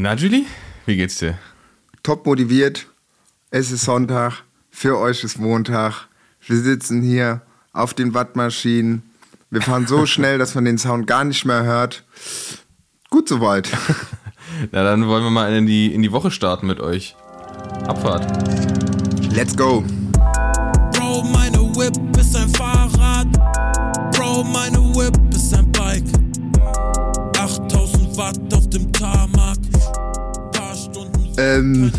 Na, 0.00 0.14
Julie, 0.14 0.46
wie 0.86 0.94
geht's 0.94 1.18
dir? 1.18 1.36
Top 2.04 2.24
motiviert. 2.24 2.86
Es 3.50 3.72
ist 3.72 3.84
Sonntag. 3.84 4.44
Für 4.70 4.96
euch 4.96 5.24
ist 5.24 5.40
Montag. 5.40 6.06
Wir 6.46 6.58
sitzen 6.58 7.02
hier 7.02 7.42
auf 7.72 7.94
den 7.94 8.14
Wattmaschinen. 8.14 9.02
Wir 9.50 9.60
fahren 9.60 9.88
so 9.88 10.06
schnell, 10.12 10.38
dass 10.38 10.54
man 10.54 10.66
den 10.66 10.78
Sound 10.78 11.08
gar 11.08 11.24
nicht 11.24 11.44
mehr 11.44 11.64
hört. 11.64 12.04
Gut 13.10 13.28
soweit. 13.28 13.70
Na, 14.70 14.84
dann 14.84 15.08
wollen 15.08 15.24
wir 15.24 15.30
mal 15.30 15.52
in 15.52 15.66
die, 15.66 15.92
in 15.92 16.02
die 16.02 16.12
Woche 16.12 16.30
starten 16.30 16.68
mit 16.68 16.78
euch. 16.78 17.16
Abfahrt. 17.88 18.24
Let's 19.34 19.56
go. 19.56 19.82
Bro, 20.92 21.24
meine 21.24 21.58
Whip 21.74 22.16
ist 22.16 22.36
ein 22.36 22.48
Fahrrad. 22.50 23.26
Bro, 24.12 24.44
meine 24.44 24.78
Whip 24.94 25.27
Ähm, 31.48 31.92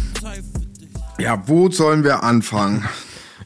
ja, 1.17 1.41
wo 1.47 1.71
sollen 1.71 2.03
wir 2.03 2.21
anfangen? 2.21 2.87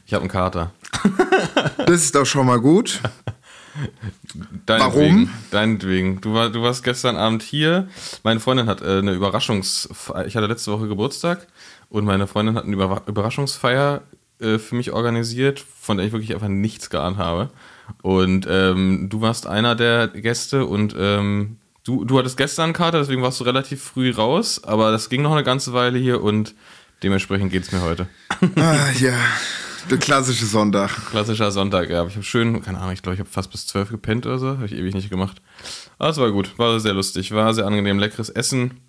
Ich 0.04 0.12
habe 0.12 0.22
einen 0.22 0.30
Kater. 0.30 0.72
Das 1.86 2.02
ist 2.02 2.14
doch 2.14 2.24
schon 2.24 2.46
mal 2.46 2.60
gut. 2.60 3.00
Deinetwegen, 4.66 4.94
Warum? 4.94 5.30
Deinetwegen. 5.50 6.20
Du, 6.20 6.32
war, 6.32 6.48
du 6.48 6.62
warst 6.62 6.82
gestern 6.82 7.16
Abend 7.16 7.42
hier. 7.42 7.88
Meine 8.22 8.40
Freundin 8.40 8.66
hat 8.66 8.80
äh, 8.80 8.98
eine 8.98 9.12
Überraschungsfeier. 9.12 10.26
Ich 10.26 10.36
hatte 10.36 10.46
letzte 10.46 10.72
Woche 10.72 10.88
Geburtstag 10.88 11.46
und 11.90 12.04
meine 12.04 12.26
Freundin 12.26 12.54
hat 12.54 12.64
eine 12.64 12.72
Über 12.74 13.02
Überraschungsfeier 13.06 14.02
äh, 14.40 14.58
für 14.58 14.74
mich 14.76 14.92
organisiert, 14.92 15.64
von 15.80 15.98
der 15.98 16.06
ich 16.06 16.12
wirklich 16.12 16.32
einfach 16.32 16.48
nichts 16.48 16.88
geahnt 16.88 17.18
habe. 17.18 17.50
Und 18.02 18.46
ähm, 18.48 19.08
du 19.10 19.20
warst 19.20 19.46
einer 19.46 19.74
der 19.74 20.08
Gäste 20.08 20.64
und 20.66 20.94
ähm, 20.98 21.58
du, 21.84 22.04
du 22.04 22.18
hattest 22.18 22.36
gestern 22.36 22.64
einen 22.64 22.72
Kater, 22.72 22.98
deswegen 22.98 23.22
warst 23.22 23.40
du 23.40 23.44
relativ 23.44 23.82
früh 23.82 24.10
raus, 24.10 24.62
aber 24.64 24.90
das 24.90 25.08
ging 25.08 25.22
noch 25.22 25.32
eine 25.32 25.44
ganze 25.44 25.72
Weile 25.72 25.98
hier 25.98 26.22
und 26.22 26.54
dementsprechend 27.02 27.52
geht 27.52 27.62
es 27.62 27.72
mir 27.72 27.82
heute. 27.82 28.08
Ah, 28.56 28.90
ja, 28.98 29.16
der 29.90 29.98
klassische 29.98 30.46
Sonntag. 30.46 30.90
Klassischer 31.10 31.50
Sonntag, 31.50 31.90
ja. 31.90 32.06
Ich 32.06 32.14
habe 32.14 32.24
schön, 32.24 32.62
keine 32.62 32.78
Ahnung, 32.78 32.92
ich 32.92 33.02
glaube, 33.02 33.14
ich 33.14 33.20
habe 33.20 33.30
fast 33.30 33.50
bis 33.50 33.66
zwölf 33.66 33.90
gepennt 33.90 34.26
oder 34.26 34.38
so. 34.38 34.48
Habe 34.48 34.66
ich 34.66 34.72
ewig 34.72 34.94
nicht 34.94 35.10
gemacht. 35.10 35.42
Aber 35.98 36.08
es 36.08 36.16
war 36.16 36.30
gut, 36.32 36.58
war 36.58 36.80
sehr 36.80 36.94
lustig, 36.94 37.32
war 37.32 37.52
sehr 37.54 37.66
angenehm, 37.66 37.98
leckeres 37.98 38.30
Essen. 38.30 38.80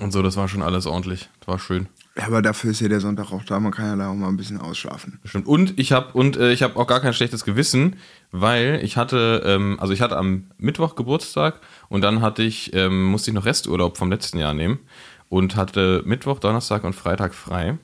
Und 0.00 0.12
so, 0.12 0.22
das 0.22 0.36
war 0.36 0.48
schon 0.48 0.62
alles 0.62 0.86
ordentlich. 0.86 1.28
Das 1.40 1.48
war 1.48 1.58
schön. 1.58 1.88
Ja, 2.16 2.26
aber 2.26 2.42
dafür 2.42 2.70
ist 2.70 2.80
ja 2.80 2.88
der 2.88 3.00
Sonntag 3.00 3.32
auch 3.32 3.44
da. 3.44 3.60
Man 3.60 3.72
kann 3.72 3.86
ja 3.86 3.96
da 3.96 4.10
auch 4.10 4.14
mal 4.14 4.28
ein 4.28 4.36
bisschen 4.36 4.58
ausschlafen. 4.58 5.20
Stimmt. 5.24 5.46
Und 5.46 5.78
ich 5.78 5.92
habe 5.92 6.12
und 6.12 6.36
äh, 6.36 6.52
ich 6.52 6.62
habe 6.62 6.76
auch 6.76 6.86
gar 6.86 7.00
kein 7.00 7.12
schlechtes 7.12 7.44
Gewissen, 7.44 7.96
weil 8.32 8.80
ich 8.82 8.96
hatte, 8.96 9.42
ähm, 9.44 9.78
also 9.80 9.92
ich 9.92 10.00
hatte 10.00 10.16
am 10.16 10.50
Mittwoch 10.58 10.94
Geburtstag 10.94 11.60
und 11.88 12.02
dann 12.02 12.20
hatte 12.20 12.42
ich, 12.42 12.74
ähm, 12.74 13.04
musste 13.04 13.30
ich 13.30 13.34
noch 13.34 13.46
Resturlaub 13.46 13.96
vom 13.96 14.10
letzten 14.10 14.38
Jahr 14.38 14.54
nehmen 14.54 14.80
und 15.28 15.56
hatte 15.56 16.02
Mittwoch, 16.04 16.38
Donnerstag 16.38 16.84
und 16.84 16.94
Freitag 16.94 17.34
frei, 17.34 17.78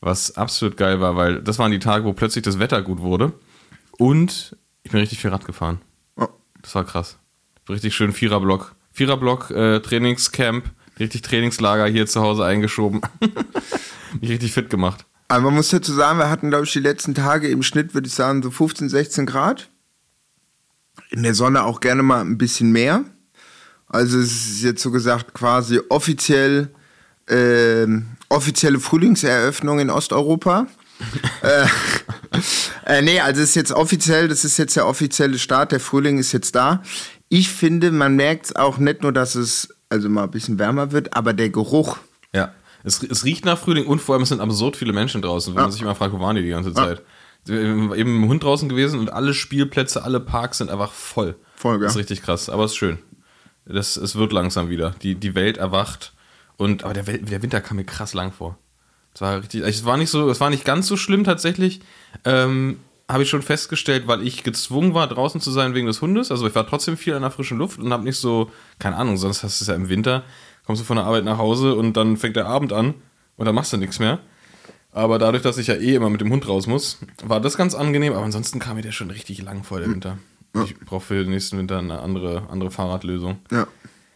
was 0.00 0.36
absolut 0.36 0.76
geil 0.76 1.00
war, 1.00 1.16
weil 1.16 1.42
das 1.42 1.58
waren 1.58 1.72
die 1.72 1.78
Tage, 1.78 2.04
wo 2.04 2.12
plötzlich 2.12 2.44
das 2.44 2.58
Wetter 2.58 2.82
gut 2.82 3.00
wurde 3.00 3.32
und 3.98 4.56
ich 4.82 4.90
bin 4.90 5.00
richtig 5.00 5.18
viel 5.18 5.30
Rad 5.30 5.44
gefahren. 5.44 5.80
Das 6.62 6.74
war 6.74 6.84
krass. 6.84 7.18
Richtig 7.68 7.94
schön 7.94 8.12
Viererblock. 8.12 8.74
Viererblock, 8.92 9.50
äh, 9.50 9.80
Trainingscamp, 9.80 10.64
richtig 10.98 11.22
Trainingslager 11.22 11.86
hier 11.86 12.06
zu 12.06 12.20
Hause 12.20 12.44
eingeschoben. 12.44 13.00
Mich 14.20 14.30
richtig 14.30 14.52
fit 14.52 14.68
gemacht. 14.68 15.06
Aber 15.30 15.42
man 15.42 15.54
muss 15.54 15.68
dazu 15.68 15.92
sagen, 15.92 16.18
wir 16.18 16.28
hatten, 16.28 16.50
glaube 16.50 16.64
ich, 16.64 16.72
die 16.72 16.80
letzten 16.80 17.14
Tage 17.14 17.46
im 17.46 17.62
Schnitt, 17.62 17.94
würde 17.94 18.08
ich 18.08 18.14
sagen, 18.14 18.42
so 18.42 18.50
15, 18.50 18.88
16 18.88 19.26
Grad. 19.26 19.70
In 21.10 21.22
der 21.22 21.34
Sonne 21.34 21.62
auch 21.62 21.78
gerne 21.78 22.02
mal 22.02 22.20
ein 22.20 22.36
bisschen 22.36 22.72
mehr. 22.72 23.04
Also 23.86 24.18
es 24.18 24.32
ist 24.32 24.62
jetzt 24.62 24.82
so 24.82 24.90
gesagt 24.90 25.32
quasi 25.32 25.80
offiziell 25.88 26.70
ähm, 27.28 28.06
offizielle 28.28 28.80
Frühlingseröffnung 28.80 29.78
in 29.78 29.90
Osteuropa. 29.90 30.66
äh, 31.42 31.66
äh, 32.86 33.00
nee, 33.02 33.20
also 33.20 33.40
es 33.40 33.50
ist 33.50 33.54
jetzt 33.54 33.72
offiziell, 33.72 34.26
das 34.26 34.44
ist 34.44 34.58
jetzt 34.58 34.74
der 34.74 34.88
offizielle 34.88 35.38
Start, 35.38 35.70
der 35.70 35.78
Frühling 35.78 36.18
ist 36.18 36.32
jetzt 36.32 36.56
da. 36.56 36.82
Ich 37.28 37.50
finde, 37.50 37.92
man 37.92 38.16
merkt 38.16 38.46
es 38.46 38.56
auch 38.56 38.78
nicht 38.78 39.02
nur, 39.02 39.12
dass 39.12 39.36
es 39.36 39.68
also 39.90 40.08
mal 40.08 40.24
ein 40.24 40.32
bisschen 40.32 40.58
wärmer 40.58 40.90
wird, 40.90 41.16
aber 41.16 41.32
der 41.34 41.50
Geruch. 41.50 41.98
Ja, 42.34 42.52
es, 42.84 43.02
es 43.02 43.24
riecht 43.24 43.44
nach 43.44 43.58
Frühling 43.58 43.86
und 43.86 44.00
vor 44.00 44.14
allem 44.14 44.22
es 44.22 44.28
sind 44.30 44.40
absurd 44.40 44.76
viele 44.76 44.92
Menschen 44.92 45.22
draußen, 45.22 45.52
wo 45.54 45.58
Ja. 45.58 45.62
man 45.64 45.72
sich 45.72 45.82
immer 45.82 45.94
fragt, 45.94 46.12
wo 46.12 46.20
waren 46.20 46.36
die 46.36 46.42
die 46.42 46.48
ganze 46.50 46.72
Zeit? 46.72 47.02
Eben 47.48 47.88
mit 47.88 47.98
dem 47.98 48.28
Hund 48.28 48.42
draußen 48.42 48.68
gewesen 48.68 49.00
und 49.00 49.12
alle 49.12 49.32
Spielplätze, 49.34 50.02
alle 50.04 50.20
Parks 50.20 50.58
sind 50.58 50.70
einfach 50.70 50.92
voll. 50.92 51.36
Voll, 51.56 51.78
gell? 51.78 51.86
Das 51.86 51.92
ist 51.94 51.98
richtig 51.98 52.22
krass, 52.22 52.50
aber 52.50 52.64
es 52.64 52.72
ist 52.72 52.76
schön. 52.76 52.98
Das, 53.64 53.96
es 53.96 54.16
wird 54.16 54.32
langsam 54.32 54.68
wieder. 54.68 54.94
Die, 55.02 55.14
die 55.14 55.34
Welt 55.34 55.56
erwacht 55.56 56.12
und 56.56 56.84
aber 56.84 56.92
der, 56.94 57.06
Welt, 57.06 57.30
der 57.30 57.42
Winter 57.42 57.60
kam 57.60 57.76
mir 57.78 57.84
krass 57.84 58.14
lang 58.14 58.32
vor. 58.32 58.58
Es 59.14 59.20
war 59.22 59.38
richtig, 59.40 59.62
es 59.62 59.84
war 59.84 59.96
nicht 59.96 60.10
so, 60.10 60.28
es 60.30 60.40
war 60.40 60.50
nicht 60.50 60.64
ganz 60.64 60.86
so 60.86 60.96
schlimm 60.96 61.24
tatsächlich. 61.24 61.80
Ähm, 62.24 62.78
habe 63.08 63.24
ich 63.24 63.28
schon 63.30 63.42
festgestellt, 63.42 64.06
weil 64.06 64.22
ich 64.24 64.44
gezwungen 64.44 64.94
war, 64.94 65.08
draußen 65.08 65.40
zu 65.40 65.50
sein 65.50 65.74
wegen 65.74 65.86
des 65.88 66.00
Hundes. 66.00 66.30
Also 66.30 66.46
ich 66.46 66.54
war 66.54 66.64
trotzdem 66.66 66.96
viel 66.96 67.14
in 67.14 67.22
der 67.22 67.32
frischen 67.32 67.58
Luft 67.58 67.80
und 67.80 67.92
habe 67.92 68.04
nicht 68.04 68.18
so, 68.18 68.50
keine 68.78 68.96
Ahnung, 68.96 69.16
sonst 69.16 69.42
hast 69.42 69.60
du 69.60 69.64
es 69.64 69.68
ja 69.68 69.74
im 69.74 69.88
Winter, 69.88 70.22
kommst 70.70 70.82
du 70.82 70.86
von 70.86 70.98
der 70.98 71.06
Arbeit 71.06 71.24
nach 71.24 71.38
Hause 71.38 71.74
und 71.74 71.96
dann 71.96 72.16
fängt 72.16 72.36
der 72.36 72.46
Abend 72.46 72.72
an 72.72 72.94
und 73.36 73.44
dann 73.44 73.56
machst 73.56 73.72
du 73.72 73.76
nichts 73.76 73.98
mehr. 73.98 74.20
Aber 74.92 75.18
dadurch, 75.18 75.42
dass 75.42 75.58
ich 75.58 75.66
ja 75.66 75.74
eh 75.74 75.96
immer 75.96 76.10
mit 76.10 76.20
dem 76.20 76.30
Hund 76.30 76.46
raus 76.46 76.68
muss, 76.68 76.98
war 77.24 77.40
das 77.40 77.56
ganz 77.56 77.74
angenehm. 77.74 78.12
Aber 78.12 78.24
ansonsten 78.24 78.60
kam 78.60 78.76
mir 78.76 78.82
der 78.82 78.92
schon 78.92 79.10
richtig 79.10 79.42
lang 79.42 79.64
vor, 79.64 79.80
der 79.80 79.90
Winter. 79.90 80.18
Ich 80.64 80.78
brauche 80.78 81.00
für 81.00 81.24
den 81.24 81.30
nächsten 81.30 81.58
Winter 81.58 81.80
eine 81.80 81.98
andere, 81.98 82.44
andere 82.50 82.70
Fahrradlösung. 82.70 83.38
Ja. 83.50 83.66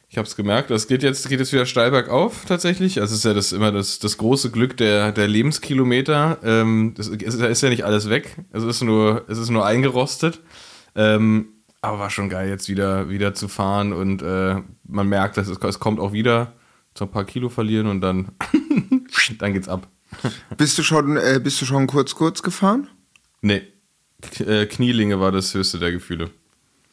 Ich 0.09 0.17
habe 0.17 0.29
es 0.29 0.37
gemerkt, 0.37 0.71
das 0.71 0.87
geht 0.87 1.03
jetzt, 1.03 1.29
geht 1.29 1.41
jetzt 1.41 1.53
wieder 1.53 1.67
steil 1.67 1.91
bergauf 1.91 2.45
tatsächlich. 2.47 3.01
Also 3.01 3.15
es 3.15 3.19
ist 3.19 3.25
ja 3.25 3.35
das 3.35 3.51
immer 3.51 3.73
das, 3.73 3.99
das 3.99 4.17
große 4.17 4.53
Glück 4.53 4.77
der, 4.77 5.11
der 5.11 5.27
Lebenskilometer. 5.27 6.39
Ähm, 6.45 6.95
das 6.97 7.09
ist, 7.09 7.35
ist 7.35 7.63
ja 7.63 7.69
nicht 7.69 7.85
alles 7.85 8.09
weg. 8.09 8.37
Es 8.53 8.63
ist 8.63 8.81
nur, 8.81 9.25
es 9.27 9.39
ist 9.39 9.51
nur 9.51 9.67
eingerostet. 9.67 10.41
Ähm, 10.95 11.49
aber 11.84 11.99
war 11.99 12.11
schon 12.11 12.28
geil, 12.28 12.49
jetzt 12.49 12.69
wieder, 12.69 13.09
wieder 13.09 13.34
zu 13.34 13.49
fahren 13.49 13.93
und 13.93 14.22
äh, 14.22 14.56
man 14.84 15.09
merkt, 15.09 15.37
dass 15.37 15.49
es, 15.49 15.59
es 15.59 15.78
kommt 15.78 16.00
auch 16.00 16.12
wieder 16.12 16.53
so 16.97 17.05
ein 17.05 17.11
paar 17.11 17.25
Kilo 17.25 17.49
verlieren 17.49 17.87
und 17.87 18.00
dann, 18.00 18.33
dann 19.39 19.53
geht's 19.53 19.69
ab. 19.69 19.89
Bist 20.56 20.78
du 20.78 20.83
schon, 20.83 21.17
äh, 21.17 21.41
bist 21.43 21.61
du 21.61 21.67
schon 21.67 21.87
kurz 21.87 22.15
kurz 22.15 22.43
gefahren? 22.43 22.89
Nee. 23.41 23.62
K 24.21 24.44
äh, 24.44 24.67
Knielinge 24.67 25.21
war 25.21 25.33
das 25.33 25.53
höchste 25.53 25.78
der 25.78 25.93
Gefühle. 25.93 26.31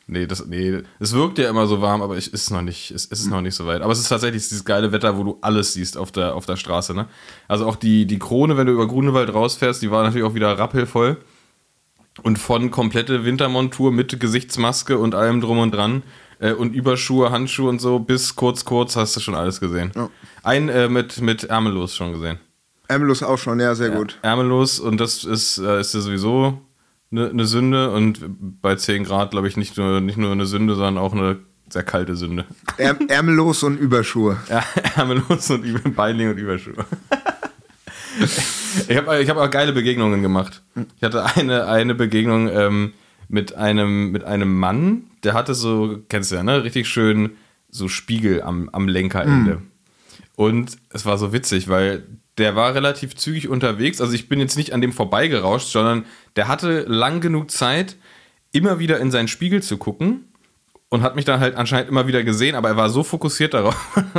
Nee, 0.07 0.25
das, 0.25 0.46
nee, 0.46 0.81
es 1.00 1.13
wirkt 1.13 1.38
ja 1.38 1.50
immer 1.50 1.68
so 1.68 1.81
warm, 1.81 2.01
aber 2.01 2.18
ich, 2.18 2.34
ist 2.34 2.50
noch 2.50 2.62
nicht, 2.62 2.91
es, 2.91 3.06
es 3.09 3.22
ist 3.22 3.30
noch 3.30 3.40
nicht 3.40 3.56
so 3.56 3.66
weit. 3.66 3.81
Aber 3.81 3.94
es 3.94 4.00
ist 4.00 4.09
tatsächlich 4.09 4.44
dieses 4.44 4.66
geile 4.66 4.91
Wetter, 4.91 5.18
wo 5.18 5.24
du 5.24 5.38
alles 5.40 5.74
siehst 5.74 5.96
auf 5.96 6.12
der, 6.12 6.35
auf 6.35 6.46
der 6.46 6.57
Straße, 6.57 6.94
ne? 6.94 7.07
Also 7.47 7.66
auch 7.66 7.78
die, 7.78 8.06
die 8.06 8.19
Krone, 8.19 8.57
wenn 8.57 8.68
du 8.68 8.74
über 8.74 8.88
Grunewald 8.88 9.34
rausfährst, 9.34 9.81
die 9.81 9.90
war 9.90 10.03
natürlich 10.03 10.25
auch 10.25 10.35
wieder 10.35 10.57
rappelvoll. 10.57 11.18
Und 12.24 12.38
von 12.38 12.72
komplette 12.72 13.26
Wintermontur 13.26 13.92
mit 13.92 14.20
Gesichtsmaske 14.20 14.98
und 14.98 15.16
allem 15.16 15.42
drum 15.42 15.60
und 15.60 15.72
dran 15.72 16.04
äh, 16.40 16.52
und 16.52 16.74
Überschuhe, 16.74 17.32
Handschuhe 17.32 17.70
und 17.70 17.80
so 17.80 18.00
bis 18.00 18.36
kurz, 18.36 18.66
kurz 18.66 18.96
hast 18.96 19.16
du 19.16 19.20
schon 19.20 19.36
alles 19.36 19.60
gesehen. 19.60 19.92
Ja. 19.96 20.10
Ein 20.44 20.70
äh, 20.70 20.90
mit, 20.90 21.22
mit 21.22 21.46
Ärmellos 21.46 21.96
schon 21.96 22.12
gesehen. 22.12 22.40
Emilus 22.92 23.24
auch 23.24 23.38
schon, 23.38 23.60
ja, 23.60 23.74
sehr 23.74 23.92
gut. 23.92 24.20
Ärmellos 24.22 24.80
und 24.80 25.00
das 25.00 25.24
ist, 25.24 25.58
äh, 25.60 25.80
ist 25.80 25.94
ja 25.94 26.02
sowieso 26.02 26.62
eine, 27.12 27.30
eine 27.30 27.46
Sünde 27.46 27.92
und 27.92 28.20
bei 28.62 28.76
10 28.76 29.06
Grad, 29.06 29.32
glaube 29.32 29.48
ich, 29.48 29.56
nicht 29.56 29.78
nur, 29.78 30.02
nicht 30.02 30.18
nur 30.18 30.32
eine 30.32 30.46
Sünde, 30.46 30.76
sondern 30.76 30.98
auch 30.98 31.14
eine 31.14 31.40
sehr 31.70 31.84
kalte 31.84 32.18
Sünde. 32.18 32.46
Ärm 32.78 33.08
ärmellos 33.08 33.64
und 33.64 33.78
Überschuhe. 33.78 34.38
Ja, 34.50 34.64
Ärmellos 34.96 35.50
und 35.52 35.64
Über 35.64 35.90
Beinling 35.90 36.32
und 36.32 36.38
Überschuhe. 36.38 36.86
Ich 38.88 38.98
habe 38.98 39.22
ich 39.22 39.30
hab 39.30 39.38
auch 39.38 39.50
geile 39.50 39.74
Begegnungen 39.74 40.22
gemacht. 40.22 40.64
Ich 40.98 41.04
hatte 41.04 41.26
eine, 41.36 41.68
eine 41.68 41.96
Begegnung 41.96 42.50
ähm, 42.50 42.94
mit, 43.28 43.56
einem, 43.56 44.12
mit 44.12 44.24
einem 44.24 44.58
Mann, 44.58 45.04
der 45.24 45.34
hatte 45.34 45.54
so, 45.54 46.00
kennst 46.09 46.31
du 46.31 46.36
ja, 46.36 46.44
ne? 46.44 46.64
Richtig 46.64 46.88
schön 46.88 47.31
so 47.70 47.88
Spiegel 47.88 48.42
am, 48.42 48.70
am 48.70 48.88
Lenkerende. 48.88 49.62
Und 50.36 50.78
es 50.90 51.06
war 51.06 51.18
so 51.18 51.31
witzig, 51.31 51.69
weil 51.69 52.04
der 52.38 52.56
war 52.56 52.75
relativ 52.75 53.16
zügig 53.16 53.48
unterwegs. 53.48 54.01
Also 54.01 54.13
ich 54.13 54.28
bin 54.28 54.40
jetzt 54.40 54.57
nicht 54.57 54.74
an 54.74 54.81
dem 54.81 54.92
vorbeigerauscht, 54.92 55.68
sondern 55.68 56.06
der 56.36 56.48
hatte 56.48 56.81
lang 56.88 57.22
genug 57.22 57.51
Zeit, 57.51 57.98
immer 58.51 58.80
wieder 58.80 59.00
in 59.00 59.12
seinen 59.12 59.28
Spiegel 59.28 59.62
zu 59.63 59.78
gucken 59.78 60.31
und 60.92 61.04
hat 61.04 61.16
mich 61.16 61.24
dann 61.26 61.40
halt 61.40 61.56
anscheinend 61.56 61.90
immer 61.90 62.06
wieder 62.06 62.22
gesehen, 62.24 62.54
aber 62.54 62.68
er 62.70 62.76
war 62.78 62.90
so 62.90 63.02
fokussiert 63.02 63.54
darauf, 63.54 63.76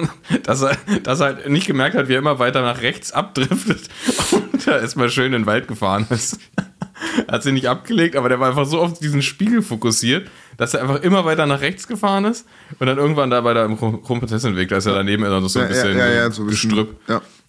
dass 0.42 0.62
er, 0.62 0.76
dass 1.02 1.20
er 1.20 1.26
halt 1.26 1.48
nicht 1.48 1.66
gemerkt 1.66 1.94
hat, 1.94 2.08
wie 2.08 2.14
er 2.14 2.18
immer 2.18 2.38
weiter 2.38 2.62
nach 2.62 2.80
rechts 2.80 3.12
abdriftet 3.12 3.88
und 4.52 4.66
da 4.66 4.78
erstmal 4.80 5.10
schön 5.10 5.26
in 5.26 5.32
den 5.32 5.46
Wald 5.46 5.68
gefahren 5.68 6.06
ist. 6.10 6.40
hat 7.30 7.42
sie 7.42 7.52
nicht 7.52 7.68
abgelegt, 7.68 8.16
aber 8.16 8.28
der 8.28 8.40
war 8.40 8.48
einfach 8.48 8.64
so 8.64 8.80
auf 8.80 8.98
diesen 8.98 9.22
Spiegel 9.22 9.60
fokussiert, 9.60 10.28
dass 10.56 10.72
er 10.72 10.80
einfach 10.82 11.02
immer 11.02 11.24
weiter 11.24 11.46
nach 11.46 11.60
rechts 11.60 11.86
gefahren 11.86 12.24
ist 12.24 12.46
und 12.78 12.86
dann 12.86 12.96
irgendwann 12.96 13.28
da 13.28 13.40
bei 13.42 13.52
der 13.52 13.66
im 13.66 13.76
Kronprinzessinweg, 13.76 14.68
da 14.68 14.78
ist 14.78 14.86
ja 14.86 14.94
daneben 14.94 15.24
immer 15.24 15.46
so 15.46 15.58
ein 15.58 15.64
Ja, 15.64 15.68
bisschen 15.68 15.98
ja, 15.98 16.08
ja, 16.08 16.30
so 16.30 16.44
Gestrüpp. 16.46 16.96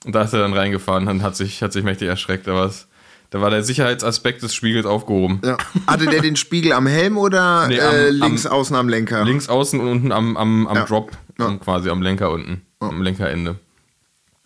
Und 0.06 0.14
da 0.14 0.24
ist 0.24 0.34
er 0.34 0.40
dann 0.40 0.54
reingefahren 0.54 1.08
und 1.08 1.24
hat 1.24 1.38
sich, 1.38 1.64
hat 1.64 1.72
sich 1.72 1.84
mächtig 1.84 2.10
erschreckt, 2.10 2.48
aber 2.50 2.66
es, 2.66 2.88
da 3.33 3.41
war 3.41 3.50
der 3.50 3.63
Sicherheitsaspekt 3.63 4.44
des 4.44 4.53
Spiegels 4.53 4.85
aufgehoben. 4.85 5.41
Ja. 5.44 5.57
Hatte 5.88 6.06
der 6.06 6.21
den 6.21 6.35
Spiegel 6.35 6.71
am 6.74 6.85
Helm 6.85 7.18
oder 7.18 7.65
Nee, 7.68 7.77
äh, 7.77 8.09
am- 8.09 8.15
links 8.15 8.45
am- 8.45 8.51
außen 8.53 8.75
am 8.75 8.88
Lenker? 8.89 9.25
Links 9.25 9.50
außen 9.50 9.80
und 9.80 9.88
unten 9.88 10.12
am, 10.12 10.38
am, 10.38 10.68
am 10.68 10.75
Ja. 10.75 10.85
Drop, 10.85 11.12
Ja. 11.39 11.50
quasi 11.57 11.89
am 11.89 12.03
Lenker 12.03 12.30
unten. 12.30 12.62
am 12.80 13.01
Lenkerende. 13.01 13.56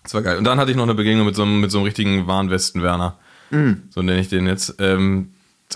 Das 0.03 0.13
war 0.13 0.21
geil. 0.21 0.37
Und 0.37 0.45
dann 0.45 0.57
hatte 0.57 0.71
ich 0.71 0.77
noch 0.77 0.83
eine 0.85 0.95
Begegnung 0.95 1.25
mit 1.25 1.35
so 1.35 1.41
einem, 1.43 1.59
mit 1.59 1.69
so 1.69 1.79
einem 1.79 1.85
richtigen 1.85 2.27
Warnwesten-Werner. 2.27 3.17
So 3.89 4.01
nenne 4.01 4.19
ich 4.21 4.29
den 4.29 4.47
jetzt. 4.47 4.75
Ähm, 4.79 5.33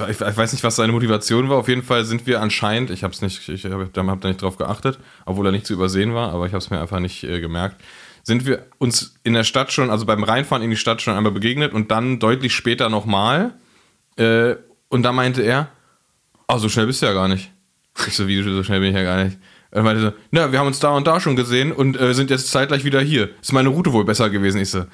ich, 0.10 0.22
ich 0.22 0.38
weiß 0.38 0.54
nicht, 0.54 0.64
was 0.64 0.78
seine 0.78 0.94
Motivation 0.94 1.50
war. 1.50 1.58
Auf 1.58 1.68
jeden 1.68 1.84
Fall 1.84 2.06
sind 2.06 2.26
wir 2.28 2.40
anscheinend, 2.42 2.92
ich 2.92 3.04
habe 3.04 3.14
es 3.14 3.22
nicht, 3.22 3.50
ich 3.50 3.66
habe 3.66 3.90
hab 3.94 4.22
da 4.22 4.28
nicht 4.30 4.42
drauf 4.42 4.58
geachtet, 4.58 5.00
obwohl 5.26 5.46
er 5.48 5.52
nicht 5.52 5.66
zu 5.68 5.74
übersehen 5.74 6.14
war, 6.14 6.32
aber 6.32 6.46
ich 6.46 6.54
habe 6.54 6.60
es 6.64 6.70
mir 6.70 6.80
einfach 6.80 7.00
nicht 7.02 7.24
äh, 7.26 7.42
gemerkt. 7.42 7.76
Sind 8.24 8.46
wir 8.46 8.68
uns 8.78 9.16
in 9.24 9.34
der 9.34 9.44
Stadt 9.44 9.72
schon, 9.72 9.90
also 9.90 10.06
beim 10.06 10.24
Reinfahren 10.24 10.64
in 10.64 10.70
die 10.70 10.76
Stadt 10.76 11.02
schon 11.02 11.16
einmal 11.16 11.32
begegnet 11.32 11.74
und 11.74 11.92
dann 11.92 12.20
deutlich 12.20 12.54
später 12.54 12.90
nochmal. 12.90 13.54
Äh, 14.18 14.56
und 14.90 15.04
da 15.04 15.12
meinte 15.12 15.42
er, 15.42 15.70
oh, 16.48 16.58
so 16.58 16.70
schnell 16.70 16.88
bist 16.88 17.02
du 17.02 17.08
ja 17.08 17.14
gar 17.14 17.28
nicht. 17.28 17.52
Ich 18.08 18.16
so, 18.16 18.28
wie, 18.28 18.42
so 18.42 18.64
schnell 18.64 18.80
bin 18.80 18.90
ich 18.90 18.96
ja 18.96 19.04
gar 19.04 19.24
nicht. 19.24 19.38
Er 19.72 19.84
meinte 19.84 20.02
so, 20.02 20.12
na, 20.32 20.52
wir 20.52 20.60
haben 20.60 20.68
uns 20.68 20.80
da 20.80 20.90
und 20.90 21.08
da 21.08 21.20
schon 21.20 21.36
gesehen 21.36 21.72
und 21.72 22.00
äh, 22.00 22.14
sind 22.14 22.30
jetzt 22.30 22.52
zeitgleich 22.52 22.84
wieder 22.84 23.02
hier. 23.02 23.30
Ist 23.42 23.54
meine 23.54 23.70
Route 23.70 23.94
wohl 23.94 24.04
besser 24.04 24.30
gewesen? 24.30 24.60
Ich 24.60 24.70
so, 24.70 24.86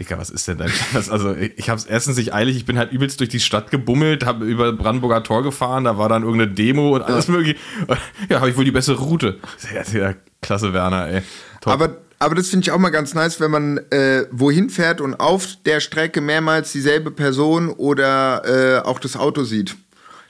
Dicker, 0.00 0.18
was 0.18 0.30
ist 0.30 0.48
denn 0.48 0.58
dein 0.58 0.68
Scheiß? 0.92 1.08
Also, 1.08 1.34
ich, 1.34 1.70
hab's 1.70 1.84
erstens 1.84 2.16
nicht 2.16 2.34
eilig, 2.34 2.56
ich 2.56 2.66
bin 2.66 2.78
halt 2.78 2.90
übelst 2.92 3.20
durch 3.20 3.30
die 3.30 3.40
Stadt 3.40 3.70
gebummelt, 3.70 4.26
habe 4.26 4.44
über 4.44 4.72
Brandenburger 4.72 5.22
Tor 5.22 5.42
gefahren, 5.42 5.84
da 5.84 5.98
war 5.98 6.08
dann 6.08 6.24
irgendeine 6.24 6.52
Demo 6.52 6.96
und 6.96 7.02
alles 7.02 7.28
mögliche. 7.28 7.56
Ja, 8.28 8.40
habe 8.40 8.50
ich 8.50 8.56
wohl 8.56 8.64
die 8.64 8.70
bessere 8.70 8.98
Route. 8.98 9.38
Ja, 9.72 9.98
ja, 9.98 10.14
klasse, 10.40 10.72
Werner, 10.72 11.08
ey. 11.08 11.22
Top. 11.60 11.72
Aber, 11.72 11.96
aber 12.18 12.34
das 12.34 12.48
finde 12.48 12.64
ich 12.64 12.70
auch 12.70 12.78
mal 12.78 12.90
ganz 12.90 13.14
nice, 13.14 13.40
wenn 13.40 13.50
man 13.50 13.78
äh, 13.90 14.24
wohin 14.30 14.70
fährt 14.70 15.00
und 15.00 15.14
auf 15.20 15.46
der 15.66 15.80
Strecke 15.80 16.20
mehrmals 16.20 16.72
dieselbe 16.72 17.10
Person 17.10 17.70
oder 17.70 18.42
äh, 18.44 18.86
auch 18.86 18.98
das 18.98 19.16
Auto 19.16 19.44
sieht. 19.44 19.76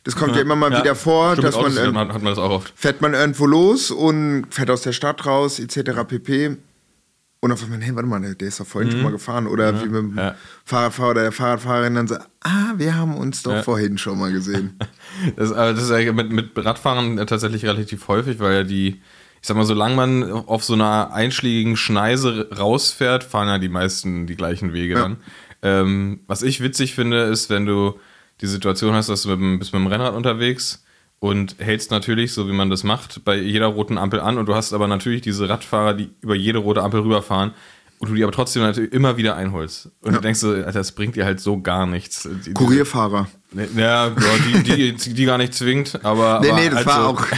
Das 0.04 0.16
kommt 0.16 0.34
ja, 0.36 0.42
immer 0.42 0.54
mal 0.56 0.70
Ja, 0.72 0.80
wieder 0.80 0.94
vor, 0.94 1.32
stimmt, 1.32 1.48
dass 1.48 1.54
man, 1.56 1.64
Autos 1.66 1.78
ähm, 1.78 1.98
hat, 1.98 2.08
hat 2.08 2.22
man 2.22 2.32
das 2.34 2.38
auch 2.38 2.50
oft. 2.50 2.72
fährt 2.76 3.00
man 3.00 3.14
irgendwo 3.14 3.46
los 3.46 3.90
und 3.90 4.46
fährt 4.50 4.70
aus 4.70 4.82
der 4.82 4.92
Stadt 4.92 5.24
raus, 5.24 5.58
etc. 5.58 6.02
pp. 6.06 6.56
Und 7.40 7.52
auf 7.52 7.62
einmal, 7.62 7.80
hey, 7.82 7.94
warte 7.94 8.08
mal, 8.08 8.34
der, 8.34 8.48
ist 8.48 8.58
doch 8.60 8.66
vorhin 8.66 8.90
schon 8.90 9.02
mal 9.02 9.12
gefahren. 9.12 9.46
Oder 9.46 9.78
wie 9.82 9.86
mit 9.86 9.94
dem 9.96 10.10
Mhm. 10.12 10.18
Ja. 10.18 10.34
Fahrradfahrer 10.64 11.10
oder 11.10 11.22
der 11.24 11.32
Fahrradfahrerin 11.32 11.94
dann 11.94 12.08
so, 12.08 12.14
ah, 12.42 12.72
wir 12.76 12.94
haben 12.96 13.16
uns 13.18 13.42
doch 13.42 13.52
Ja. 13.52 13.62
vorhin 13.62 13.98
schon 13.98 14.18
mal 14.18 14.32
gesehen. 14.32 14.78
Das, 15.36 15.50
das 15.50 15.82
ist 15.82 15.90
ja 15.90 16.12
mit, 16.12 16.32
mit 16.32 16.50
Radfahren 16.56 17.16
tatsächlich 17.26 17.64
relativ 17.64 18.08
häufig, 18.08 18.40
weil 18.40 18.54
ja 18.54 18.62
die, 18.64 19.00
ich 19.44 19.48
sag 19.48 19.58
mal, 19.58 19.66
solange 19.66 19.94
man 19.94 20.32
auf 20.32 20.64
so 20.64 20.72
einer 20.72 21.12
einschlägigen 21.12 21.76
Schneise 21.76 22.48
rausfährt, 22.58 23.24
fahren 23.24 23.46
ja 23.48 23.58
die 23.58 23.68
meisten 23.68 24.26
die 24.26 24.36
gleichen 24.36 24.72
Wege 24.72 24.94
Ja. 24.94 25.02
dann. 25.02 25.16
Ähm, 25.60 26.20
was 26.26 26.40
ich 26.42 26.62
witzig 26.62 26.94
finde, 26.94 27.24
ist, 27.24 27.50
wenn 27.50 27.66
du 27.66 27.98
die 28.40 28.46
Situation 28.46 28.94
hast, 28.94 29.10
dass 29.10 29.20
du 29.24 29.28
mit, 29.28 29.38
dem- 29.40 29.58
bist 29.58 29.74
mit 29.74 29.82
dem 29.82 29.86
Rennrad 29.86 30.14
unterwegs 30.14 30.82
und 31.18 31.56
hältst 31.58 31.90
natürlich, 31.90 32.32
so 32.32 32.48
wie 32.48 32.54
man 32.54 32.70
das 32.70 32.84
macht, 32.84 33.22
bei 33.26 33.36
jeder 33.36 33.66
roten 33.66 33.98
Ampel 33.98 34.18
an 34.20 34.38
und 34.38 34.46
du 34.46 34.54
hast 34.54 34.72
aber 34.72 34.88
natürlich 34.88 35.20
diese 35.20 35.46
Radfahrer, 35.46 35.92
die 35.92 36.08
über 36.22 36.34
jede 36.34 36.60
rote 36.60 36.82
Ampel 36.82 37.00
rüberfahren 37.00 37.52
und 37.98 38.08
du 38.08 38.14
die 38.14 38.22
aber 38.22 38.32
trotzdem 38.32 38.62
natürlich 38.62 38.94
immer 38.94 39.18
wieder 39.18 39.36
einholst. 39.36 39.90
Und 40.00 40.14
du 40.16 40.20
denkst 40.22 40.40
so, 40.40 40.52
Alter, 40.52 40.72
das 40.72 40.92
bringt 40.92 41.16
dir 41.16 41.26
halt 41.26 41.40
so 41.40 41.60
gar 41.60 41.84
nichts. 41.84 42.26
Kurierfahrer. 42.54 43.28
Ja, 43.76 44.06
ja, 44.06 44.12
die, 44.64 44.92
die, 44.96 45.12
die 45.12 45.24
gar 45.26 45.36
nicht 45.36 45.52
zwingt, 45.52 46.02
aber. 46.02 46.40
Nee, 46.40 46.50
aber 46.50 46.60
nee, 46.60 46.66
das 46.70 46.76
halt 46.76 46.86
war 46.86 47.08
auch. 47.08 47.26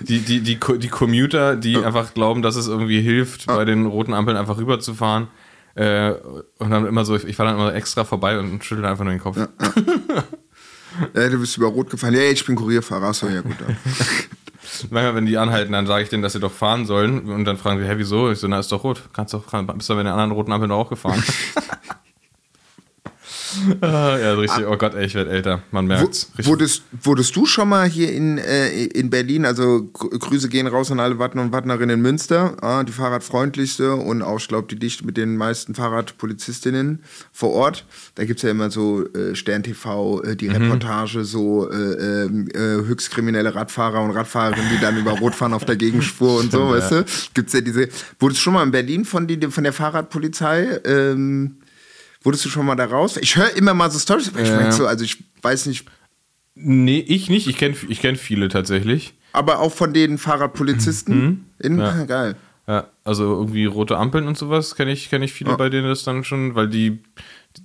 Die, 0.00 0.20
die, 0.20 0.40
die, 0.40 0.58
die 0.58 0.88
Commuter, 0.88 1.56
die 1.56 1.76
einfach 1.76 2.14
glauben, 2.14 2.42
dass 2.42 2.56
es 2.56 2.68
irgendwie 2.68 3.00
hilft, 3.00 3.46
bei 3.46 3.64
den 3.64 3.86
roten 3.86 4.14
Ampeln 4.14 4.36
einfach 4.36 4.58
rüberzufahren. 4.58 5.28
Äh, 5.74 6.12
und 6.58 6.70
dann 6.70 6.86
immer 6.86 7.04
so, 7.04 7.16
ich, 7.16 7.24
ich 7.24 7.36
fahre 7.36 7.50
dann 7.50 7.58
immer 7.58 7.74
extra 7.74 8.04
vorbei 8.04 8.38
und 8.38 8.64
schüttel 8.64 8.84
einfach 8.86 9.04
nur 9.04 9.12
den 9.12 9.20
Kopf. 9.20 9.36
Ja, 9.36 9.48
du 11.28 11.38
bist 11.38 11.56
über 11.56 11.66
Rot 11.66 11.90
gefahren. 11.90 12.14
Ja, 12.14 12.22
ich 12.22 12.44
bin 12.44 12.56
Kurierfahrer. 12.56 13.08
Achso, 13.08 13.28
ja, 13.28 13.42
gut. 13.42 13.56
Manchmal, 14.90 15.14
wenn 15.14 15.26
die 15.26 15.36
anhalten, 15.36 15.72
dann 15.72 15.86
sage 15.86 16.04
ich 16.04 16.08
denen, 16.08 16.22
dass 16.22 16.32
sie 16.32 16.40
doch 16.40 16.52
fahren 16.52 16.86
sollen. 16.86 17.30
Und 17.30 17.44
dann 17.44 17.56
fragen 17.56 17.78
sie, 17.80 17.86
hä, 17.86 17.94
wieso? 17.96 18.30
Ich 18.30 18.38
so, 18.38 18.48
na, 18.48 18.58
ist 18.58 18.72
doch 18.72 18.84
rot. 18.84 19.02
Kannst 19.12 19.34
doch, 19.34 19.46
kann, 19.46 19.66
bist 19.66 19.88
du 19.88 19.94
bei 19.94 20.02
den 20.02 20.12
anderen 20.12 20.32
roten 20.32 20.52
Ampeln 20.52 20.70
doch 20.70 20.78
auch 20.78 20.90
gefahren. 20.90 21.22
ah, 23.80 24.16
ja, 24.18 24.34
richtig. 24.34 24.66
Oh 24.66 24.76
Gott, 24.76 24.94
ey, 24.94 25.06
ich 25.06 25.14
werde 25.14 25.30
älter. 25.30 25.62
Man 25.70 25.86
merkt's. 25.86 26.30
Wurdest, 26.42 26.82
wurdest 27.02 27.34
du 27.36 27.46
schon 27.46 27.68
mal 27.68 27.88
hier 27.88 28.12
in, 28.12 28.38
äh, 28.38 28.84
in 28.86 29.10
Berlin, 29.10 29.44
also 29.44 29.88
Gr- 29.92 30.10
Grüße 30.18 30.48
gehen 30.48 30.66
raus 30.66 30.90
an 30.90 31.00
alle 31.00 31.18
Wattner 31.18 31.42
und 31.42 31.52
Wattnerinnen 31.52 31.96
in 31.96 32.02
Münster, 32.02 32.56
ah, 32.62 32.84
die 32.84 32.92
fahrradfreundlichste 32.92 33.94
und 33.94 34.22
auch, 34.22 34.38
ich 34.38 34.48
glaube, 34.48 34.68
die 34.68 34.78
dicht 34.78 35.04
mit 35.04 35.16
den 35.16 35.36
meisten 35.36 35.74
Fahrradpolizistinnen 35.74 37.02
vor 37.32 37.50
Ort. 37.52 37.84
Da 38.14 38.24
gibt 38.24 38.38
es 38.38 38.42
ja 38.42 38.50
immer 38.50 38.70
so 38.70 39.04
äh, 39.14 39.34
Stern 39.34 39.62
TV, 39.62 40.22
äh, 40.22 40.26
Mhm. 40.32 40.36
die 40.38 40.48
Reportage, 40.48 41.24
so 41.24 41.70
äh, 41.70 41.74
ähm, 42.24 42.48
äh, 42.54 42.58
höchst 42.58 43.10
kriminelle 43.10 43.54
Radfahrer 43.54 44.02
und 44.02 44.10
Radfahrerinnen, 44.10 44.70
die 44.74 44.80
dann 44.80 44.96
über 44.98 45.12
Rot 45.12 45.34
fahren 45.34 45.52
auf 45.54 45.64
der 45.64 45.76
Gegenspur 45.76 46.38
und 46.40 46.52
so, 46.52 46.68
weißt 46.70 46.92
du? 46.92 47.04
Gibt's 47.34 47.52
ja 47.52 47.60
diese. 47.60 47.88
Wurdest 48.18 48.40
du 48.40 48.44
schon 48.44 48.54
mal 48.54 48.62
in 48.62 48.70
Berlin 48.70 49.04
von, 49.04 49.26
die, 49.26 49.40
von 49.48 49.64
der 49.64 49.72
Fahrradpolizei? 49.72 50.80
Ähm, 50.84 51.56
Wurdest 52.26 52.44
du 52.44 52.48
schon 52.48 52.66
mal 52.66 52.74
da 52.74 52.86
raus? 52.86 53.16
Ich 53.18 53.36
höre 53.36 53.56
immer 53.56 53.72
mal 53.72 53.88
so 53.90 53.98
Stories, 54.00 54.28
aber 54.30 54.40
ich 54.42 54.48
Ja. 54.48 54.56
merke 54.56 54.72
so, 54.72 54.86
also 54.86 55.04
ich 55.04 55.22
weiß 55.42 55.66
nicht, 55.66 55.86
Nee, 56.58 57.04
ich 57.06 57.28
nicht. 57.28 57.46
Ich 57.48 57.56
kenne 57.58 57.76
ich 57.88 58.00
kenn 58.00 58.16
viele 58.16 58.48
tatsächlich. 58.48 59.14
aber 59.32 59.60
auch 59.60 59.72
von 59.72 59.92
den 59.92 60.16
Fahrradpolizisten. 60.18 61.44
In, 61.58 61.78
Ja. 61.78 61.90
ah, 61.90 62.04
geil. 62.04 62.36
Ja, 62.66 62.88
also 63.04 63.24
irgendwie 63.34 63.66
rote 63.66 63.96
Ampeln 63.98 64.26
und 64.26 64.36
sowas 64.38 64.74
kenne 64.74 64.90
ich, 64.90 65.08
kenn 65.10 65.22
ich 65.22 65.32
viele, 65.32 65.50
Ja. 65.50 65.56
bei 65.56 65.68
denen 65.68 65.86
das 65.86 66.02
dann 66.02 66.24
schon, 66.24 66.54
weil 66.56 66.68
die, 66.68 66.98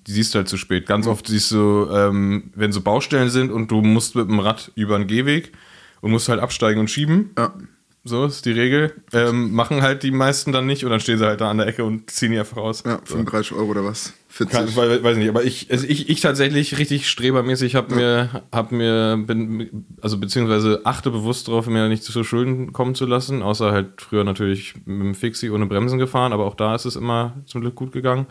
die 0.06 0.12
siehst 0.12 0.34
du 0.36 0.40
halt 0.40 0.48
zu 0.50 0.58
spät. 0.58 0.86
Ganz 0.86 1.08
oft 1.08 1.26
siehst 1.28 1.52
du, 1.52 1.88
ähm, 1.92 2.52
wenn 2.54 2.72
so 2.72 2.82
Baustellen 2.82 3.30
sind 3.30 3.50
und 3.52 3.72
du 3.72 3.82
musst 3.82 4.16
mit 4.16 4.28
dem 4.30 4.40
Rad 4.40 4.72
über 4.76 4.96
einen 4.96 5.08
Gehweg 5.08 5.54
und 6.02 6.12
musst 6.12 6.30
halt 6.30 6.40
absteigen 6.42 6.80
und 6.82 6.90
schieben. 6.90 7.32
Ja. 7.38 7.54
So 8.04 8.26
ist 8.26 8.46
die 8.46 8.52
Regel. 8.52 8.94
Ähm, 9.14 9.54
machen 9.54 9.84
halt 9.84 10.02
die 10.02 10.10
meisten 10.10 10.52
dann 10.52 10.66
nicht 10.66 10.84
und 10.84 10.90
dann 10.90 11.00
stehen 11.00 11.20
sie 11.20 11.26
halt 11.26 11.40
da 11.40 11.52
an 11.52 11.60
der 11.60 11.68
Ecke 11.68 11.84
und 11.84 12.10
ziehen 12.10 12.32
die 12.32 12.40
einfach 12.40 12.58
raus. 12.58 12.82
Ja, 12.84 13.00
35 13.04 13.54
Euro 13.54 13.70
oder 13.70 13.86
was? 13.86 14.14
40. 14.30 14.58
Kann, 14.58 14.76
weiß, 14.76 15.04
weiß 15.04 15.18
nicht, 15.18 15.30
aber 15.30 15.44
ich, 15.44 15.70
also 15.70 15.86
ich, 15.88 16.10
ich 16.10 16.20
tatsächlich 16.20 16.80
richtig 16.80 17.08
strebermäßig 17.08 17.76
habe 17.76 17.94
mir, 17.94 18.44
hab 18.52 18.72
mir, 18.72 19.22
bin, 19.28 19.86
also 20.02 20.18
beziehungsweise 20.18 20.82
achte 20.84 21.12
bewusst 21.12 21.48
darauf, 21.48 21.68
mir 21.68 21.90
nicht 21.90 22.04
zu 22.04 22.24
Schulden 22.24 22.74
kommen 22.74 22.96
zu 22.96 23.06
lassen, 23.06 23.44
außer 23.44 23.72
halt 23.72 24.02
früher 24.02 24.24
natürlich 24.24 24.74
mit 24.86 25.02
dem 25.02 25.16
Fixie 25.16 25.52
ohne 25.52 25.68
Bremsen 25.68 26.00
gefahren, 26.00 26.34
aber 26.34 26.46
auch 26.46 26.56
da 26.56 26.74
ist 26.74 26.86
es 26.86 26.96
immer 26.96 27.34
zum 27.46 27.62
Glück 27.62 27.76
gut 27.76 27.92
gegangen, 27.92 28.26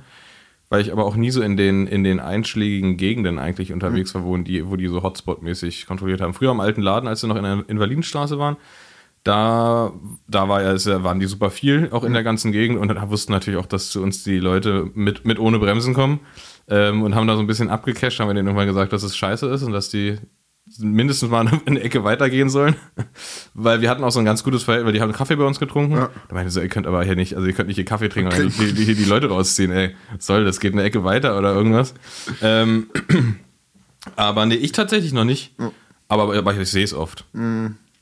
weil 0.68 0.80
ich 0.80 0.90
aber 0.90 1.04
auch 1.04 1.16
nie 1.16 1.30
so 1.30 1.42
in 1.42 1.56
den, 1.56 1.86
in 1.86 2.02
den 2.02 2.18
einschlägigen 2.18 2.96
Gegenden 2.96 3.38
eigentlich 3.38 3.72
unterwegs 3.72 4.14
war, 4.14 4.24
wo 4.24 4.36
die, 4.38 4.68
wo 4.68 4.76
die 4.76 4.88
so 4.88 5.02
Hotspot-mäßig 5.02 5.86
kontrolliert 5.86 6.22
haben. 6.22 6.34
Früher 6.34 6.50
am 6.50 6.60
alten 6.60 6.80
Laden, 6.80 7.08
als 7.08 7.22
wir 7.22 7.28
noch 7.28 7.36
in 7.36 7.44
der 7.44 7.64
Invalidenstraße 7.68 8.38
waren, 8.38 8.56
da, 9.24 9.92
da 10.28 10.48
war 10.48 10.62
ja, 10.62 11.04
waren 11.04 11.20
die 11.20 11.26
super 11.26 11.50
viel, 11.50 11.90
auch 11.92 12.04
in 12.04 12.12
der 12.12 12.22
ganzen 12.22 12.52
Gegend. 12.52 12.78
Und 12.78 12.88
dann 12.88 13.10
wussten 13.10 13.32
natürlich 13.32 13.60
auch, 13.60 13.66
dass 13.66 13.90
zu 13.90 14.02
uns 14.02 14.24
die 14.24 14.38
Leute 14.38 14.90
mit, 14.94 15.26
mit 15.26 15.38
ohne 15.38 15.58
Bremsen 15.58 15.94
kommen 15.94 16.20
ähm, 16.68 17.02
und 17.02 17.14
haben 17.14 17.26
da 17.26 17.34
so 17.34 17.40
ein 17.40 17.46
bisschen 17.46 17.68
abgecasht, 17.68 18.20
haben 18.20 18.28
wir 18.28 18.34
denen 18.34 18.48
irgendwann 18.48 18.68
gesagt, 18.68 18.92
dass 18.92 19.02
es 19.02 19.16
scheiße 19.16 19.46
ist 19.48 19.62
und 19.62 19.72
dass 19.72 19.90
die 19.90 20.16
mindestens 20.78 21.30
mal 21.30 21.46
eine 21.66 21.80
Ecke 21.80 22.04
weitergehen 22.04 22.48
sollen. 22.48 22.76
Weil 23.54 23.82
wir 23.82 23.90
hatten 23.90 24.04
auch 24.04 24.10
so 24.10 24.20
ein 24.20 24.24
ganz 24.24 24.42
gutes 24.42 24.62
Verhältnis, 24.62 24.86
weil 24.86 24.92
die 24.94 25.00
haben 25.02 25.12
Kaffee 25.12 25.36
bei 25.36 25.44
uns 25.44 25.58
getrunken. 25.58 25.96
Da 25.96 26.10
meinte 26.30 26.48
ich 26.48 26.54
so, 26.54 26.60
ihr 26.60 26.68
könnt 26.68 26.86
aber 26.86 27.04
hier 27.04 27.16
nicht, 27.16 27.34
also 27.34 27.46
ihr 27.46 27.52
könnt 27.52 27.68
nicht 27.68 27.76
hier 27.76 27.84
Kaffee 27.84 28.08
trinken 28.08 28.32
und 28.32 28.58
die, 28.58 28.72
die, 28.72 28.84
die, 28.84 28.94
die 28.94 29.04
Leute 29.04 29.28
rausziehen, 29.28 29.72
ey. 29.72 29.96
Was 30.14 30.26
soll, 30.26 30.44
das 30.44 30.60
geht 30.60 30.72
eine 30.72 30.82
Ecke 30.82 31.04
weiter 31.04 31.36
oder 31.36 31.52
irgendwas. 31.52 31.94
Ähm, 32.40 32.86
aber 34.16 34.46
nee, 34.46 34.54
ich 34.54 34.72
tatsächlich 34.72 35.12
noch 35.12 35.24
nicht. 35.24 35.54
Aber, 36.08 36.34
aber 36.34 36.54
ich 36.54 36.70
sehe 36.70 36.84
es 36.84 36.94
oft. 36.94 37.24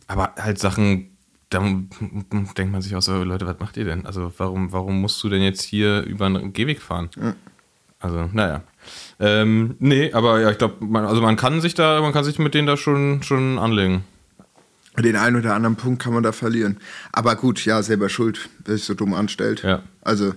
Aber 0.09 0.35
halt 0.37 0.59
Sachen, 0.59 1.17
da 1.51 1.61
denkt 1.61 2.73
man 2.73 2.83
sich 2.83 2.97
auch 2.97 3.03
so, 3.03 3.23
Leute, 3.23 3.47
was 3.47 3.61
macht 3.61 3.77
ihr 3.77 3.85
denn? 3.85 4.05
Also 4.07 4.33
warum, 4.39 4.73
warum 4.73 5.01
musst 5.01 5.23
du 5.23 5.29
denn 5.29 5.43
jetzt 5.43 5.63
hier 5.63 6.03
über 6.03 6.27
einen 6.27 6.53
Gehweg 6.53 6.83
fahren? 6.83 7.11
Also, 8.01 8.29
naja. 8.33 8.63
Ähm, 9.21 9.77
nee, 9.79 10.13
aber 10.13 10.41
ja, 10.41 10.51
ich 10.51 10.59
glaube, 10.59 10.85
man, 10.85 11.05
also 11.05 11.21
man 11.21 11.37
kann 11.37 11.61
sich 11.61 11.75
da, 11.75 12.01
man 12.01 12.13
kann 12.13 12.25
sich 12.25 12.39
mit 12.39 12.55
denen 12.55 12.67
da 12.67 12.77
schon, 12.77 13.23
schon 13.23 13.59
anlegen. 13.59 14.05
Den 14.97 15.17
einen 15.17 15.37
oder 15.37 15.55
anderen 15.55 15.77
Punkt 15.77 16.03
kann 16.03 16.13
man 16.13 16.23
da 16.23 16.33
verlieren. 16.33 16.79
Aber 17.13 17.37
gut, 17.37 17.65
ja, 17.65 17.83
selber 17.83 18.09
schuld, 18.09 18.49
wer 18.65 18.77
sich 18.77 18.85
so 18.85 18.95
dumm 18.95 19.15
anstellt. 19.15 19.63
Ja. 19.63 19.83
Also, 20.03 20.35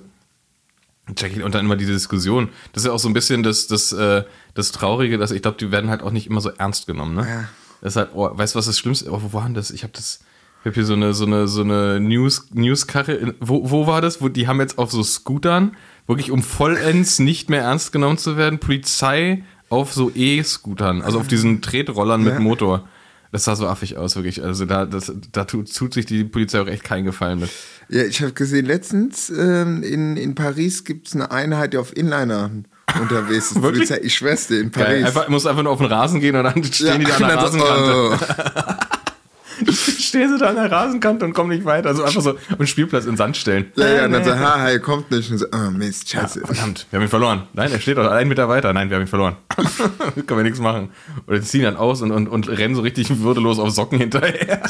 Jackie, 1.17 1.41
und 1.41 1.55
dann 1.55 1.65
immer 1.65 1.75
diese 1.75 1.93
Diskussion. 1.93 2.49
Das 2.73 2.83
ist 2.83 2.87
ja 2.87 2.93
auch 2.93 2.99
so 2.99 3.09
ein 3.09 3.13
bisschen 3.13 3.43
das, 3.43 3.67
das, 3.67 3.91
äh, 3.91 4.23
das 4.53 4.71
Traurige, 4.71 5.17
dass 5.17 5.31
ich 5.31 5.41
glaube, 5.41 5.57
die 5.57 5.71
werden 5.71 5.89
halt 5.89 6.03
auch 6.03 6.11
nicht 6.11 6.27
immer 6.27 6.41
so 6.41 6.49
ernst 6.49 6.87
genommen, 6.87 7.15
ne? 7.15 7.27
Ja. 7.27 7.49
Das 7.81 7.93
ist 7.93 7.97
halt, 7.97 8.09
oh, 8.13 8.29
weißt 8.31 8.55
du, 8.55 8.59
was 8.59 8.65
das 8.67 8.77
Schlimmste 8.79 9.11
Oh, 9.11 9.21
wo 9.21 9.33
war 9.33 9.43
denn 9.43 9.53
das? 9.53 9.71
Ich 9.71 9.83
habe 9.83 9.93
das. 9.93 10.19
Ich 10.61 10.65
habe 10.67 10.75
hier 10.75 10.85
so 10.85 10.93
eine, 10.93 11.13
so 11.15 11.25
eine, 11.25 11.47
so 11.47 11.61
eine 11.61 11.99
News, 11.99 12.49
Newskarre. 12.53 13.33
Wo, 13.39 13.71
wo 13.71 13.87
war 13.87 13.99
das? 14.01 14.21
Wo, 14.21 14.29
die 14.29 14.47
haben 14.47 14.59
jetzt 14.59 14.77
auf 14.77 14.91
so 14.91 15.01
Scootern, 15.01 15.75
wirklich 16.05 16.29
um 16.29 16.43
vollends 16.43 17.17
nicht 17.17 17.49
mehr 17.49 17.63
ernst 17.63 17.91
genommen 17.91 18.19
zu 18.19 18.37
werden, 18.37 18.59
Polizei 18.59 19.43
auf 19.69 19.91
so 19.93 20.11
E-Scootern, 20.13 21.01
also 21.01 21.19
auf 21.19 21.27
diesen 21.27 21.61
Tretrollern 21.63 22.23
mit 22.23 22.33
Ja. 22.33 22.39
Motor. 22.39 22.87
Das 23.31 23.45
sah 23.45 23.55
so 23.55 23.65
affig 23.65 23.97
aus, 23.97 24.15
wirklich. 24.17 24.43
Also 24.43 24.65
da, 24.65 24.85
das, 24.85 25.11
da 25.31 25.45
tut, 25.45 25.73
tut 25.73 25.93
sich 25.93 26.05
die 26.05 26.25
Polizei 26.25 26.61
auch 26.61 26.67
echt 26.67 26.83
keinen 26.83 27.05
Gefallen 27.05 27.39
mit. 27.39 27.49
ja, 27.89 28.03
ich 28.03 28.21
habe 28.21 28.33
gesehen, 28.33 28.65
letztens 28.65 29.29
ähm, 29.31 29.81
in, 29.81 30.17
in 30.17 30.35
Paris 30.35 30.83
gibt 30.83 31.07
es 31.07 31.15
eine 31.15 31.31
Einheit, 31.31 31.73
die 31.73 31.77
auf 31.77 31.95
Inliner 31.95 32.51
unterwegs 32.99 33.51
ist. 33.51 33.61
Polizei, 33.61 33.99
ich 34.03 34.15
schwör's 34.15 34.47
dir, 34.47 34.61
in 34.61 34.71
Geil. 34.71 34.85
Paris. 34.85 35.05
Einfach, 35.05 35.27
muss 35.29 35.45
einfach 35.45 35.63
nur 35.63 35.71
auf 35.71 35.79
den 35.79 35.87
Rasen 35.87 36.19
gehen 36.19 36.35
und 36.35 36.43
dann 36.43 36.63
stehen 36.63 36.99
die 36.99 37.05
da 37.05 37.15
an 37.15 37.21
der 37.21 37.31
und 37.37 37.43
Rasenkante. 37.43 37.93
oh. 37.93 38.17
Stehen 39.71 40.29
sie 40.29 40.39
da 40.39 40.47
an 40.49 40.55
der 40.55 40.71
Rasenkante 40.71 41.25
und 41.25 41.33
kommen 41.33 41.49
nicht 41.49 41.65
weiter. 41.65 41.89
Also 41.89 42.03
einfach 42.03 42.21
so 42.21 42.35
einen 42.49 42.67
Spielplatz 42.67 43.05
in 43.05 43.15
Sand 43.15 43.37
stellen. 43.37 43.71
Ja, 43.75 43.87
ja, 43.87 44.05
und 44.05 44.11
dann 44.11 44.23
so, 44.23 44.33
ha, 44.33 44.69
er 44.69 44.79
kommt 44.79 45.11
nicht. 45.11 45.29
Und 45.31 45.37
so, 45.37 45.45
oh 45.53 45.69
Mist, 45.71 46.09
scheiße. 46.09 46.41
Verdammt, 46.41 46.87
wir 46.89 46.97
haben 46.97 47.05
ihn 47.05 47.09
verloren. 47.09 47.43
Nein, 47.53 47.71
er 47.71 47.79
steht 47.79 47.97
doch 47.97 48.09
einen 48.09 48.27
Meter 48.27 48.49
weiter. 48.49 48.73
Nein, 48.73 48.89
wir 48.89 48.95
haben 48.95 49.03
ihn 49.03 49.07
verloren. 49.07 49.35
Können 50.25 50.39
wir 50.39 50.43
nichts 50.43 50.59
machen. 50.59 50.89
Oder 51.27 51.41
ziehen 51.41 51.63
dann 51.63 51.77
aus 51.77 52.01
und, 52.01 52.11
und, 52.11 52.27
und 52.27 52.49
rennen 52.49 52.75
so 52.75 52.81
richtig 52.81 53.19
würdelos 53.19 53.59
auf 53.59 53.69
Socken 53.71 53.99
hinterher. 53.99 54.61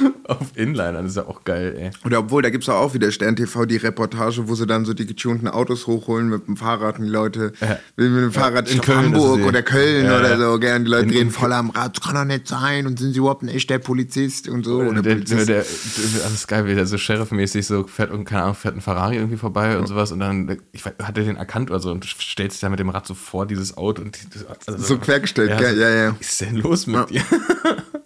auf 0.24 0.46
Inlinern, 0.54 1.06
ist 1.06 1.16
ja 1.16 1.26
auch 1.26 1.44
geil, 1.44 1.74
ey. 1.78 1.90
Oder 2.04 2.20
obwohl, 2.20 2.42
da 2.42 2.50
gibt 2.50 2.64
es 2.64 2.68
auch 2.68 2.94
wieder 2.94 3.10
Stern 3.10 3.36
TV 3.36 3.64
die 3.66 3.76
Reportage, 3.76 4.48
wo 4.48 4.54
sie 4.54 4.66
dann 4.66 4.84
so 4.84 4.94
die 4.94 5.06
getunten 5.06 5.48
Autos 5.48 5.86
hochholen 5.86 6.28
mit 6.28 6.46
dem 6.46 6.56
Fahrrad 6.56 6.98
und 6.98 7.04
die 7.06 7.10
Leute 7.10 7.52
Ja. 7.60 7.78
mit 7.96 8.06
dem 8.06 8.32
Fahrrad 8.32 8.70
In 8.70 8.80
Köln, 8.80 8.98
Hamburg 9.06 9.40
eh- 9.40 9.44
oder 9.44 9.62
Köln 9.62 10.04
Ja, 10.06 10.18
oder 10.18 10.30
ja. 10.38 10.38
so, 10.52 10.58
gern 10.58 10.84
die 10.84 10.90
Leute 10.90 11.04
In- 11.06 11.10
drehen 11.12 11.30
voll 11.30 11.52
am 11.52 11.70
Rad, 11.70 11.96
das 11.98 12.04
kann 12.04 12.14
doch 12.14 12.24
nicht 12.24 12.48
sein 12.48 12.86
und 12.86 12.98
sind 12.98 13.12
sie 13.12 13.18
überhaupt 13.18 13.42
ein 13.42 13.48
echter 13.48 13.78
Polizist 13.78 14.48
und 14.48 14.64
so. 14.64 14.80
Oder 14.80 14.94
der, 14.94 15.02
der, 15.02 15.14
Polizist. 15.14 15.48
der, 15.48 15.58
das 15.58 16.32
ist 16.32 16.48
geil, 16.48 16.66
wie 16.66 16.74
der 16.74 16.86
so 16.86 16.96
Sheriff-mäßig 16.98 17.66
so 17.66 17.86
fährt 17.86 18.10
und 18.10 18.24
keine 18.24 18.42
Ahnung, 18.44 18.54
fährt 18.54 18.76
ein 18.76 18.80
Ferrari 18.80 19.16
irgendwie 19.16 19.36
vorbei 19.36 19.78
und 19.78 19.86
sowas 19.86 20.12
und 20.12 20.20
dann 20.20 20.58
ich 20.72 20.84
hat 20.84 20.94
er 20.98 21.12
den 21.24 21.36
erkannt 21.36 21.70
oder 21.70 21.80
so 21.80 21.90
und 21.90 22.04
stellt 22.04 22.52
sich 22.52 22.60
da 22.60 22.68
mit 22.68 22.78
dem 22.78 22.88
Rad 22.88 23.06
so 23.06 23.14
vor 23.14 23.46
dieses 23.46 23.76
Auto 23.76 24.02
und 24.02 24.16
die- 24.16 24.38
also, 24.66 24.82
So 24.82 24.98
quergestellt, 24.98 25.52
so, 25.58 25.64
Ja, 25.64 25.90
ja. 25.90 26.16
Was 26.18 26.28
ist 26.28 26.40
denn 26.40 26.56
los 26.56 26.86
mit 26.86 27.10
dir? 27.10 27.22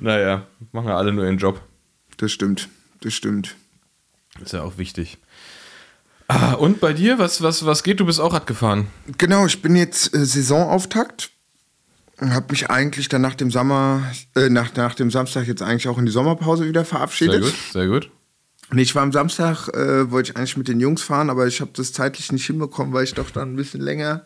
naja, 0.00 0.46
machen 0.72 0.88
ja 0.88 0.96
alle 0.96 1.12
nur 1.12 1.24
ihren 1.24 1.38
Job. 1.38 1.60
Das 2.16 2.32
stimmt, 2.32 2.68
das 3.00 3.14
stimmt. 3.14 3.56
Ist 4.40 4.52
ja 4.52 4.62
auch 4.62 4.78
wichtig. 4.78 5.18
Ah, 6.28 6.54
und 6.54 6.80
bei 6.80 6.92
dir, 6.92 7.18
was, 7.18 7.42
was, 7.42 7.66
was 7.66 7.82
geht? 7.82 8.00
Du 8.00 8.06
bist 8.06 8.20
auch 8.20 8.32
Rad 8.32 8.46
gefahren. 8.46 8.86
Genau, 9.18 9.44
ich 9.46 9.60
bin 9.60 9.76
jetzt 9.76 10.14
äh, 10.14 10.24
Saisonauftakt. 10.24 11.30
Habe 12.20 12.46
mich 12.50 12.70
eigentlich 12.70 13.08
dann 13.08 13.20
nach 13.20 13.34
dem 13.34 13.50
Sommer, 13.50 14.02
äh, 14.36 14.48
nach, 14.48 14.74
nach 14.76 14.94
dem 14.94 15.10
Samstag 15.10 15.46
jetzt 15.46 15.60
eigentlich 15.60 15.88
auch 15.88 15.98
in 15.98 16.06
die 16.06 16.12
Sommerpause 16.12 16.66
wieder 16.66 16.82
Sehr 16.82 16.86
verabschiedet. 16.86 17.42
gut, 17.42 17.54
sehr 17.72 17.88
gut. 17.88 18.10
Nee, 18.70 18.82
ich 18.82 18.94
war 18.94 19.02
am 19.02 19.12
Samstag, 19.12 19.68
äh, 19.68 20.10
wollte 20.10 20.30
ich 20.30 20.36
eigentlich 20.36 20.56
mit 20.56 20.68
den 20.68 20.80
Jungs 20.80 21.02
fahren, 21.02 21.28
aber 21.28 21.46
ich 21.46 21.60
habe 21.60 21.72
das 21.74 21.92
zeitlich 21.92 22.32
nicht 22.32 22.46
hinbekommen, 22.46 22.94
weil 22.94 23.04
ich 23.04 23.12
doch 23.12 23.30
dann 23.30 23.52
ein 23.52 23.56
bisschen 23.56 23.82
länger 23.82 24.24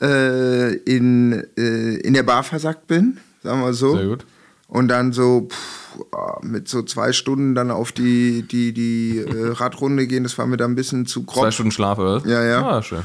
äh, 0.00 0.74
in, 0.74 1.44
äh, 1.56 1.96
in 1.96 2.14
der 2.14 2.22
Bar 2.22 2.44
versackt 2.44 2.86
bin, 2.86 3.18
sagen 3.42 3.60
wir 3.62 3.72
so. 3.72 3.96
Sehr 3.96 4.06
gut. 4.06 4.24
Und 4.68 4.88
dann 4.88 5.12
so 5.12 5.48
pff, 5.50 6.04
ah, 6.12 6.38
mit 6.42 6.68
so 6.68 6.82
zwei 6.82 7.12
Stunden 7.12 7.54
dann 7.54 7.70
auf 7.70 7.90
die, 7.90 8.42
die, 8.42 8.72
die 8.74 9.18
äh, 9.18 9.52
Radrunde 9.52 10.06
gehen, 10.06 10.22
das 10.22 10.36
war 10.36 10.46
mir 10.46 10.58
dann 10.58 10.72
ein 10.72 10.76
bisschen 10.76 11.06
zu 11.06 11.24
grob. 11.24 11.44
Zwei 11.44 11.50
Stunden 11.50 11.72
Schlaf, 11.72 11.98
oder? 11.98 12.22
Ja, 12.26 12.44
ja. 12.44 12.68
Ah, 12.68 12.82
schön. 12.82 13.04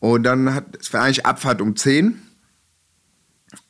Und 0.00 0.24
dann 0.24 0.52
hat, 0.52 0.64
es 0.78 0.92
war 0.92 1.02
eigentlich 1.02 1.24
Abfahrt 1.24 1.62
um 1.62 1.76
10. 1.76 2.20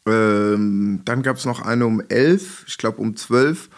Ähm, 0.06 1.02
dann 1.04 1.22
gab 1.22 1.36
es 1.36 1.44
noch 1.44 1.60
eine 1.60 1.86
um 1.86 2.02
11, 2.08 2.64
ich 2.66 2.78
glaube 2.78 2.98
um 2.98 3.14
12. 3.16 3.68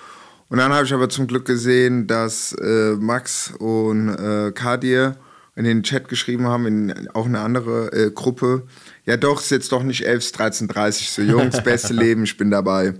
Und 0.48 0.58
dann 0.58 0.72
habe 0.72 0.86
ich 0.86 0.94
aber 0.94 1.08
zum 1.08 1.26
Glück 1.26 1.44
gesehen, 1.44 2.06
dass 2.06 2.52
äh, 2.52 2.94
Max 2.98 3.52
und 3.58 4.08
äh, 4.08 4.52
Kadir 4.52 5.16
in 5.56 5.64
den 5.64 5.82
Chat 5.82 6.08
geschrieben 6.08 6.46
haben, 6.46 6.66
in 6.66 7.08
auch 7.12 7.26
eine 7.26 7.40
andere 7.40 7.92
äh, 7.92 8.10
Gruppe. 8.12 8.66
Ja, 9.04 9.16
doch, 9.16 9.40
ist 9.40 9.50
jetzt 9.50 9.72
doch 9.72 9.82
nicht 9.82 10.06
11, 10.06 10.24
13.30 10.26 11.14
so 11.14 11.22
Jungs, 11.22 11.62
beste 11.64 11.92
Leben, 11.92 12.22
ich 12.22 12.36
bin 12.36 12.50
dabei. 12.52 12.94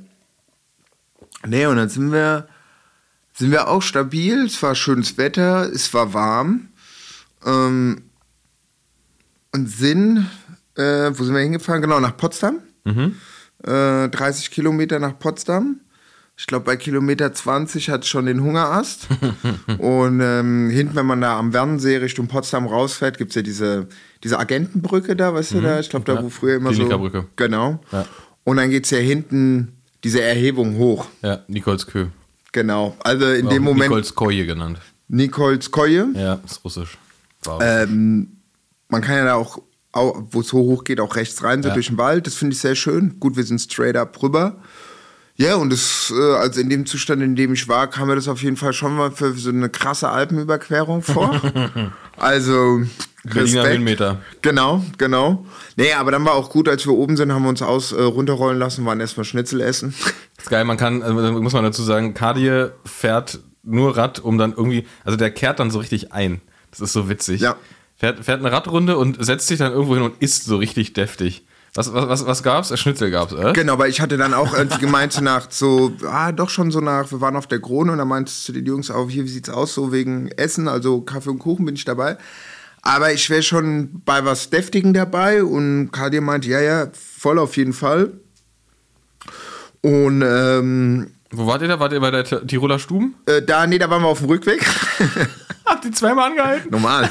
Nee, 1.46 1.66
und 1.66 1.76
dann 1.76 1.88
sind 1.88 2.12
wir, 2.12 2.48
sind 3.34 3.50
wir 3.50 3.68
auch 3.68 3.82
stabil. 3.82 4.44
Es 4.46 4.62
war 4.62 4.74
schönes 4.74 5.16
Wetter, 5.18 5.70
es 5.72 5.92
war 5.94 6.12
warm. 6.14 6.68
Ähm, 7.44 8.02
und 9.54 9.68
sind, 9.70 10.26
äh, 10.76 11.10
wo 11.14 11.24
sind 11.24 11.34
wir 11.34 11.40
hingefahren? 11.42 11.80
Genau, 11.82 12.00
nach 12.00 12.16
Potsdam. 12.16 12.58
Äh, 13.64 14.08
30 14.08 14.50
Kilometer 14.50 14.98
nach 14.98 15.18
Potsdam. 15.18 15.80
Ich 16.36 16.46
glaube, 16.46 16.64
bei 16.66 16.76
Kilometer 16.76 17.32
20 17.32 17.90
hat 17.90 18.02
es 18.02 18.08
schon 18.08 18.26
den 18.26 18.42
Hungerast. 18.42 19.08
und 19.78 20.20
ähm, 20.20 20.70
hinten, 20.70 20.94
wenn 20.94 21.06
man 21.06 21.20
da 21.20 21.36
am 21.38 21.52
Wernsee 21.52 21.96
Richtung 21.96 22.28
Potsdam 22.28 22.66
rausfährt, 22.66 23.18
gibt 23.18 23.30
es 23.32 23.34
ja 23.36 23.42
diese, 23.42 23.88
diese 24.22 24.38
Agentenbrücke 24.38 25.16
da, 25.16 25.34
weißt 25.34 25.52
du 25.54 25.60
da? 25.60 25.80
Ich 25.80 25.90
glaube, 25.90 26.04
da 26.04 26.14
Ja. 26.14 26.22
wo 26.22 26.28
früher 26.28 26.56
immer 26.56 26.70
so. 26.70 26.76
Klinikerbrücke. 26.76 27.26
Genau. 27.36 27.80
Ja. 27.90 28.06
Und 28.44 28.56
dann 28.58 28.70
geht 28.70 28.84
es 28.84 28.90
ja 28.90 28.98
hinten 28.98 29.77
diese 30.04 30.22
Erhebung 30.22 30.76
hoch. 30.76 31.06
Ja, 31.22 31.40
Nikolskö. 31.48 32.06
Genau. 32.52 32.96
Also 33.00 33.26
in 33.30 33.46
Auch 33.46 33.50
dem 33.50 33.62
Moment. 33.62 33.90
Nikolskoje 33.90 34.46
genannt. 34.46 34.78
Nikolskoje. 35.08 36.08
Ja, 36.14 36.40
ist 36.44 36.64
russisch. 36.64 36.96
Wow. 37.44 37.60
Ähm, 37.62 38.38
man 38.88 39.02
kann 39.02 39.16
ja 39.16 39.24
da 39.24 39.34
auch, 39.34 39.60
auch 39.92 40.22
wo 40.30 40.40
es 40.40 40.48
so 40.48 40.58
hoch 40.58 40.84
geht, 40.84 41.00
auch 41.00 41.16
rechts 41.16 41.42
rein, 41.42 41.62
so 41.62 41.68
Ja. 41.68 41.74
durch 41.74 41.88
den 41.88 41.98
Wald. 41.98 42.26
Das 42.26 42.34
finde 42.34 42.54
ich 42.54 42.60
sehr 42.60 42.74
schön. 42.74 43.18
Gut, 43.20 43.36
wir 43.36 43.44
sind 43.44 43.60
straight 43.60 43.96
up 43.96 44.20
rüber. 44.22 44.56
Ja, 45.36 45.54
und 45.54 45.70
das, 45.70 46.12
äh, 46.16 46.34
also 46.34 46.60
in 46.60 46.68
dem 46.68 46.84
Zustand, 46.84 47.22
in 47.22 47.36
dem 47.36 47.52
ich 47.52 47.68
war, 47.68 47.88
kam 47.88 48.08
mir 48.08 48.16
das 48.16 48.26
auf 48.26 48.42
jeden 48.42 48.56
Fall 48.56 48.72
schon 48.72 48.96
mal 48.96 49.12
für 49.12 49.32
so 49.34 49.50
eine 49.50 49.68
krasse 49.68 50.08
Alpenüberquerung 50.08 51.02
vor. 51.02 51.40
also, 52.16 52.82
Berliner 53.28 53.62
Respekt. 53.62 53.74
Höhenmeter. 53.76 54.18
Genau, 54.42 54.84
genau. 54.96 55.46
Nee, 55.76 55.92
aber 55.92 56.10
dann 56.10 56.24
war 56.24 56.34
auch 56.34 56.50
gut, 56.50 56.68
als 56.68 56.86
wir 56.86 56.92
oben 56.92 57.16
sind, 57.16 57.32
haben 57.32 57.42
wir 57.42 57.48
uns 57.48 57.62
aus 57.62 57.92
äh, 57.92 58.02
runterrollen 58.02 58.58
lassen, 58.58 58.84
waren 58.84 59.00
erstmal 59.00 59.24
Schnitzel 59.24 59.60
essen. 59.60 59.94
ist 60.38 60.50
geil, 60.50 60.64
man 60.64 60.76
kann, 60.76 61.02
also 61.02 61.40
muss 61.40 61.52
man 61.52 61.64
dazu 61.64 61.82
sagen, 61.82 62.14
Kadir 62.14 62.72
fährt 62.84 63.40
nur 63.62 63.96
Rad, 63.96 64.18
um 64.20 64.38
dann 64.38 64.52
irgendwie, 64.52 64.86
also 65.04 65.16
der 65.16 65.30
kehrt 65.30 65.60
dann 65.60 65.70
so 65.70 65.78
richtig 65.78 66.12
ein. 66.12 66.40
Das 66.70 66.80
ist 66.80 66.92
so 66.92 67.08
witzig. 67.08 67.40
Ja. 67.40 67.56
Fährt, 67.96 68.24
fährt 68.24 68.40
eine 68.40 68.52
Radrunde 68.52 68.96
und 68.96 69.24
setzt 69.24 69.48
sich 69.48 69.58
dann 69.58 69.72
irgendwo 69.72 69.94
hin 69.94 70.04
und 70.04 70.22
isst 70.22 70.44
so 70.44 70.56
richtig 70.56 70.92
deftig. 70.92 71.44
Was, 71.74 71.92
was, 71.92 72.08
was, 72.08 72.26
was 72.26 72.42
gab's? 72.42 72.70
Äh, 72.70 72.76
Schnitzel 72.76 73.10
gab's, 73.10 73.32
äh? 73.32 73.52
Genau, 73.52 73.78
weil 73.78 73.90
ich 73.90 74.00
hatte 74.00 74.16
dann 74.16 74.34
auch 74.34 74.56
irgendwie 74.56 74.78
gemeint 74.80 75.12
so 75.12 75.20
nach 75.20 75.50
so, 75.50 75.92
ah, 76.06 76.32
doch 76.32 76.50
schon 76.50 76.70
so 76.70 76.80
nach, 76.80 77.10
wir 77.10 77.20
waren 77.20 77.36
auf 77.36 77.46
der 77.46 77.60
Krone 77.60 77.92
und 77.92 77.98
dann 77.98 78.08
meintest 78.08 78.48
du 78.48 78.52
den 78.52 78.66
Jungs 78.66 78.90
auch, 78.90 79.08
hier, 79.10 79.24
wie 79.24 79.28
sieht's 79.28 79.50
aus, 79.50 79.74
so 79.74 79.92
wegen 79.92 80.28
Essen, 80.28 80.68
also 80.68 81.00
Kaffee 81.02 81.30
und 81.30 81.38
Kuchen 81.38 81.64
bin 81.64 81.74
ich 81.74 81.84
dabei. 81.84 82.16
Aber 82.90 83.12
ich 83.12 83.28
wäre 83.28 83.42
schon 83.42 84.00
bei 84.04 84.24
was 84.24 84.48
Deftigen 84.50 84.94
dabei 84.94 85.42
und 85.44 85.90
Kadir 85.92 86.22
meinte, 86.22 86.48
ja, 86.48 86.60
ja, 86.60 86.86
voll 86.92 87.38
auf 87.38 87.56
jeden 87.58 87.74
Fall. 87.74 88.14
Und 89.82 90.22
ähm, 90.22 91.10
Wo 91.30 91.46
wart 91.46 91.62
ihr 91.62 91.68
da? 91.68 91.78
Wart 91.78 91.92
ihr 91.92 92.00
bei 92.00 92.10
der 92.10 92.24
Tiroler 92.24 92.78
Stuben? 92.78 93.14
äh, 93.26 93.42
da, 93.42 93.66
nee, 93.66 93.78
da 93.78 93.88
waren 93.90 94.02
wir 94.02 94.08
auf 94.08 94.20
dem 94.20 94.28
Rückweg. 94.28 94.64
Habt 95.66 95.84
ihr 95.84 95.92
zweimal 95.92 96.30
angehalten? 96.30 96.70
Normal. 96.70 97.08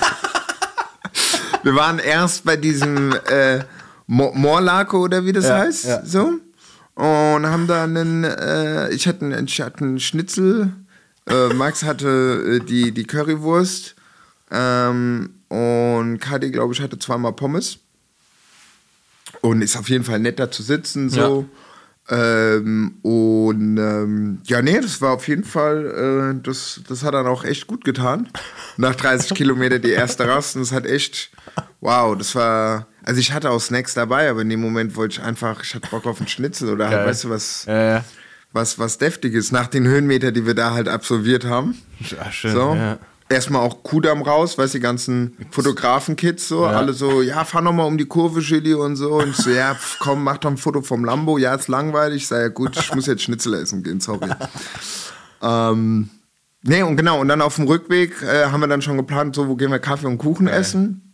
wir 1.63 1.75
waren 1.75 1.99
erst 1.99 2.43
bei 2.43 2.57
diesem 2.57 3.13
äh, 3.29 3.59
Mo- 4.07 4.33
Morlake 4.33 4.97
oder 4.97 5.25
wie 5.25 5.31
das 5.33 5.45
Ja, 5.45 5.57
heißt, 5.59 5.85
ja. 5.85 6.05
so. 6.05 6.33
Und 6.95 7.45
haben 7.45 7.67
da 7.67 7.83
einen, 7.83 8.23
äh, 8.23 8.89
ich 8.89 9.07
hatte 9.07 9.25
einen, 9.25 9.45
ich 9.45 9.61
hatte 9.61 9.83
einen 9.83 9.99
Schnitzel, 9.99 10.73
äh, 11.29 11.53
Max 11.53 11.83
hatte 11.83 12.59
äh, 12.61 12.65
die, 12.65 12.91
die 12.91 13.03
Currywurst 13.05 13.95
ähm, 14.49 15.29
und 15.49 16.19
Kadi, 16.19 16.51
glaube 16.51 16.73
ich, 16.73 16.81
hatte 16.81 16.99
zweimal 16.99 17.33
Pommes. 17.33 17.79
Und 19.41 19.61
ist 19.61 19.77
auf 19.77 19.89
jeden 19.89 20.03
Fall 20.03 20.19
netter 20.19 20.51
zu 20.51 20.63
sitzen, 20.63 21.09
so. 21.09 21.47
Ähm, 22.09 22.95
und 23.01 23.77
ähm, 23.77 24.39
ja, 24.45 24.61
nee, 24.61 24.79
das 24.79 25.01
war 25.01 25.11
auf 25.11 25.27
jeden 25.27 25.43
Fall, 25.43 26.37
äh, 26.37 26.41
das, 26.41 26.79
das 26.87 27.03
hat 27.03 27.13
dann 27.13 27.27
auch 27.27 27.43
echt 27.43 27.67
gut 27.67 27.83
getan. 27.83 28.29
Nach 28.77 28.95
30 28.95 29.33
Kilometer 29.35 29.77
die 29.79 29.91
erste 29.91 30.25
Rast. 30.27 30.55
Und 30.55 30.61
das 30.61 30.71
hat 30.71 30.85
echt, 30.85 31.31
wow, 31.81 32.17
das 32.17 32.33
war, 32.33 32.87
also 33.03 33.19
ich 33.19 33.33
hatte 33.33 33.49
auch 33.49 33.59
Snacks 33.59 33.93
dabei, 33.93 34.29
aber 34.29 34.41
in 34.41 34.49
dem 34.49 34.61
Moment 34.61 34.95
wollte 34.95 35.19
ich 35.19 35.21
einfach, 35.21 35.61
ich 35.63 35.75
hatte 35.75 35.89
Bock 35.89 36.05
auf 36.05 36.19
einen 36.19 36.29
Schnitzel 36.29 36.69
oder 36.69 36.87
halt, 36.89 37.05
weißt 37.05 37.25
du, 37.25 37.29
was, 37.29 37.65
Ja, 37.65 37.95
ja. 37.95 38.05
was, 38.53 38.79
was 38.79 38.97
Deftiges. 38.97 39.51
Nach 39.51 39.67
den 39.67 39.85
Höhenmeter, 39.85 40.31
die 40.31 40.45
wir 40.45 40.55
da 40.55 40.71
halt 40.71 40.87
absolviert 40.87 41.43
haben. 41.43 41.75
Ja, 41.99 42.31
schön. 42.31 42.53
So. 42.53 42.73
Ja. 42.73 42.99
Erstmal 43.29 43.61
auch 43.61 43.83
Kudamm 43.83 44.21
raus, 44.21 44.57
weißt 44.57 44.73
du, 44.73 44.77
die 44.77 44.81
ganzen 44.81 45.37
Fotografen-Kids 45.51 46.47
so, 46.47 46.63
Ja. 46.63 46.71
alle 46.71 46.93
so, 46.93 47.21
ja, 47.21 47.43
fahr 47.43 47.61
noch 47.61 47.73
mal 47.73 47.83
um 47.83 47.97
die 47.97 48.05
Kurve, 48.05 48.39
Chili 48.41 48.73
und 48.73 48.95
so. 48.95 49.15
Und 49.15 49.31
ich 49.31 49.35
so, 49.35 49.49
ja, 49.49 49.75
pf, 49.75 49.97
komm, 49.99 50.23
mach 50.23 50.37
doch 50.37 50.49
ein 50.49 50.55
Foto 50.57 50.81
vom 50.81 51.03
Lambo. 51.03 51.37
Ja, 51.37 51.53
ist 51.55 51.67
langweilig. 51.67 52.23
Ich 52.23 52.27
sag, 52.27 52.39
ja 52.39 52.47
gut, 52.47 52.77
ich 52.77 52.95
muss 52.95 53.05
jetzt 53.05 53.23
Schnitzel 53.23 53.53
essen 53.55 53.83
gehen, 53.83 53.99
sorry. 53.99 54.29
ähm, 55.41 56.09
nee, 56.63 56.81
und 56.83 56.95
genau, 56.95 57.19
und 57.19 57.27
dann 57.27 57.41
auf 57.41 57.55
dem 57.55 57.65
Rückweg 57.65 58.21
äh, 58.23 58.45
haben 58.45 58.61
wir 58.61 58.67
dann 58.67 58.81
schon 58.81 58.95
geplant, 58.97 59.35
so, 59.35 59.47
wo 59.49 59.55
gehen 59.55 59.71
wir 59.71 59.79
Kaffee 59.79 60.07
und 60.07 60.17
Kuchen 60.19 60.47
essen. 60.47 61.13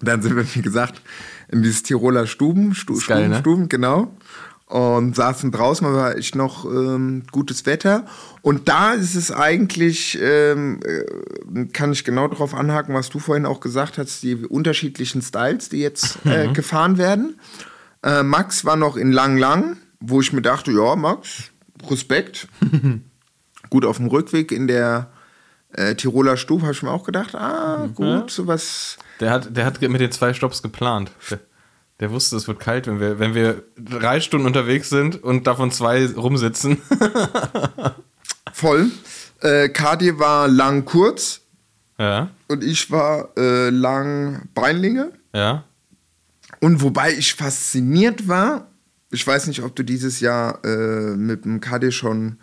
Dann 0.00 0.22
sind 0.22 0.36
wir, 0.36 0.54
wie 0.54 0.62
gesagt, 0.62 1.00
in 1.48 1.62
dieses 1.62 1.82
Tiroler 1.82 2.26
Stuben, 2.26 2.74
Stu 2.74 2.98
Stuben, 2.98 3.18
geil, 3.18 3.28
ne? 3.28 3.38
Stuben, 3.38 3.68
genau. 3.68 4.16
Und 4.72 5.14
saßen 5.16 5.52
draußen, 5.52 5.86
war 5.92 6.16
echt 6.16 6.34
noch 6.34 6.64
ähm, 6.64 7.24
gutes 7.30 7.66
Wetter. 7.66 8.06
Und 8.40 8.70
da 8.70 8.92
ist 8.94 9.14
es 9.16 9.30
eigentlich, 9.30 10.18
ähm, 10.22 10.80
äh, 10.82 11.66
kann 11.66 11.92
ich 11.92 12.04
genau 12.04 12.26
darauf 12.26 12.54
anhaken, 12.54 12.94
was 12.94 13.10
du 13.10 13.18
vorhin 13.18 13.44
auch 13.44 13.60
gesagt 13.60 13.98
hast, 13.98 14.22
die 14.22 14.34
unterschiedlichen 14.34 15.20
Styles, 15.20 15.68
die 15.68 15.80
jetzt 15.80 16.16
äh, 16.24 16.48
Mhm. 16.48 16.54
gefahren 16.54 16.96
werden. 16.96 17.38
Äh, 18.02 18.22
Max 18.22 18.64
war 18.64 18.76
noch 18.76 18.96
in 18.96 19.12
Lang 19.12 19.36
Lang, 19.36 19.76
wo 20.00 20.22
ich 20.22 20.32
mir 20.32 20.40
dachte, 20.40 20.72
ja, 20.72 20.96
Max, 20.96 21.50
Respekt. 21.90 22.48
Gut 23.68 23.84
auf 23.84 23.98
dem 23.98 24.06
Rückweg 24.06 24.52
in 24.52 24.68
der 24.68 25.10
äh, 25.72 25.94
Tiroler 25.94 26.38
Stube 26.38 26.62
habe 26.62 26.72
ich 26.72 26.82
mir 26.82 26.90
auch 26.90 27.04
gedacht, 27.04 27.34
ah, 27.34 27.88
gut, 27.94 28.30
sowas. 28.30 28.96
Der 29.20 29.30
hat, 29.30 29.54
der 29.54 29.66
hat 29.66 29.82
mit 29.82 30.00
den 30.00 30.12
zwei 30.12 30.32
Stops 30.32 30.62
geplant. 30.62 31.10
Der, 32.02 32.10
wusste, 32.10 32.34
es 32.34 32.48
wird 32.48 32.58
kalt, 32.58 32.88
wenn 32.88 32.98
wir, 32.98 33.20
wenn 33.20 33.32
wir 33.32 33.62
drei 33.78 34.18
Stunden 34.20 34.44
unterwegs 34.44 34.90
sind 34.90 35.22
und 35.22 35.46
davon 35.46 35.70
zwei 35.70 36.04
rumsitzen. 36.06 36.78
Voll. 38.52 38.90
Äh, 39.40 39.68
Kadi 39.68 40.18
war 40.18 40.48
lang 40.48 40.84
kurz 40.84 41.42
ja, 41.98 42.30
und 42.48 42.64
ich 42.64 42.90
war 42.90 43.28
äh, 43.36 43.70
lang 43.70 44.48
Beinlinge. 44.52 45.12
ja. 45.32 45.62
Und 46.60 46.82
wobei 46.82 47.12
ich 47.12 47.34
fasziniert 47.34 48.26
war, 48.26 48.68
ich 49.12 49.24
weiß 49.24 49.46
nicht, 49.46 49.62
ob 49.62 49.76
du 49.76 49.84
dieses 49.84 50.18
Jahr 50.18 50.64
äh, 50.64 51.16
mit 51.16 51.44
dem 51.44 51.60
Kadi 51.60 51.92
schon 51.92 52.38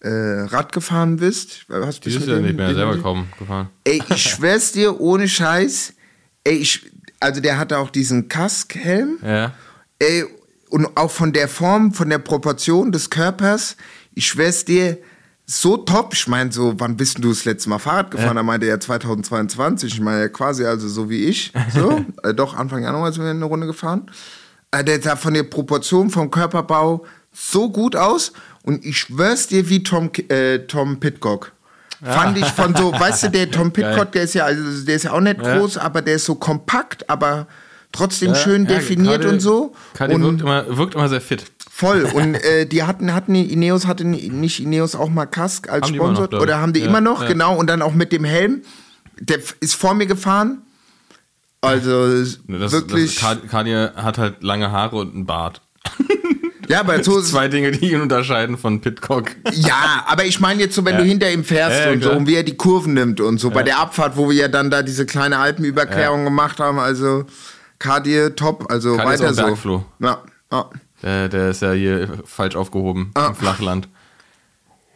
äh, 0.00 0.08
Rad 0.08 0.72
gefahren 0.72 1.16
bist. 1.16 1.66
Hast 1.68 2.04
du 2.04 2.10
Dieses 2.10 2.26
Jahr 2.26 2.38
nicht 2.38 2.56
mehr 2.56 2.74
selber 2.74 2.96
kaum 2.98 3.26
gefahren. 3.38 3.70
Ey, 3.84 4.02
ich 4.08 4.22
schwör's 4.22 4.70
dir, 4.72 5.00
ohne 5.00 5.28
Scheiß. 5.28 5.94
Ey, 6.44 6.54
ich, 6.54 6.90
also 7.20 7.40
der 7.40 7.58
hatte 7.58 7.78
auch 7.78 7.90
diesen 7.90 8.28
Kaskhelm. 8.28 9.18
Ja. 9.22 9.52
Ey, 9.98 10.24
und 10.70 10.96
auch 10.96 11.10
von 11.10 11.32
der 11.32 11.48
Form, 11.48 11.92
von 11.92 12.08
der 12.08 12.18
Proportion 12.18 12.92
des 12.92 13.10
Körpers, 13.10 13.76
ich 14.14 14.26
schwör's 14.26 14.64
dir, 14.64 14.98
so 15.46 15.76
top. 15.76 16.14
Ich 16.14 16.28
meine, 16.28 16.52
so, 16.52 16.74
wann 16.78 16.96
bist 16.96 17.18
du 17.18 17.28
das 17.28 17.44
letzte 17.44 17.68
Mal 17.68 17.80
Fahrrad 17.80 18.12
gefahren? 18.12 18.36
Da 18.36 18.42
meinte 18.42 18.66
er 18.66 18.78
2022. 18.78 19.94
Ich 19.94 20.00
meine, 20.00 20.28
quasi 20.30 20.64
also 20.64 20.88
so 20.88 21.10
wie 21.10 21.24
ich. 21.24 21.52
So, 21.74 22.04
äh, 22.22 22.32
doch, 22.32 22.54
Anfang 22.54 22.84
Januar 22.84 23.12
sind 23.12 23.24
wir 23.24 23.30
eine 23.30 23.44
Runde 23.44 23.66
gefahren. 23.66 24.10
Äh, 24.70 24.84
der 24.84 25.02
sah 25.02 25.16
von 25.16 25.34
der 25.34 25.42
Proportion, 25.42 26.10
vom 26.10 26.30
Körperbau 26.30 27.04
so 27.32 27.70
gut 27.70 27.96
aus. 27.96 28.32
Und 28.62 28.84
ich 28.84 28.98
schwör's 28.98 29.48
dir, 29.48 29.68
wie 29.68 29.82
Tom, 29.82 30.10
äh, 30.28 30.60
Tom 30.60 31.00
Pitcock. 31.00 31.52
Fand 32.02 32.38
ich 32.38 32.46
von 32.46 32.74
so, 32.74 32.92
weißt 32.92 33.24
du, 33.24 33.30
der 33.30 33.50
Tom 33.50 33.72
Pitcock, 33.72 34.12
der 34.12 34.22
ist 34.22 34.34
ja, 34.34 34.44
also 34.44 34.84
der 34.86 34.96
ist 34.96 35.02
ja 35.04 35.12
auch 35.12 35.20
nicht 35.20 35.38
groß, 35.40 35.76
aber 35.76 36.00
der 36.02 36.14
ist 36.16 36.24
so 36.24 36.34
kompakt, 36.34 37.08
aber 37.10 37.46
trotzdem 37.92 38.34
schön 38.34 38.66
definiert 38.66 39.22
Kadi- 39.22 39.28
und 39.34 39.40
so. 39.40 39.74
Kadi 39.94 40.14
und 40.14 40.22
wirkt 40.22 40.40
immer, 40.40 40.76
wirkt 40.78 40.94
immer 40.94 41.08
sehr 41.08 41.20
fit. 41.20 41.44
Voll. 41.70 42.04
Und 42.04 42.34
äh, 42.36 42.66
die 42.66 42.82
hatten, 42.84 43.14
hatten 43.14 43.34
die 43.34 43.52
Ineos, 43.52 43.86
hatte 43.86 44.04
nicht 44.06 44.60
Ineos 44.60 44.94
auch 44.94 45.08
mal 45.10 45.26
Kask 45.26 45.68
als 45.70 45.86
Haben 45.86 45.94
Sponsor? 45.94 46.28
noch. 46.30 46.40
Oder 46.40 46.58
haben 46.60 46.72
die 46.72 46.80
Ja, 46.80 46.86
immer 46.86 47.00
noch? 47.00 47.22
ja. 47.22 47.28
Genau. 47.28 47.56
Und 47.56 47.66
dann 47.68 47.82
auch 47.82 47.92
mit 47.94 48.12
dem 48.12 48.24
Helm. 48.24 48.62
Der 49.18 49.38
ist 49.60 49.74
vor 49.74 49.94
mir 49.94 50.06
gefahren. 50.06 50.62
Also 51.62 52.06
Ne, 52.46 52.58
Das, 52.58 52.72
wirklich. 52.72 53.18
das, 53.20 53.38
Kadi 53.50 53.72
hat 53.72 54.16
halt 54.18 54.42
lange 54.42 54.70
Haare 54.72 54.96
und 54.96 55.14
einen 55.14 55.26
Bart. 55.26 55.60
ja, 56.70 56.80
aber 56.80 57.02
so 57.04 57.20
Zwei 57.20 57.48
Dinge, 57.48 57.70
die 57.72 57.92
ihn 57.92 58.00
unterscheiden 58.00 58.56
von 58.56 58.80
Pitcock. 58.80 59.30
Ja, 59.52 60.04
aber 60.06 60.24
ich 60.24 60.40
meine 60.40 60.60
jetzt 60.60 60.74
so, 60.74 60.84
wenn 60.84 60.94
Ja. 60.94 61.00
du 61.00 61.04
hinter 61.06 61.30
ihm 61.30 61.44
fährst 61.44 61.78
Ja, 61.84 61.92
und 61.92 62.02
so 62.02 62.08
klar. 62.08 62.18
und 62.20 62.26
wie 62.26 62.34
er 62.36 62.42
die 62.44 62.56
Kurven 62.56 62.94
nimmt 62.94 63.20
und 63.20 63.38
so 63.38 63.50
bei 63.50 63.62
der 63.62 63.78
Abfahrt, 63.78 64.16
wo 64.16 64.28
wir 64.30 64.36
ja 64.36 64.48
dann 64.48 64.70
da 64.70 64.82
diese 64.82 65.06
kleine 65.06 65.38
Alpenüberquerung 65.38 66.24
gemacht 66.24 66.58
haben, 66.60 66.78
also 66.78 67.24
Kadir 67.78 68.36
top, 68.36 68.70
also 68.70 68.94
ist 68.96 69.04
weiter 69.04 69.34
so. 69.34 69.42
Bergfloh. 69.44 69.84
Ja, 70.00 70.18
ja. 70.52 70.70
Der, 71.02 71.28
der 71.28 71.50
ist 71.50 71.62
ja 71.62 71.72
hier 71.72 72.08
falsch 72.26 72.56
aufgehoben 72.56 73.10
Ah. 73.14 73.28
im 73.28 73.34
Flachland. 73.34 73.88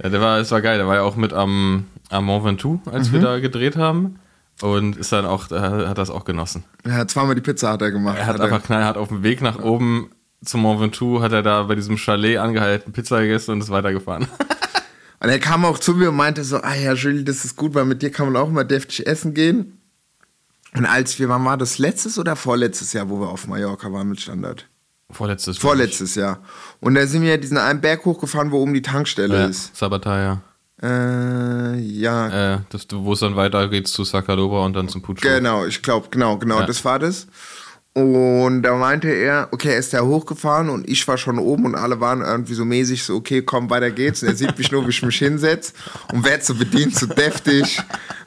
Ja, 0.02 0.08
der 0.10 0.20
war, 0.20 0.38
es 0.38 0.50
war 0.50 0.60
geil. 0.60 0.76
Der 0.76 0.86
war 0.86 0.96
ja 0.96 1.02
auch 1.02 1.16
mit 1.16 1.32
am, 1.32 1.86
am 2.10 2.24
Mont 2.26 2.44
Ventoux, 2.44 2.80
als 2.90 3.08
Mhm. 3.08 3.12
wir 3.14 3.20
da 3.20 3.38
gedreht 3.38 3.76
haben. 3.76 4.18
Und 4.62 4.96
ist 4.96 5.10
dann 5.12 5.24
auch, 5.26 5.48
da 5.48 5.88
hat 5.88 5.98
das 5.98 6.10
auch 6.10 6.24
genossen. 6.24 6.62
ja, 6.86 7.06
zweimal 7.08 7.34
die 7.34 7.40
Pizza 7.40 7.70
hat 7.72 7.82
er 7.82 7.90
gemacht. 7.90 8.16
Er 8.18 8.26
hat 8.26 8.40
einfach 8.40 8.62
knallhart 8.62 8.96
auf 8.96 9.08
dem 9.08 9.22
Weg 9.24 9.40
nach 9.42 9.58
oben 9.58 10.10
zum 10.44 10.62
Mont 10.62 10.80
Ventoux, 10.80 11.20
hat 11.22 11.32
er 11.32 11.42
da 11.42 11.62
bei 11.64 11.74
diesem 11.74 11.96
Chalet 11.96 12.38
angehalten, 12.38 12.92
Pizza 12.92 13.20
gegessen 13.20 13.52
und 13.52 13.60
ist 13.62 13.70
weitergefahren. 13.70 14.26
Und 15.20 15.30
er 15.30 15.38
kam 15.38 15.64
auch 15.64 15.78
zu 15.78 15.94
mir 15.94 16.10
und 16.10 16.16
meinte 16.16 16.44
so, 16.44 16.58
ah 16.58 16.74
ja, 16.74 16.92
Julie, 16.92 17.24
das 17.24 17.46
ist 17.46 17.56
gut, 17.56 17.72
weil 17.72 17.86
mit 17.86 18.02
dir 18.02 18.10
kann 18.10 18.30
man 18.30 18.36
auch 18.42 18.48
immer 18.48 18.62
deftig 18.64 19.06
essen 19.06 19.32
gehen. 19.32 19.80
Und 20.76 20.84
als 20.84 21.18
wir, 21.18 21.30
wann 21.30 21.42
war 21.46 21.56
das, 21.56 21.78
letztes 21.78 22.18
oder 22.18 22.36
vorletztes 22.36 22.92
Jahr, 22.92 23.08
wo 23.08 23.18
wir 23.20 23.28
auf 23.30 23.46
Mallorca 23.46 23.90
waren 23.90 24.10
mit 24.10 24.20
Standard? 24.20 24.68
Vorletztes. 25.10 25.56
Vorletztes 25.56 26.14
Jahr. 26.14 26.40
Und 26.80 26.94
da 26.96 27.06
sind 27.06 27.22
wir 27.22 27.38
diesen 27.38 27.56
einen 27.56 27.80
Berg 27.80 28.04
hochgefahren, 28.04 28.50
wo 28.50 28.58
oben 28.60 28.74
die. 28.74 28.82
Tankstelle 28.82 29.34
Ja, 29.34 29.46
ist. 29.46 29.74
Sabataya. 29.74 30.42
Äh, 30.82 31.78
ja, 31.78 32.56
Äh, 32.56 32.58
das, 32.68 32.86
wo 32.90 33.14
es 33.14 33.20
dann 33.20 33.34
weitergeht 33.36 33.88
zu 33.88 34.04
Sakaloba 34.04 34.62
und 34.66 34.74
dann 34.74 34.90
zum 34.90 35.00
Pucho. 35.00 35.20
Genau, 35.22 35.64
ich 35.64 35.80
glaube, 35.80 36.08
genau, 36.10 36.36
genau, 36.36 36.60
Ja. 36.60 36.66
das 36.66 36.84
war 36.84 36.98
das. 36.98 37.28
Und 37.96 38.62
da 38.62 38.74
meinte 38.74 39.08
er, 39.08 39.48
okay, 39.52 39.68
er 39.68 39.78
ist 39.78 39.94
da 39.94 40.00
hochgefahren 40.00 40.68
und 40.68 40.88
ich 40.88 41.06
war 41.06 41.16
schon 41.16 41.38
oben 41.38 41.64
und 41.64 41.76
alle 41.76 42.00
waren 42.00 42.22
irgendwie 42.22 42.54
so 42.54 42.64
mäßig 42.64 43.04
so, 43.04 43.14
okay, 43.14 43.42
komm, 43.42 43.70
weiter 43.70 43.92
geht's. 43.92 44.20
Und 44.22 44.30
er 44.30 44.34
sieht 44.34 44.58
mich 44.58 44.72
nur, 44.72 44.84
wie 44.84 44.90
ich 44.90 45.02
mich 45.02 45.16
hinsetze 45.16 45.74
und 46.12 46.24
werd 46.24 46.44
so 46.44 46.56
bedient, 46.56 46.96
so 46.96 47.06
deftig, 47.06 47.80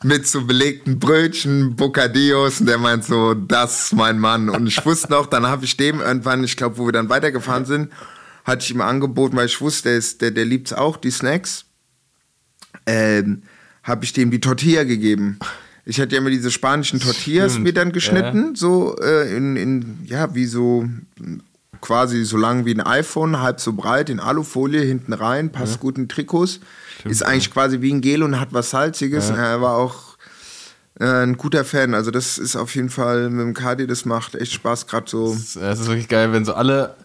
mit 0.03 0.25
so 0.25 0.45
belegten 0.45 0.99
Brötchen, 0.99 1.75
Bocadillos 1.75 2.61
und 2.61 2.67
der 2.67 2.77
meint 2.77 3.03
so, 3.03 3.33
das 3.33 3.87
ist 3.87 3.93
mein 3.93 4.19
Mann. 4.19 4.49
Und 4.49 4.67
ich 4.67 4.85
wusste 4.85 5.11
noch, 5.11 5.25
dann 5.25 5.45
habe 5.45 5.65
ich 5.65 5.75
dem 5.75 5.99
irgendwann, 5.99 6.45
ich 6.45 6.55
glaube, 6.55 6.77
wo 6.77 6.85
wir 6.85 6.93
dann 6.93 7.09
weitergefahren 7.09 7.65
sind, 7.65 7.91
hatte 8.45 8.63
ich 8.63 8.71
ihm 8.71 8.79
angeboten, 8.79 9.35
weil 9.35 9.47
ich 9.47 9.59
wusste, 9.59 9.89
der, 9.89 9.97
ist, 9.97 10.21
der, 10.21 10.31
der 10.31 10.45
liebt's 10.45 10.71
auch, 10.71 10.95
die 10.95 11.11
Snacks 11.11 11.65
ähm, 12.85 13.43
habe 13.83 14.05
ich 14.05 14.13
dem 14.13 14.31
die 14.31 14.39
Tortilla 14.39 14.85
gegeben. 14.85 15.39
Ich 15.87 16.01
hatte 16.01 16.15
ja 16.15 16.21
immer 16.21 16.29
diese 16.29 16.51
spanischen 16.51 16.99
Tortillas 16.99 17.53
Stimmt, 17.53 17.63
mir 17.63 17.73
dann 17.73 17.93
geschnitten, 17.93 18.55
so 18.55 18.97
äh, 18.97 19.35
in, 19.35 19.55
in, 19.55 19.99
ja, 20.05 20.35
wie 20.35 20.45
so 20.45 20.85
quasi 21.79 22.25
so 22.25 22.35
lang 22.35 22.65
wie 22.65 22.73
ein 22.73 22.81
iPhone, 22.81 23.39
halb 23.39 23.61
so 23.61 23.71
breit, 23.71 24.09
in 24.09 24.19
Alufolie, 24.19 24.81
hinten 24.81 25.13
rein, 25.13 25.51
passt 25.51 25.79
gut 25.79 25.97
in 25.97 26.09
Trikots. 26.09 26.59
ist 27.05 27.23
eigentlich 27.23 27.51
quasi 27.51 27.81
wie 27.81 27.93
ein 27.93 28.01
Gel 28.01 28.23
und 28.23 28.39
hat 28.39 28.49
was 28.51 28.71
Salziges. 28.71 29.29
Er 29.29 29.61
war 29.61 29.75
auch 29.77 30.17
äh, 30.99 31.05
ein 31.05 31.37
guter 31.37 31.63
Fan. 31.63 31.93
Also 31.93 32.11
das 32.11 32.37
ist 32.37 32.55
auf 32.55 32.75
jeden 32.75 32.89
Fall 32.89 33.29
mit 33.29 33.39
dem 33.39 33.53
Kadi, 33.53 33.87
das 33.87 34.03
macht 34.05 34.35
echt 34.35 34.53
Spaß, 34.53 34.87
gerade 34.87 35.09
so. 35.09 35.33
Es 35.33 35.55
ist 35.55 35.87
wirklich 35.87 36.07
geil, 36.09 36.33
wenn 36.33 36.43
so 36.43 36.53
alle, 36.53 36.95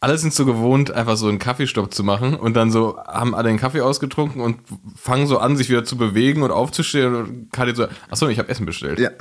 alle 0.00 0.16
sind 0.16 0.32
so 0.32 0.46
gewohnt, 0.46 0.90
einfach 0.92 1.16
so 1.16 1.28
einen 1.28 1.38
Kaffeestopp 1.38 1.92
zu 1.92 2.04
machen 2.04 2.34
und 2.34 2.54
dann 2.54 2.70
so 2.70 2.98
haben 2.98 3.34
alle 3.34 3.48
den 3.48 3.58
Kaffee 3.58 3.80
ausgetrunken 3.80 4.40
und 4.40 4.58
fangen 4.96 5.26
so 5.26 5.38
an, 5.38 5.56
sich 5.56 5.68
wieder 5.68 5.84
zu 5.84 5.96
bewegen 5.96 6.42
und 6.42 6.50
aufzustehen 6.50 7.14
und 7.14 7.52
Kadi 7.52 7.74
so, 7.74 7.88
achso, 8.08 8.28
ich 8.28 8.38
habe 8.38 8.48
Essen 8.48 8.66
bestellt. 8.66 8.98
Ja. 8.98 9.10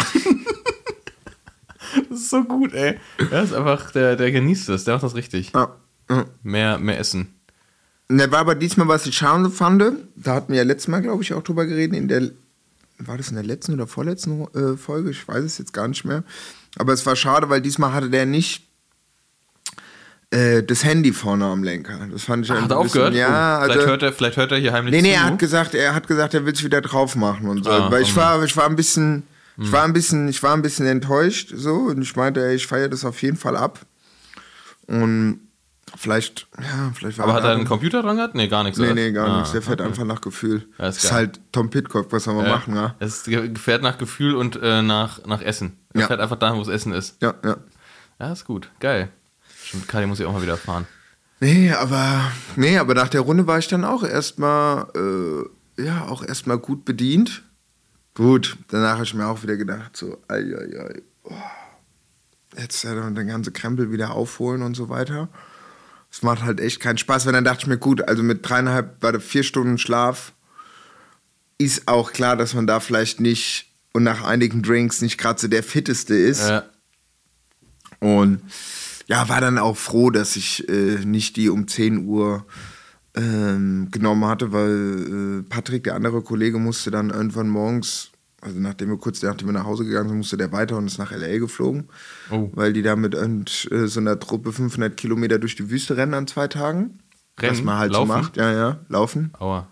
Das 2.10 2.20
ist 2.20 2.30
so 2.30 2.44
gut, 2.44 2.74
ey. 2.74 3.00
Er 3.32 3.44
ist 3.44 3.54
einfach, 3.54 3.92
der, 3.92 4.16
der 4.16 4.32
genießt 4.32 4.70
das, 4.70 4.84
der 4.84 4.96
macht 4.96 5.04
das 5.04 5.16
richtig. 5.16 5.52
Ja. 5.54 5.76
Ja. 6.10 6.26
Mehr, 6.44 6.78
mehr 6.78 7.00
Essen. 7.00 7.34
Und 8.10 8.18
der 8.18 8.32
war 8.32 8.40
aber 8.40 8.56
diesmal, 8.56 8.88
was 8.88 9.06
ich 9.06 9.18
schade 9.18 9.50
fand, 9.50 9.84
da 10.16 10.36
hatten 10.36 10.52
wir 10.52 10.58
ja 10.58 10.64
letztes 10.64 10.90
Mal, 10.90 11.02
glaube 11.02 11.24
ich, 11.24 11.34
auch 11.34 11.44
drüber 11.44 11.66
geredet, 11.66 11.98
in 11.98 12.08
der, 12.08 12.32
war 13.00 13.18
das 13.18 13.30
in 13.30 13.36
der 13.36 13.44
letzten 13.44 13.74
oder 13.74 13.88
vorletzten 13.88 14.48
äh, 14.54 14.78
Folge? 14.78 15.10
Ich 15.12 15.28
weiß 15.28 15.44
es 15.44 15.58
jetzt 15.58 15.74
gar 15.74 15.88
nicht 15.88 16.06
mehr. 16.06 16.24
Aber 16.78 16.94
es 16.94 17.06
war 17.06 17.16
schade, 17.16 17.50
weil 17.50 17.62
diesmal 17.62 17.94
hatte 17.94 18.10
der 18.10 18.26
nicht 18.26 18.67
äh, 20.32 20.62
das 20.64 20.84
Handy 20.84 21.14
vorne 21.14 21.46
am 21.46 21.64
Lenker. 21.64 22.08
Das 22.12 22.24
fand 22.24 22.46
ich 22.46 22.52
Hat 22.52 22.58
ein 22.64 22.70
er 22.70 22.78
aufgehört? 22.78 23.14
Ja, 23.14 23.60
Oh, 23.60 23.64
vielleicht, 23.64 23.78
also, 23.80 23.90
hört 23.92 24.04
er, 24.04 24.14
vielleicht 24.14 24.38
hört 24.38 24.52
er 24.52 24.58
hier 24.58 24.74
heimlich 24.74 24.92
Nee, 24.94 25.02
nee, 25.02 25.14
zu. 25.14 25.16
er 25.20 25.24
hat 25.26 25.40
gesagt, 25.40 25.74
er 25.76 25.96
hat 25.96 26.08
gesagt, 26.08 26.34
er 26.34 26.46
will 26.46 26.54
es 26.54 26.64
wieder 26.64 26.82
drauf 26.82 27.16
machen 27.16 27.48
und 27.48 27.64
so. 27.64 27.72
Ah, 27.72 27.90
Weil 27.92 28.02
ich 28.02 28.16
war, 28.16 28.44
ich 28.44 28.56
war 28.58 28.66
ein 28.66 28.76
bisschen, 28.76 29.24
ich 29.58 29.72
war 29.72 29.84
ein 29.84 29.94
bisschen, 29.94 30.28
ich 30.28 30.44
war 30.44 30.54
ein 30.54 30.62
bisschen 30.62 30.86
enttäuscht 30.86 31.52
so 31.56 31.74
und 31.76 32.02
ich 32.02 32.16
meinte, 32.16 32.46
ey, 32.46 32.56
ich 32.56 32.68
feiere 32.68 32.90
das 32.90 33.06
auf 33.06 33.22
jeden 33.22 33.38
Fall 33.38 33.56
ab. 33.56 33.80
Und 34.88 35.40
vielleicht, 35.98 36.48
ja, 36.58 36.92
vielleicht 36.94 37.18
war 37.18 37.26
Aber 37.26 37.34
hat 37.34 37.44
er 37.44 37.52
einen 37.52 37.66
Computer 37.66 38.02
dran 38.02 38.18
gehabt? 38.18 38.36
Nee, 38.36 38.48
gar 38.48 38.64
nichts. 38.64 38.78
Nee, 38.80 38.86
oder? 38.88 38.96
nee, 38.96 39.12
gar 39.12 39.28
Ah, 39.28 39.38
nichts. 39.38 39.52
Der 39.54 39.62
fährt 39.62 39.80
okay. 39.82 39.90
einfach 39.90 40.04
nach 40.06 40.22
Gefühl. 40.22 40.68
Ja, 40.78 40.88
ist 40.88 40.98
das 40.98 41.04
ist 41.06 41.12
halt 41.12 41.40
Tom 41.52 41.70
Pitcock, 41.70 42.12
was 42.12 42.26
soll 42.26 42.36
man 42.36 42.46
Ja, 42.46 42.52
machen, 42.52 42.76
ja? 42.76 42.96
Es 43.00 43.24
ge- 43.24 43.56
fährt 43.56 43.82
nach 43.82 43.98
Gefühl 43.98 44.36
und 44.36 44.60
äh, 44.62 44.82
nach, 44.82 45.26
nach 45.26 45.42
Essen. 45.42 45.78
Er 45.94 46.02
Ja. 46.02 46.08
fährt 46.08 46.20
einfach 46.20 46.38
dahin, 46.38 46.58
wo 46.58 46.62
es 46.62 46.68
Essen 46.68 46.94
ist. 46.94 47.18
Ja, 47.22 47.34
ja. 47.44 47.58
Ja, 48.20 48.32
ist 48.34 48.46
gut. 48.46 48.70
Geil. 48.80 49.10
Stimmt, 49.68 49.90
Kali 49.90 50.08
muss 50.08 50.22
ich 50.22 50.26
auch 50.26 50.32
mal 50.32 50.42
wieder 50.42 50.56
fahren. 50.56 50.88
Nee, 51.42 51.72
aber, 51.74 52.32
nee, 52.56 52.78
aber 52.78 52.94
nach 52.94 53.10
der 53.10 53.20
Runde 53.20 53.48
war 53.48 53.60
ich 53.60 53.68
dann 53.68 53.84
auch 53.84 54.04
erstmal, 54.04 54.88
äh, 54.96 55.84
ja, 55.84 56.06
auch 56.06 56.24
erstmal 56.24 56.58
gut 56.58 56.86
bedient. 56.86 57.44
Gut, 58.14 58.58
danach 58.70 58.94
habe 58.94 59.04
ich 59.04 59.14
mir 59.14 59.28
auch 59.28 59.44
wieder 59.44 59.58
gedacht, 59.58 59.98
so, 59.98 60.18
ei, 60.30 60.38
ei, 60.38 60.80
ei, 60.80 61.02
oh, 61.24 61.34
jetzt 62.58 62.82
ja 62.84 62.96
dann 62.96 63.14
den 63.14 63.28
ganzen 63.28 63.52
Krempel 63.52 63.92
wieder 63.92 64.12
aufholen 64.12 64.62
und 64.62 64.76
so 64.76 64.88
weiter. 64.88 65.28
Es 66.10 66.24
macht 66.24 66.44
halt 66.44 66.62
echt 66.62 66.80
keinen 66.80 66.98
Spaß, 66.98 67.26
weil 67.26 67.34
dann 67.34 67.44
dachte 67.44 67.64
ich 67.64 67.68
mir, 67.68 67.78
gut, 67.78 68.08
also 68.08 68.24
mit 68.24 68.48
dreieinhalb, 68.48 69.04
warte, 69.04 69.20
vier 69.20 69.44
Stunden 69.44 69.78
Schlaf 69.78 70.32
ist 71.58 71.90
auch 71.90 72.14
klar, 72.14 72.38
dass 72.38 72.54
man 72.54 72.68
da 72.68 72.80
vielleicht 72.80 73.20
nicht 73.20 73.70
und 73.92 74.04
nach 74.04 74.24
einigen 74.24 74.64
Drinks 74.64 75.02
nicht 75.02 75.18
gerade 75.18 75.42
so 75.42 75.50
der 75.50 75.62
fitteste 75.64 76.16
ist. 76.16 76.48
Äh, 76.48 76.62
Und 78.00 78.42
ja, 79.08 79.28
war 79.30 79.42
dann 79.42 79.58
auch 79.58 79.76
froh, 79.78 80.10
dass 80.12 80.36
ich 80.36 80.68
äh, 80.70 81.04
nicht 81.06 81.36
die 81.36 81.50
um 81.50 81.68
10 81.68 82.06
Uhr 82.06 82.46
ähm, 83.16 83.88
genommen 83.92 84.26
hatte, 84.26 84.52
weil 84.52 85.40
äh, 85.40 85.44
Patrick, 85.50 85.84
der 85.86 85.96
andere 85.96 86.22
Kollege, 86.22 86.60
musste 86.60 86.92
dann 86.92 87.10
irgendwann 87.10 87.50
morgens, 87.50 88.12
also 88.42 88.60
nachdem 88.60 88.90
wir 88.90 88.98
kurz 88.98 89.24
nachdem 89.24 89.48
wir 89.48 89.54
nach 89.54 89.64
Hause 89.66 89.86
gegangen 89.86 90.10
sind, 90.10 90.18
musste 90.20 90.38
der 90.38 90.52
weiter 90.52 90.78
und 90.78 90.86
ist 90.88 91.00
nach 91.00 91.12
L.A. 91.12 91.40
geflogen, 91.40 91.88
Oh. 92.30 92.52
weil 92.54 92.74
die 92.74 92.84
da 92.84 92.96
mit 92.96 93.16
irgend, 93.16 93.68
äh, 93.72 93.88
so 93.88 94.00
einer 94.00 94.20
Truppe 94.20 94.52
500 94.54 94.96
Kilometer 94.96 95.40
durch 95.40 95.56
die 95.56 95.70
Wüste 95.72 95.98
rennen 95.98 96.14
an 96.14 96.28
zwei 96.28 96.48
Tagen. 96.48 97.00
Rennen? 97.40 97.52
Was 97.58 97.64
man 97.64 97.78
halt 97.80 97.92
Laufen? 97.94 98.08
so 98.08 98.14
macht. 98.14 98.38
Ja, 98.38 98.52
ja, 98.52 98.80
laufen. 98.90 99.32
aua. 99.40 99.68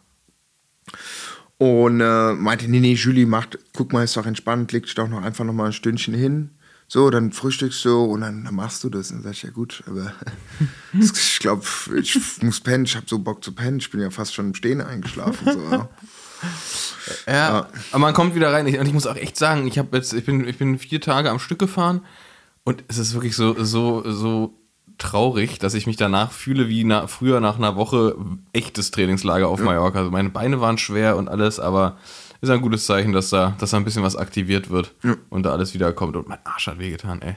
Und 1.57 2.01
äh, 2.01 2.33
meinte, 2.33 2.67
nee, 2.69 2.79
nee, 2.79 2.93
Julie 2.93 3.25
macht, 3.25 3.57
guck 3.73 3.93
mal, 3.93 4.03
ist 4.03 4.17
doch 4.17 4.25
entspannt, 4.25 4.71
leg 4.71 4.83
dich 4.83 4.95
doch 4.95 5.07
noch 5.07 5.21
einfach 5.23 5.45
noch 5.45 5.53
mal 5.53 5.67
ein 5.67 5.73
Stündchen 5.73 6.13
hin. 6.13 6.49
So, 6.87 7.09
dann 7.09 7.31
frühstückst 7.31 7.83
du 7.85 8.03
und 8.03 8.21
dann, 8.21 8.43
dann 8.45 8.55
machst 8.55 8.83
du 8.83 8.89
das. 8.89 9.09
Und 9.09 9.17
dann 9.17 9.23
sag 9.23 9.31
ich, 9.31 9.43
ja 9.43 9.49
gut, 9.49 9.83
aber 9.87 10.13
ich 10.93 11.39
glaube, 11.39 11.63
ich 11.99 12.19
muss 12.41 12.59
pennen, 12.59 12.85
ich 12.85 12.95
habe 12.95 13.05
so 13.09 13.19
Bock 13.19 13.43
zu 13.43 13.53
pennen. 13.53 13.79
Ich 13.79 13.89
bin 13.91 14.01
ja 14.01 14.09
fast 14.11 14.33
schon 14.33 14.47
im 14.47 14.55
Stehen 14.55 14.81
eingeschlafen. 14.81 15.51
So, 15.51 15.59
ja. 15.71 15.89
Ja, 17.27 17.67
aber 17.91 17.99
man 17.99 18.13
kommt 18.13 18.35
wieder 18.35 18.51
rein. 18.53 18.67
Ich- 18.67 18.77
Und 18.79 18.85
ich 18.85 18.93
muss 18.93 19.07
auch 19.07 19.15
echt 19.15 19.37
sagen, 19.37 19.67
ich 19.67 19.77
habe 19.79 19.95
jetzt, 19.97 20.13
ich 20.13 20.25
bin, 20.25 20.47
ich 20.47 20.57
bin 20.57 20.77
vier 20.77 21.01
Tage 21.01 21.29
am 21.31 21.39
Stück 21.39 21.59
gefahren 21.59 22.01
und 22.63 22.83
es 22.87 22.97
ist 22.97 23.13
wirklich 23.13 23.35
so, 23.35 23.63
so, 23.63 24.03
so 24.11 24.53
traurig, 24.97 25.59
dass 25.59 25.73
ich 25.73 25.87
mich 25.87 25.97
danach 25.97 26.31
fühle 26.31 26.67
wie 26.67 26.83
na, 26.83 27.07
früher 27.07 27.39
nach 27.39 27.57
einer 27.57 27.75
Woche 27.75 28.15
echtes 28.53 28.91
Trainingslager 28.91 29.47
auf 29.47 29.59
Mallorca. 29.59 29.99
Also 29.99 30.11
meine 30.11 30.29
Beine 30.29 30.61
waren 30.61 30.77
schwer 30.77 31.17
und 31.17 31.27
alles, 31.29 31.59
aber 31.59 31.97
ist 32.45 32.51
ein 32.51 32.61
gutes 32.61 32.85
Zeichen, 32.85 33.11
dass 33.11 33.29
da, 33.29 33.55
dass 33.59 33.71
da 33.71 33.77
ein 33.77 33.85
bisschen 33.85 34.03
was 34.03 34.15
aktiviert 34.15 34.69
wird 34.69 34.93
und 35.29 35.43
da 35.43 35.51
alles 35.51 35.73
wieder 35.73 35.91
kommt. 35.93 36.15
Und 36.15 36.27
mein 36.27 36.39
Arsch 36.43 36.67
hat 36.67 36.79
wehgetan, 36.79 37.21
ey. 37.21 37.35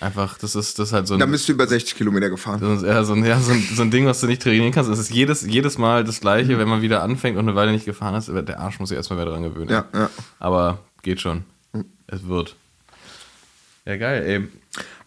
Einfach, 0.00 0.38
das 0.38 0.54
ist, 0.54 0.78
das 0.78 0.88
ist 0.88 0.92
halt 0.92 1.08
so 1.08 1.14
ein. 1.14 1.20
Dann 1.20 1.30
bist 1.30 1.48
du 1.48 1.52
über 1.52 1.66
60 1.66 1.96
Kilometer 1.96 2.30
gefahren. 2.30 2.60
Das 2.60 2.82
ist 2.82 2.84
eher 2.84 3.04
so 3.04 3.14
ein, 3.14 3.24
ja, 3.24 3.40
so, 3.40 3.50
ein, 3.52 3.68
so 3.74 3.82
ein 3.82 3.90
Ding, 3.90 4.06
was 4.06 4.20
du 4.20 4.28
nicht 4.28 4.42
trainieren 4.42 4.70
kannst. 4.70 4.90
Es 4.90 4.98
ist 4.98 5.10
jedes, 5.10 5.42
jedes 5.42 5.76
Mal 5.76 6.04
das 6.04 6.20
Gleiche, 6.20 6.58
wenn 6.58 6.68
man 6.68 6.82
wieder 6.82 7.02
anfängt 7.02 7.36
und 7.36 7.48
eine 7.48 7.56
Weile 7.56 7.72
nicht 7.72 7.84
gefahren 7.84 8.14
ist. 8.14 8.28
Der 8.28 8.60
Arsch 8.60 8.78
muss 8.78 8.90
sich 8.90 8.96
erstmal 8.96 9.18
wieder 9.18 9.32
dran 9.32 9.42
gewöhnen. 9.42 9.70
Ja, 9.70 9.86
ja. 9.92 10.10
Aber 10.38 10.78
geht 11.02 11.20
schon. 11.20 11.44
Es 12.06 12.28
wird. 12.28 12.54
Ja, 13.86 13.96
geil, 13.96 14.22
ey. 14.24 14.48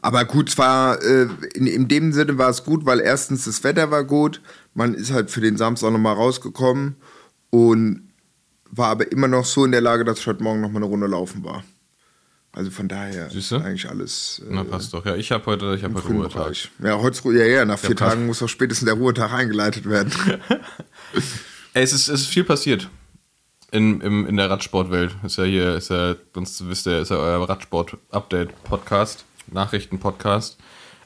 Aber 0.02 0.26
gut, 0.26 0.50
es 0.50 0.58
war, 0.58 1.02
äh, 1.02 1.28
in, 1.54 1.68
in 1.68 1.88
dem 1.88 2.12
Sinne 2.12 2.38
war 2.38 2.50
es 2.50 2.64
gut, 2.64 2.86
weil 2.86 3.00
erstens 3.00 3.46
das 3.46 3.64
Wetter 3.64 3.92
war 3.92 4.04
gut, 4.04 4.42
man 4.74 4.94
ist 4.94 5.12
halt 5.14 5.30
für 5.30 5.42
den 5.42 5.58
Samstag 5.58 5.92
nochmal 5.92 6.16
rausgekommen 6.16 6.96
und 7.52 8.11
war 8.72 8.90
aber 8.90 9.12
immer 9.12 9.28
noch 9.28 9.46
so 9.46 9.66
in 9.66 9.72
der 9.72 9.82
Lage, 9.82 10.06
dass 10.06 10.20
ich 10.20 10.28
heute 10.28 10.44
Morgen 10.44 10.62
nochmal 10.62 10.82
eine 10.82 10.90
Runde 10.90 11.08
laufen 11.08 11.44
war. 11.44 11.64
Also 12.54 12.70
von 12.70 12.90
daher 12.90 13.32
ist 13.32 13.54
eigentlich 13.54 13.88
alles 13.88 14.42
äh, 14.46 14.50
Na, 14.50 14.66
passt 14.66 14.94
doch. 14.94 15.06
Ja, 15.06 15.16
ich 15.16 15.32
habe 15.32 15.46
heute, 15.46 15.74
ich 15.76 15.84
hab 15.84 15.94
heute 15.94 16.08
Ruhetag. 16.08 16.44
Bereich. 16.44 16.70
Ja, 16.84 17.00
heute, 17.00 17.32
ja, 17.32 17.46
ja, 17.46 17.66
nach 17.66 17.80
vier 17.80 17.96
passt. 17.96 18.12
Tagen 18.12 18.26
muss 18.26 18.44
auch 18.44 18.50
spätestens 18.50 18.88
der 18.88 18.96
Ruhetag 18.96 19.32
eingeleitet 19.32 19.90
werden. 19.90 20.12
Ey, 21.74 21.84
es 21.84 21.94
ist, 21.94 22.10
es 22.10 22.22
ist 22.22 22.28
viel 22.28 22.44
passiert. 22.44 22.90
In, 23.72 24.02
im, 24.02 24.28
in 24.28 24.36
der 24.36 24.50
Radsportwelt. 24.50 25.16
Ist 25.24 25.38
ja 25.38 25.46
hier, 25.46 25.76
ist 25.76 25.90
ja, 25.90 26.16
sonst 26.34 26.68
wisst 26.68 26.88
ihr, 26.88 27.00
ist 27.00 27.12
ja 27.12 27.16
euer 27.16 27.48
Radsport-Update-Podcast, 27.48 29.24
Nachrichten-Podcast. 29.48 30.58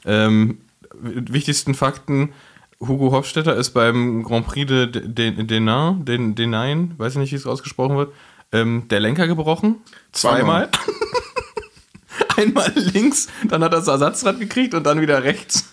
Ähm, 0.04 0.58
wichtigsten 0.92 1.74
Fakten: 1.74 2.32
Hugo 2.80 3.12
Hofstetter 3.12 3.56
ist 3.56 3.70
beim 3.70 4.22
Grand 4.22 4.46
Prix 4.46 4.66
de 4.66 4.86
Denain, 4.86 6.04
de, 6.04 6.18
de, 6.18 6.34
Denain, 6.34 6.94
weiß 6.98 7.14
ich 7.14 7.18
nicht, 7.18 7.32
wie 7.32 7.36
es 7.36 7.46
ausgesprochen 7.46 7.96
wird, 7.96 8.12
ähm, 8.52 8.86
der 8.88 9.00
Lenker 9.00 9.26
gebrochen. 9.26 9.76
Zweimal. 10.12 10.68
Einmal 12.36 12.72
links, 12.74 13.28
dann 13.48 13.64
hat 13.64 13.72
er 13.72 13.78
das 13.78 13.88
Ersatzrad 13.88 14.38
gekriegt 14.38 14.74
und 14.74 14.84
dann 14.84 15.00
wieder 15.00 15.22
rechts. 15.22 15.72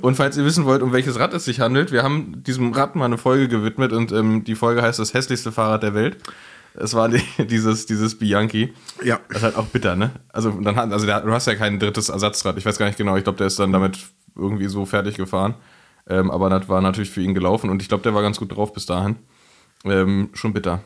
Und 0.00 0.16
falls 0.16 0.36
ihr 0.36 0.44
wissen 0.44 0.64
wollt, 0.64 0.82
um 0.82 0.92
welches 0.92 1.18
Rad 1.18 1.32
es 1.34 1.44
sich 1.44 1.60
handelt, 1.60 1.92
wir 1.92 2.02
haben 2.02 2.42
diesem 2.42 2.72
Rad 2.72 2.96
mal 2.96 3.04
eine 3.04 3.18
Folge 3.18 3.48
gewidmet 3.48 3.92
und 3.92 4.12
ähm, 4.12 4.44
die 4.44 4.54
Folge 4.54 4.82
heißt 4.82 4.98
das 4.98 5.14
hässlichste 5.14 5.52
Fahrrad 5.52 5.82
der 5.82 5.94
Welt. 5.94 6.16
Es 6.74 6.94
war 6.94 7.08
die, 7.08 7.22
dieses, 7.44 7.86
dieses 7.86 8.18
Bianchi. 8.18 8.72
Ja. 9.02 9.20
Das 9.28 9.38
ist 9.38 9.42
halt 9.44 9.56
auch 9.56 9.66
bitter, 9.66 9.96
ne? 9.96 10.10
Also, 10.28 10.50
dann 10.50 10.76
hat, 10.76 10.92
also 10.92 11.06
der, 11.06 11.20
du 11.20 11.32
hast 11.32 11.46
ja 11.46 11.54
kein 11.54 11.78
drittes 11.78 12.08
Ersatzrad. 12.08 12.56
Ich 12.58 12.66
weiß 12.66 12.78
gar 12.78 12.86
nicht 12.86 12.98
genau. 12.98 13.16
Ich 13.16 13.24
glaube, 13.24 13.38
der 13.38 13.46
ist 13.46 13.58
dann 13.58 13.72
damit 13.72 13.98
irgendwie 14.36 14.66
so 14.66 14.86
fertig 14.86 15.16
gefahren. 15.16 15.54
Ähm, 16.08 16.30
aber 16.30 16.50
das 16.50 16.68
war 16.68 16.80
natürlich 16.80 17.10
für 17.10 17.20
ihn 17.20 17.34
gelaufen 17.34 17.70
und 17.70 17.82
ich 17.82 17.88
glaube, 17.88 18.02
der 18.02 18.14
war 18.14 18.22
ganz 18.22 18.38
gut 18.38 18.54
drauf 18.54 18.72
bis 18.72 18.86
dahin. 18.86 19.16
Ähm, 19.84 20.30
schon 20.34 20.52
bitter. 20.52 20.82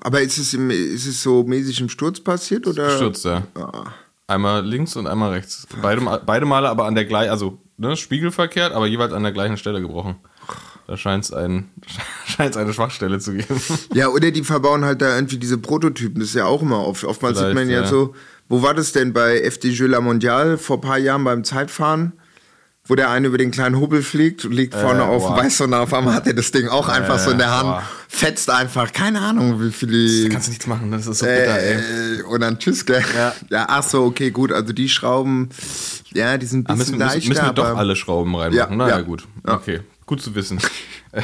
Aber 0.00 0.20
ist 0.20 0.38
es, 0.38 0.54
im, 0.54 0.70
ist 0.70 1.06
es 1.06 1.22
so 1.22 1.44
mäßig 1.44 1.80
im 1.80 1.88
Sturz 1.88 2.20
passiert? 2.20 2.66
Oder? 2.66 2.90
Stürzt 2.90 3.24
er. 3.26 3.46
Ah. 3.54 3.92
Einmal 4.26 4.64
links 4.64 4.96
und 4.96 5.06
einmal 5.06 5.32
rechts. 5.32 5.66
Beide, 5.80 6.20
beide 6.26 6.46
Male 6.46 6.68
aber 6.68 6.84
an 6.86 6.94
der 6.94 7.04
gleichen, 7.04 7.30
also 7.30 7.58
ne, 7.76 7.96
spiegelverkehrt, 7.96 8.72
aber 8.72 8.86
jeweils 8.86 9.12
an 9.12 9.22
der 9.22 9.32
gleichen 9.32 9.56
Stelle 9.56 9.80
gebrochen. 9.80 10.16
Da 10.86 10.96
scheint 10.96 11.24
es 11.24 11.32
ein, 11.32 11.70
scheint's 12.26 12.56
eine 12.56 12.72
Schwachstelle 12.72 13.18
zu 13.20 13.34
geben. 13.34 13.60
Ja, 13.94 14.08
oder 14.08 14.30
die 14.30 14.42
verbauen 14.42 14.84
halt 14.84 15.00
da 15.00 15.14
irgendwie 15.14 15.38
diese 15.38 15.58
Prototypen. 15.58 16.20
Das 16.20 16.30
ist 16.30 16.34
ja 16.34 16.46
auch 16.46 16.62
immer 16.62 16.86
oft. 16.86 17.04
Oftmals 17.04 17.38
sieht 17.38 17.48
Vielleicht, 17.48 17.66
man 17.66 17.70
ja, 17.70 17.82
ja. 17.82 17.86
so, 17.86 18.14
wo 18.48 18.62
war 18.62 18.74
das 18.74 18.92
denn 18.92 19.12
bei 19.12 19.40
FDJ 19.42 19.84
La 19.84 20.00
Mondiale 20.00 20.58
vor 20.58 20.78
ein 20.78 20.82
paar 20.82 20.98
Jahren 20.98 21.24
beim 21.24 21.44
Zeitfahren? 21.44 22.14
Wo 22.88 22.94
der 22.94 23.10
eine 23.10 23.26
über 23.28 23.36
den 23.38 23.50
kleinen 23.50 23.78
Hubbel 23.78 24.02
fliegt 24.02 24.44
liegt 24.44 24.74
vorne 24.74 25.04
auf 25.04 25.22
dem 25.24 25.34
boah. 25.34 25.42
Weiß 25.44 25.60
und 25.60 25.74
auf 25.74 25.92
einmal 25.92 26.14
hat 26.14 26.26
er 26.26 26.32
das 26.32 26.50
Ding 26.52 26.68
auch 26.68 26.88
einfach 26.88 27.18
so 27.18 27.30
in 27.30 27.38
der 27.38 27.50
Hand, 27.54 27.64
boah. 27.68 27.82
fetzt 28.08 28.48
einfach, 28.50 28.92
keine 28.94 29.20
Ahnung, 29.20 29.62
wie 29.62 29.70
viele. 29.70 30.22
Da 30.24 30.28
kannst 30.30 30.46
du 30.48 30.50
nichts 30.52 30.66
machen, 30.66 30.90
das 30.90 31.06
ist 31.06 31.18
so 31.18 31.26
bitter, 31.26 31.58
ey. 31.60 32.20
Äh, 32.20 32.22
und 32.22 32.40
dann 32.40 32.58
tschüss, 32.58 32.86
gell? 32.86 33.04
Ja. 33.14 33.34
ja, 33.50 33.66
ach 33.68 33.82
so, 33.82 34.04
okay, 34.04 34.30
gut. 34.30 34.52
Also 34.52 34.72
die 34.72 34.88
Schrauben, 34.88 35.50
ja, 36.14 36.38
die 36.38 36.46
sind 36.46 36.66
Ah, 36.68 36.72
ein 36.72 36.78
müssen, 36.78 36.98
bisschen 36.98 37.04
müssen, 37.06 37.14
leichter. 37.14 37.28
müssen 37.28 37.44
wir 37.46 37.52
doch 37.52 37.76
alle 37.76 37.94
Schrauben 37.94 38.34
reinmachen. 38.34 38.70
Ja, 38.70 38.74
naja, 38.74 38.96
ja. 38.96 39.02
gut. 39.02 39.28
Ja. 39.46 39.54
Okay, 39.54 39.80
gut 40.06 40.22
zu 40.22 40.34
wissen. 40.34 40.58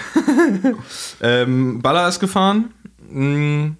ähm, 1.20 1.80
Baller 1.82 2.08
ist 2.08 2.20
gefahren. 2.20 2.72
Mm, 3.10 3.72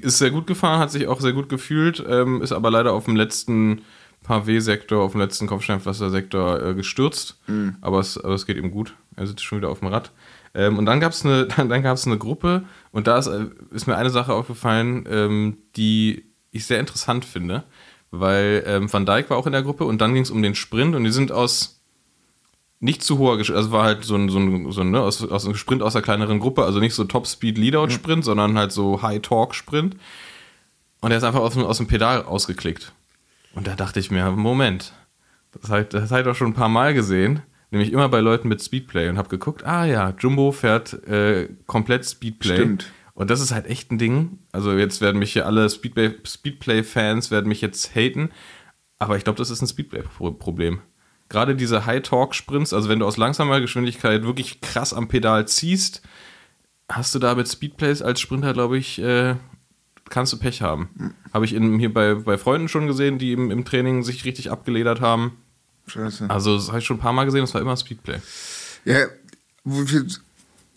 Ist 0.00 0.18
sehr 0.18 0.30
gut 0.30 0.46
gefahren, 0.46 0.80
hat 0.80 0.90
sich 0.90 1.06
auch 1.08 1.20
sehr 1.20 1.32
gut 1.32 1.48
gefühlt, 1.48 2.04
ähm, 2.08 2.42
ist 2.42 2.52
aber 2.52 2.70
leider 2.70 2.92
auf 2.92 3.04
dem 3.06 3.16
letzten 3.16 3.82
Pavé-Sektor, 4.28 5.02
auf 5.02 5.12
dem 5.12 5.20
letzten 5.20 5.46
Kopfsteinpflaster-Sektor 5.46 6.62
äh, 6.62 6.74
gestürzt. 6.74 7.38
Mhm. 7.46 7.76
Aber, 7.80 8.00
es, 8.00 8.18
aber 8.18 8.34
es 8.34 8.46
geht 8.46 8.56
ihm 8.58 8.70
gut. 8.70 8.94
Er 9.16 9.26
sitzt 9.26 9.42
schon 9.44 9.58
wieder 9.58 9.70
auf 9.70 9.80
dem 9.80 9.88
Rad. 9.88 10.12
Ähm, 10.54 10.78
und 10.78 10.86
dann 10.86 11.00
gab 11.00 11.12
es 11.12 11.24
eine, 11.24 11.46
dann, 11.56 11.68
dann 11.68 11.82
gab's 11.82 12.06
eine 12.06 12.18
Gruppe 12.18 12.64
und 12.92 13.06
da 13.06 13.18
ist, 13.18 13.26
äh, 13.26 13.46
ist 13.70 13.86
mir 13.86 13.96
eine 13.96 14.10
Sache 14.10 14.32
aufgefallen, 14.34 15.04
ähm, 15.10 15.56
die 15.76 16.24
ich 16.50 16.66
sehr 16.66 16.80
interessant 16.80 17.24
finde, 17.24 17.64
weil 18.10 18.62
ähm, 18.66 18.92
Van 18.92 19.04
Dijk 19.06 19.28
war 19.30 19.36
auch 19.36 19.46
in 19.46 19.52
der 19.52 19.62
Gruppe 19.62 19.84
und 19.84 20.00
dann 20.00 20.14
ging 20.14 20.22
es 20.22 20.30
um 20.30 20.42
den 20.42 20.54
Sprint 20.54 20.94
und 20.94 21.04
die 21.04 21.10
sind 21.10 21.30
aus 21.32 21.74
nicht 22.80 23.02
zu 23.02 23.18
hoher 23.18 23.36
Geschwindigkeit, 23.36 23.64
also 23.70 23.76
war 23.76 23.84
halt 23.84 24.04
so 24.04 24.14
ein, 24.14 24.28
so 24.28 24.38
ein, 24.38 24.70
so 24.72 24.80
ein 24.82 24.90
ne, 24.92 25.00
aus, 25.00 25.22
aus 25.28 25.44
einem 25.44 25.56
Sprint 25.56 25.82
aus 25.82 25.96
einer 25.96 26.02
kleineren 26.04 26.38
Gruppe, 26.38 26.64
also 26.64 26.78
nicht 26.78 26.94
so 26.94 27.04
Top-Speed-Leadout-Sprint, 27.04 28.24
sondern 28.24 28.56
halt 28.56 28.70
so 28.72 29.02
High-Talk-Sprint. 29.02 29.96
Und 31.00 31.10
er 31.10 31.16
ist 31.18 31.24
einfach 31.24 31.40
aus, 31.40 31.54
dem- 31.54 31.64
aus 31.64 31.76
dem 31.78 31.86
Pedal 31.88 32.22
ausgeklickt. 32.24 32.92
Und 33.54 33.66
da 33.66 33.74
dachte 33.74 34.00
ich 34.00 34.10
mir, 34.10 34.30
Moment, 34.30 34.92
das 35.52 35.70
habe 35.70 35.82
ich 35.82 36.24
doch 36.24 36.34
schon 36.34 36.48
ein 36.48 36.54
paar 36.54 36.68
Mal 36.68 36.94
gesehen, 36.94 37.42
nämlich 37.70 37.92
immer 37.92 38.08
bei 38.08 38.20
Leuten 38.20 38.48
mit 38.48 38.62
Speedplay 38.62 39.08
und 39.08 39.18
habe 39.18 39.28
geguckt, 39.28 39.64
ah 39.64 39.84
ja, 39.84 40.14
Jumbo 40.18 40.52
fährt 40.52 40.92
äh, 41.08 41.48
komplett 41.66 42.06
Speedplay. 42.06 42.54
Stimmt. 42.56 42.92
Und 43.14 43.30
das 43.30 43.40
ist 43.40 43.50
halt 43.50 43.66
echt 43.66 43.90
ein 43.90 43.98
Ding. 43.98 44.38
Also 44.52 44.72
jetzt 44.76 45.00
werden 45.00 45.18
mich 45.18 45.32
hier 45.32 45.46
alle 45.46 45.68
Speedplay- 45.68 46.14
Speedplay-Fans 46.24 47.30
werden 47.30 47.48
mich 47.48 47.60
jetzt 47.60 47.94
haten, 47.96 48.30
aber 48.98 49.16
ich 49.16 49.24
glaube, 49.24 49.38
das 49.38 49.50
ist 49.50 49.60
ein 49.60 49.66
Speedplay-Problem. 49.66 50.80
Gerade 51.28 51.56
diese 51.56 51.84
High-Talk-Sprints, 51.84 52.72
also 52.72 52.88
wenn 52.88 53.00
du 53.00 53.06
aus 53.06 53.16
langsamer 53.16 53.60
Geschwindigkeit 53.60 54.22
wirklich 54.22 54.60
krass 54.60 54.94
am 54.94 55.08
Pedal 55.08 55.48
ziehst, 55.48 56.02
hast 56.88 57.14
du 57.14 57.18
da 57.18 57.34
mit 57.34 57.48
Speedplays 57.48 58.02
als 58.02 58.20
Sprinter, 58.20 58.52
glaube 58.52 58.78
ich, 58.78 58.98
äh, 59.00 59.34
kannst 60.10 60.32
du 60.32 60.38
Pech 60.38 60.62
haben. 60.62 61.14
Habe 61.32 61.44
ich 61.44 61.54
in, 61.54 61.78
hier 61.78 61.92
bei, 61.92 62.14
bei 62.14 62.38
Freunden 62.38 62.68
schon 62.68 62.86
gesehen, 62.86 63.18
die 63.18 63.32
im, 63.32 63.50
im 63.50 63.64
Training 63.64 64.02
sich 64.02 64.24
richtig 64.24 64.50
abgeledert 64.50 65.00
haben. 65.00 65.32
Scheiße. 65.86 66.28
Also 66.28 66.56
das 66.56 66.68
habe 66.68 66.78
ich 66.78 66.84
schon 66.84 66.98
ein 66.98 67.00
paar 67.00 67.12
Mal 67.12 67.24
gesehen, 67.24 67.40
das 67.42 67.54
war 67.54 67.60
immer 67.60 67.76
Speedplay. 67.76 68.18
Ja, 68.84 69.06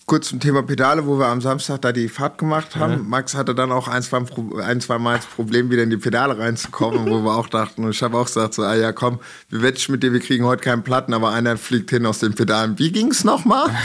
kurz 0.05 0.29
zum 0.29 0.39
Thema 0.39 0.63
Pedale, 0.63 1.05
wo 1.05 1.19
wir 1.19 1.27
am 1.27 1.41
Samstag 1.41 1.81
da 1.81 1.91
die 1.91 2.09
Fahrt 2.09 2.37
gemacht 2.37 2.75
haben. 2.75 3.07
Max 3.07 3.35
hatte 3.35 3.55
dann 3.55 3.71
auch 3.71 3.87
ein, 3.87 4.01
zwei, 4.01 4.23
ein, 4.61 4.81
zwei 4.81 4.97
Mal 4.97 5.17
das 5.17 5.25
Problem, 5.25 5.69
wieder 5.69 5.83
in 5.83 5.89
die 5.89 5.97
Pedale 5.97 6.37
reinzukommen, 6.37 7.09
wo 7.09 7.21
wir 7.21 7.35
auch 7.35 7.47
dachten, 7.47 7.83
und 7.85 7.91
ich 7.91 8.03
habe 8.03 8.17
auch 8.17 8.25
gesagt, 8.25 8.53
so, 8.53 8.63
ah 8.63 8.75
ja, 8.75 8.91
komm, 8.91 9.19
wir 9.49 9.61
wetten 9.61 9.91
mit 9.91 10.03
dir, 10.03 10.11
wir 10.11 10.19
kriegen 10.19 10.45
heute 10.45 10.63
keinen 10.63 10.83
Platten, 10.83 11.13
aber 11.13 11.31
einer 11.31 11.57
fliegt 11.57 11.89
hin 11.91 12.05
aus 12.05 12.19
den 12.19 12.33
Pedalen. 12.33 12.77
Wie 12.79 12.91
ging's 12.91 13.23
nochmal? 13.23 13.69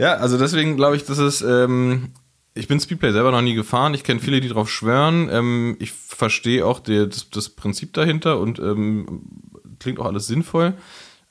Ja, 0.00 0.14
also 0.14 0.38
deswegen 0.38 0.76
glaube 0.76 0.96
ich, 0.96 1.04
dass 1.04 1.18
es. 1.18 1.42
Ähm, 1.42 2.08
ich 2.60 2.68
bin 2.68 2.78
Speedplay 2.78 3.10
selber 3.10 3.32
noch 3.32 3.40
nie 3.40 3.54
gefahren. 3.54 3.94
Ich 3.94 4.04
kenne 4.04 4.20
viele, 4.20 4.40
die 4.40 4.48
drauf 4.48 4.70
schwören. 4.70 5.30
Ähm, 5.32 5.76
ich 5.80 5.92
verstehe 5.92 6.66
auch 6.66 6.78
die, 6.78 7.08
das, 7.08 7.30
das 7.30 7.48
Prinzip 7.48 7.94
dahinter 7.94 8.38
und 8.38 8.58
ähm, 8.58 9.22
klingt 9.78 9.98
auch 9.98 10.04
alles 10.04 10.26
sinnvoll. 10.26 10.74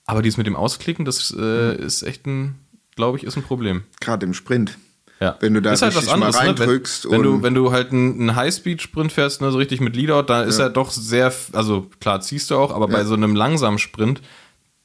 Aber 0.05 0.23
dies 0.23 0.37
mit 0.37 0.47
dem 0.47 0.55
Ausklicken, 0.55 1.05
das 1.05 1.33
äh, 1.37 1.75
ist 1.75 2.01
echt 2.01 2.25
ein, 2.25 2.55
glaube 2.95 3.17
ich, 3.17 3.23
ist 3.23 3.37
ein 3.37 3.43
Problem. 3.43 3.83
Gerade 4.01 4.25
im 4.25 4.33
Sprint. 4.33 4.79
Ja. 5.19 5.37
Wenn 5.39 5.53
du 5.53 5.61
da 5.61 5.71
ist 5.71 5.83
halt 5.83 5.95
was 5.95 6.03
richtig 6.03 6.17
mal 6.17 6.25
anderes, 6.27 6.41
ne? 6.41 6.47
reindrückst 6.47 7.05
Wenn, 7.05 7.11
wenn, 7.11 7.23
du, 7.23 7.43
wenn 7.43 7.53
du 7.53 7.71
halt 7.71 7.91
einen, 7.91 8.35
Highspeed-Sprint 8.35 9.11
fährst, 9.11 9.41
ne, 9.41 9.51
so 9.51 9.59
richtig 9.59 9.81
mit 9.81 9.95
Leadout, 9.95 10.23
da 10.23 10.41
ist 10.41 10.57
er 10.57 10.71
doch 10.71 10.89
sehr, 10.89 11.31
also 11.53 11.87
klar 11.99 12.21
ziehst 12.21 12.49
du 12.49 12.55
auch, 12.55 12.73
aber 12.73 12.87
bei 12.87 13.03
so 13.03 13.13
einem 13.13 13.35
langsamen 13.35 13.77
Sprint 13.77 14.21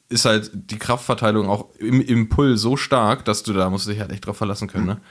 ist 0.09 0.25
halt 0.25 0.51
die 0.53 0.77
Kraftverteilung 0.77 1.47
auch 1.47 1.73
im 1.79 2.01
Impuls 2.01 2.61
so 2.61 2.77
stark, 2.77 3.25
dass 3.25 3.41
du 3.41 3.53
da 3.53 3.71
musst 3.71 3.87
du 3.87 3.91
dich 3.91 3.99
halt 3.99 4.11
echt 4.11 4.27
drauf 4.27 4.37
verlassen 4.37 4.67
können. 4.67 4.85
Ne? 4.85 4.91
Ist 4.91 4.99
halt, 4.99 5.01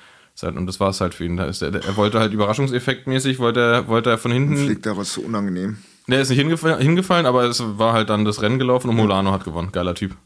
und 0.43 0.67
das 0.67 0.81
war 0.81 0.91
es 0.91 1.01
halt 1.01 1.15
für 1.15 1.25
ihn. 1.25 1.39
Er, 1.39 1.47
er 1.49 1.97
wollte 1.97 2.19
halt 2.19 2.33
überraschungseffektmäßig, 2.33 3.39
wollte 3.39 3.61
er, 3.61 3.89
wollte 3.89 4.11
er 4.11 4.19
von 4.19 4.33
hinten. 4.33 4.57
Fliegt 4.57 4.87
da 4.87 4.97
was 4.97 5.15
so 5.15 5.23
unangenehm. 5.23 5.79
Der 6.07 6.21
ist 6.21 6.29
nicht 6.29 6.39
hingefallen, 6.39 6.81
hingefallen, 6.81 7.25
aber 7.25 7.45
es 7.45 7.63
war 7.79 7.95
halt 7.95 8.11
dann 8.11 8.25
das 8.25 8.43
Rennen 8.43 8.59
gelaufen 8.59 8.91
und 8.91 8.97
Molano 8.97 9.33
hat 9.33 9.45
gewonnen. 9.45 9.71
Geiler 9.73 9.95
Typ. 9.95 10.17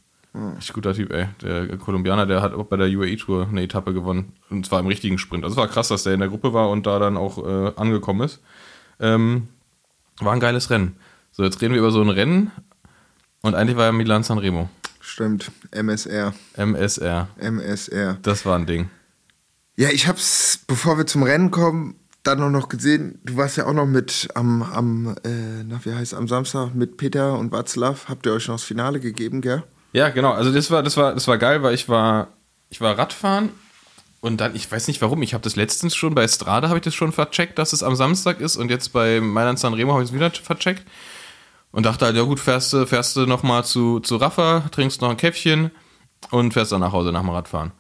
Echt 0.59 0.73
guter 0.73 0.95
Typ, 0.95 1.13
ey. 1.13 1.29
Der 1.43 1.77
Kolumbianer, 1.79 2.27
der 2.27 2.43
hat 2.43 2.53
auch 2.53 2.67
bei 2.67 2.77
der 2.77 2.89
UAE-Tour 2.89 3.49
eine 3.49 3.63
Etappe 3.63 3.93
gewonnen. 3.93 4.33
Und 4.51 4.67
zwar 4.67 4.81
im 4.81 4.87
richtigen 4.87 5.19
Sprint. 5.19 5.45
Also 5.45 5.55
es 5.55 5.57
war 5.57 5.69
krass, 5.69 5.89
dass 5.89 6.03
der 6.05 6.15
in 6.15 6.21
der 6.21 6.29
Gruppe 6.29 6.53
war 6.53 6.71
und 6.71 6.87
da 6.87 6.99
dann 6.99 7.17
auch 7.17 7.39
äh, 7.39 7.73
angekommen 7.77 8.23
ist. 8.23 8.41
Ähm, 9.01 9.49
War 10.21 10.33
ein 10.33 10.41
geiles 10.41 10.71
Rennen. 10.71 10.97
So, 11.33 11.45
jetzt 11.45 11.61
reden 11.61 11.75
wir 11.75 11.81
über 11.81 11.91
so 11.91 12.01
ein 12.03 12.09
Rennen 12.09 12.51
und 13.43 13.55
eigentlich 13.55 13.77
war 13.77 13.87
ja 13.87 13.93
Milan 13.93 14.23
Sanremo. 14.23 14.69
Stimmt. 15.01 15.51
MSR. 15.71 16.35
MSR. 16.57 17.29
MSR. 17.41 18.19
Das 18.23 18.45
war 18.45 18.59
ein 18.59 18.67
Ding. 18.67 18.91
Ja, 19.79 19.91
ich 19.91 20.09
hab's, 20.09 20.59
bevor 20.67 20.99
wir 20.99 21.07
zum 21.07 21.23
Rennen 21.23 21.53
kommen, 21.53 21.95
dann 22.25 22.41
noch, 22.41 22.51
noch 22.51 22.69
gesehen. 22.69 23.21
Du 23.23 23.37
warst 23.37 23.59
ja 23.59 23.67
auch 23.67 23.73
noch 23.73 23.87
mit 23.87 24.27
am, 24.35 24.65
am 24.65 25.15
äh, 25.23 25.63
na, 25.65 25.79
wie 25.85 25.95
heißt 25.95 26.15
am 26.15 26.27
Samstag 26.27 26.75
mit 26.75 26.97
Peter 26.97 27.39
und 27.39 27.53
Václav. 27.53 28.09
Habt 28.09 28.27
ihr 28.27 28.33
euch 28.33 28.49
noch 28.49 28.57
das 28.57 28.65
Finale 28.65 28.99
gegeben, 28.99 29.41
gell? 29.41 29.63
Ja, 29.93 30.09
genau. 30.09 30.33
Also 30.33 30.51
das 30.51 30.73
war, 30.73 30.83
das 30.83 30.97
war, 30.97 31.15
das 31.15 31.29
war 31.29 31.39
geil, 31.39 31.63
weil 31.63 31.75
ich 31.75 31.89
war, 31.89 32.27
ich 32.71 32.81
war 32.81 32.99
Radfahren 32.99 33.51
und 34.21 34.41
dann, 34.41 34.57
ich 34.57 34.69
weiß 34.69 34.89
nicht 34.89 35.01
warum, 35.01 35.23
ich 35.23 35.33
habe 35.33 35.45
das 35.45 35.55
letztens 35.55 35.95
schon 35.95 36.13
bei 36.13 36.27
Strade 36.27 36.67
habe 36.71 36.79
ich 36.79 36.85
das 36.85 36.97
schon 36.97 37.13
vercheckt, 37.13 37.57
dass 37.57 37.73
es 37.73 37.85
am 37.85 37.95
Samstag 37.95 38.41
ist 38.41 38.57
und 38.57 38.73
jetzt 38.73 38.93
bei 38.93 39.21
Mailand 39.21 39.61
Sanremo 39.61 39.93
habe 39.93 40.03
ich 40.03 40.09
es 40.09 40.15
wieder 40.15 40.33
vercheckt 40.33 40.85
und 41.71 41.87
dachte 41.87 42.05
halt, 42.05 42.17
ja 42.17 42.25
gut, 42.25 42.41
fährst 42.41 42.73
du, 42.73 42.85
fährst 42.85 43.15
du 43.15 43.27
nochmal 43.27 43.65
zu, 43.65 44.01
zu 44.01 44.17
Rafa, 44.17 44.65
trinkst 44.73 45.01
noch 45.03 45.11
ein 45.11 45.17
Käffchen 45.17 45.71
und 46.33 46.53
fährst 46.53 46.73
dann 46.73 46.81
nach 46.81 46.93
Hause 46.93 47.13
nach 47.13 47.21
dem 47.21 47.31
Radfahren. 47.31 47.71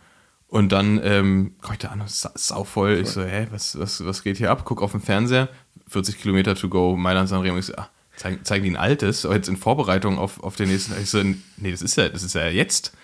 Und 0.48 0.72
dann 0.72 0.98
ähm, 1.04 1.54
komm 1.60 1.72
ich 1.74 1.78
da 1.78 1.88
an, 1.88 2.02
sa- 2.06 2.32
sauvoll. 2.34 2.94
Ich 3.02 3.08
so, 3.10 3.22
hä, 3.22 3.48
was, 3.50 3.78
was, 3.78 4.04
was 4.04 4.22
geht 4.22 4.38
hier 4.38 4.50
ab? 4.50 4.62
Guck 4.64 4.80
auf 4.80 4.92
den 4.92 5.00
Fernseher, 5.00 5.48
40 5.88 6.18
Kilometer 6.18 6.54
to 6.54 6.68
go, 6.70 6.96
Mailand 6.96 7.28
Sanremo. 7.28 7.58
Ich 7.58 7.66
so, 7.66 7.74
ah, 7.76 7.90
zeigen, 8.16 8.42
zeigen 8.44 8.64
die 8.64 8.70
ein 8.70 8.76
altes, 8.76 9.24
jetzt 9.24 9.48
in 9.48 9.56
Vorbereitung 9.58 10.18
auf, 10.18 10.42
auf 10.42 10.56
den 10.56 10.68
nächsten. 10.70 10.94
Ich 11.02 11.10
so, 11.10 11.22
nee, 11.22 11.70
das 11.70 11.82
ist 11.82 11.96
ja, 11.96 12.08
das 12.08 12.22
ist 12.22 12.34
ja 12.34 12.48
jetzt. 12.48 12.96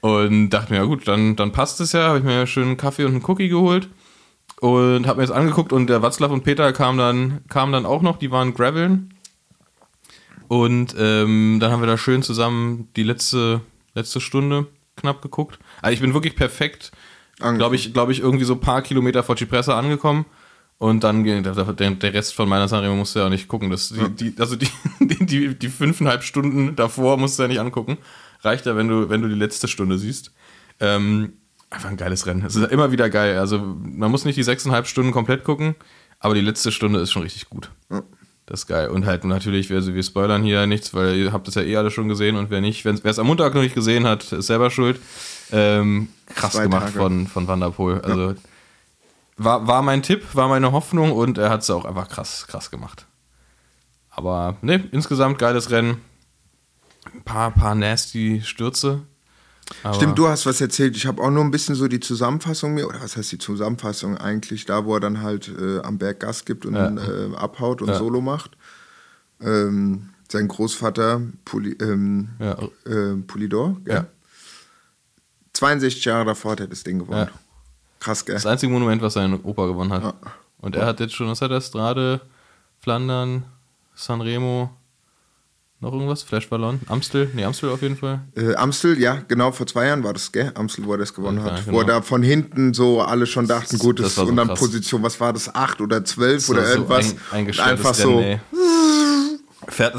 Und 0.00 0.50
dachte 0.50 0.72
mir, 0.72 0.78
ja 0.78 0.84
gut, 0.84 1.08
dann, 1.08 1.34
dann 1.34 1.50
passt 1.50 1.80
es 1.80 1.90
ja. 1.92 2.08
Habe 2.08 2.18
ich 2.18 2.24
mir 2.24 2.32
einen 2.38 2.46
schönen 2.46 2.76
Kaffee 2.76 3.04
und 3.04 3.12
einen 3.16 3.24
Cookie 3.24 3.48
geholt 3.48 3.88
und 4.60 5.08
habe 5.08 5.20
mir 5.20 5.26
das 5.26 5.36
angeguckt 5.36 5.72
und 5.72 5.88
der 5.88 6.02
Watzlaw 6.02 6.32
und 6.32 6.44
Peter 6.44 6.72
kamen 6.72 6.98
dann, 6.98 7.40
kamen 7.48 7.72
dann 7.72 7.84
auch 7.84 8.02
noch, 8.02 8.16
die 8.16 8.30
waren 8.30 8.54
Graveln. 8.54 9.12
Und 10.48 10.94
ähm, 10.98 11.58
dann 11.60 11.72
haben 11.72 11.80
wir 11.82 11.88
da 11.88 11.98
schön 11.98 12.22
zusammen 12.22 12.88
die 12.94 13.02
letzte, 13.02 13.60
letzte 13.94 14.20
Stunde 14.20 14.68
knapp 14.96 15.20
geguckt. 15.20 15.58
Also 15.82 15.94
ich 15.94 16.00
bin 16.00 16.14
wirklich 16.14 16.36
perfekt, 16.36 16.92
glaube 17.38 17.76
ich, 17.76 17.92
glaube 17.92 18.12
ich, 18.12 18.20
irgendwie 18.20 18.44
so 18.44 18.54
ein 18.54 18.60
paar 18.60 18.82
Kilometer 18.82 19.22
vor 19.22 19.36
Cipressa 19.36 19.78
angekommen. 19.78 20.26
Und 20.78 21.04
dann 21.04 21.24
ging 21.24 21.42
der, 21.42 22.14
Rest 22.14 22.34
von 22.34 22.48
meiner 22.48 22.68
Sanremo 22.68 22.96
musste 22.96 23.20
ja 23.20 23.26
auch 23.26 23.30
nicht 23.30 23.48
gucken. 23.48 23.70
Das, 23.70 23.88
die, 23.88 24.30
die, 24.30 24.40
also 24.40 24.56
die, 24.56 24.68
die, 25.00 25.24
die, 25.24 25.54
die 25.54 25.68
fünfeinhalb 25.68 26.22
Stunden 26.22 26.76
davor 26.76 27.16
musst 27.16 27.38
du 27.38 27.44
ja 27.44 27.48
nicht 27.48 27.60
angucken. 27.60 27.96
Reicht 28.42 28.66
ja, 28.66 28.76
wenn 28.76 28.88
du, 28.88 29.08
wenn 29.08 29.22
du 29.22 29.28
die 29.28 29.34
letzte 29.34 29.68
Stunde 29.68 29.98
siehst. 29.98 30.32
Ähm, 30.78 31.32
einfach 31.70 31.88
ein 31.88 31.96
geiles 31.96 32.26
Rennen. 32.26 32.44
Es 32.44 32.56
ist 32.56 32.70
immer 32.70 32.92
wieder 32.92 33.08
geil. 33.08 33.38
Also 33.38 33.58
man 33.58 34.10
muss 34.10 34.26
nicht 34.26 34.36
die 34.36 34.42
sechseinhalb 34.42 34.86
Stunden 34.86 35.12
komplett 35.12 35.44
gucken, 35.44 35.76
aber 36.18 36.34
die 36.34 36.42
letzte 36.42 36.70
Stunde 36.70 37.00
ist 37.00 37.10
schon 37.10 37.22
richtig 37.22 37.48
gut. 37.48 37.70
Ja. 37.90 38.02
Das 38.46 38.60
ist 38.60 38.66
geil. 38.68 38.88
Und 38.88 39.06
halt 39.06 39.24
natürlich, 39.24 39.72
also 39.72 39.92
wir 39.92 40.02
spoilern 40.04 40.44
hier 40.44 40.66
nichts, 40.66 40.94
weil 40.94 41.16
ihr 41.16 41.32
habt 41.32 41.48
das 41.48 41.56
ja 41.56 41.62
eh 41.62 41.76
alle 41.76 41.90
schon 41.90 42.08
gesehen 42.08 42.36
und 42.36 42.48
wer 42.48 42.60
nicht, 42.60 42.84
wer 42.84 42.94
es 43.04 43.18
am 43.18 43.26
Montag 43.26 43.54
noch 43.54 43.62
nicht 43.62 43.74
gesehen 43.74 44.06
hat, 44.06 44.32
ist 44.32 44.46
selber 44.46 44.70
schuld. 44.70 45.00
Ähm, 45.50 46.08
krass 46.34 46.52
Zwei 46.52 46.62
gemacht 46.62 46.86
Tage. 46.86 46.98
von, 46.98 47.26
von 47.26 47.48
Van 47.48 47.60
der 47.60 47.70
Poel. 47.70 48.00
Also 48.02 48.34
war, 49.36 49.66
war 49.66 49.82
mein 49.82 50.02
Tipp, 50.02 50.22
war 50.34 50.48
meine 50.48 50.70
Hoffnung 50.70 51.12
und 51.12 51.38
er 51.38 51.50
hat 51.50 51.62
es 51.62 51.70
auch 51.70 51.84
einfach 51.84 52.08
krass, 52.08 52.46
krass 52.46 52.70
gemacht. 52.70 53.06
Aber 54.10 54.56
ne, 54.62 54.88
insgesamt 54.92 55.38
geiles 55.38 55.70
Rennen. 55.70 56.00
Ein 57.12 57.22
paar, 57.22 57.50
paar 57.50 57.74
nasty 57.74 58.42
Stürze. 58.44 59.02
Aber 59.82 59.94
Stimmt, 59.94 60.16
du 60.18 60.28
hast 60.28 60.46
was 60.46 60.60
erzählt. 60.60 60.96
Ich 60.96 61.06
habe 61.06 61.22
auch 61.22 61.30
nur 61.30 61.42
ein 61.44 61.50
bisschen 61.50 61.74
so 61.74 61.88
die 61.88 62.00
Zusammenfassung 62.00 62.74
mir, 62.74 62.86
oder 62.88 63.00
was 63.00 63.16
heißt 63.16 63.32
die 63.32 63.38
Zusammenfassung 63.38 64.16
eigentlich, 64.16 64.64
da 64.64 64.84
wo 64.84 64.94
er 64.94 65.00
dann 65.00 65.22
halt 65.22 65.48
äh, 65.48 65.80
am 65.80 65.98
Berg 65.98 66.20
Gas 66.20 66.44
gibt 66.44 66.66
und 66.66 66.74
Ja. 66.74 66.88
äh, 66.88 67.34
abhaut 67.36 67.82
und 67.82 67.88
Ja. 67.88 67.98
Solo 67.98 68.20
macht. 68.20 68.56
Ähm, 69.40 70.10
sein 70.30 70.48
Großvater 70.48 71.20
Puli, 71.44 71.72
ähm, 71.80 72.28
Ja. 72.38 72.56
äh, 72.84 73.16
Polidor, 73.26 73.76
gell? 73.84 73.94
Ja. 73.96 74.06
62 75.52 76.04
Jahre 76.04 76.24
davor 76.26 76.52
hat 76.52 76.60
er 76.60 76.66
das 76.68 76.84
Ding 76.84 76.98
gewonnen. 77.00 77.28
Krass, 78.00 78.24
gell? 78.24 78.34
Das 78.34 78.46
einzige 78.46 78.72
Monument, 78.72 79.00
was 79.02 79.14
sein 79.14 79.40
Opa 79.42 79.66
gewonnen 79.66 79.92
hat. 79.92 80.14
Und 80.58 80.76
er 80.76 80.86
hat 80.86 81.00
jetzt 81.00 81.14
schon, 81.14 81.28
was 81.28 81.40
hat 81.40 81.50
er? 81.50 81.60
Strade, 81.60 82.20
Flandern, 82.80 83.44
Sanremo, 83.94 84.70
noch 85.80 85.92
irgendwas? 85.92 86.22
Flash 86.22 86.48
Ballon? 86.48 86.80
Amstel? 86.86 87.28
Nee, 87.34 87.44
Amstel 87.44 87.68
auf 87.70 87.82
jeden 87.82 87.96
Fall. 87.96 88.20
Äh, 88.34 88.54
Amstel, 88.54 88.98
ja, 88.98 89.22
genau, 89.28 89.52
vor 89.52 89.66
zwei 89.66 89.86
Jahren 89.86 90.02
war 90.04 90.12
das, 90.14 90.32
gell? 90.32 90.50
Amstel, 90.54 90.84
wo 90.86 90.92
er 90.92 90.98
das 90.98 91.12
gewonnen 91.14 91.38
Ja, 91.38 91.44
hat. 91.52 91.64
genau. 91.64 91.76
Wo 91.76 91.80
er 91.80 91.86
da 91.86 92.02
von 92.02 92.22
hinten 92.22 92.72
so 92.74 93.02
alle 93.02 93.26
schon 93.26 93.46
dachten, 93.46 93.78
gut, 93.78 93.98
Das 94.00 94.06
das 94.08 94.16
war 94.18 94.24
so 94.24 94.30
und 94.30 94.36
dann 94.36 94.48
krass. 94.48 94.58
Position, 94.58 95.02
was 95.02 95.20
war 95.20 95.32
das, 95.32 95.54
acht 95.54 95.80
oder 95.80 96.04
zwölf 96.04 96.44
So- 96.46 96.52
oder 96.54 96.64
so 96.64 96.72
irgendwas. 96.72 97.10
ein- 97.10 97.18
eingestelltes 97.38 97.72
einfach 97.86 97.94
so. 97.94 98.18
Rennen. 98.18 98.40
Fährt, 99.68 99.94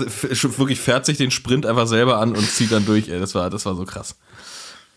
wirklich 0.60 0.80
fährt 0.80 1.06
sich 1.06 1.18
den 1.18 1.30
Sprint 1.32 1.66
einfach 1.66 1.88
selber 1.88 2.20
an 2.20 2.36
und 2.36 2.50
zieht 2.50 2.72
dann 2.72 2.86
durch, 2.86 3.10
ey. 3.10 3.20
Das 3.20 3.36
war, 3.36 3.50
das 3.50 3.66
war 3.66 3.76
so 3.76 3.84
krass. 3.86 4.16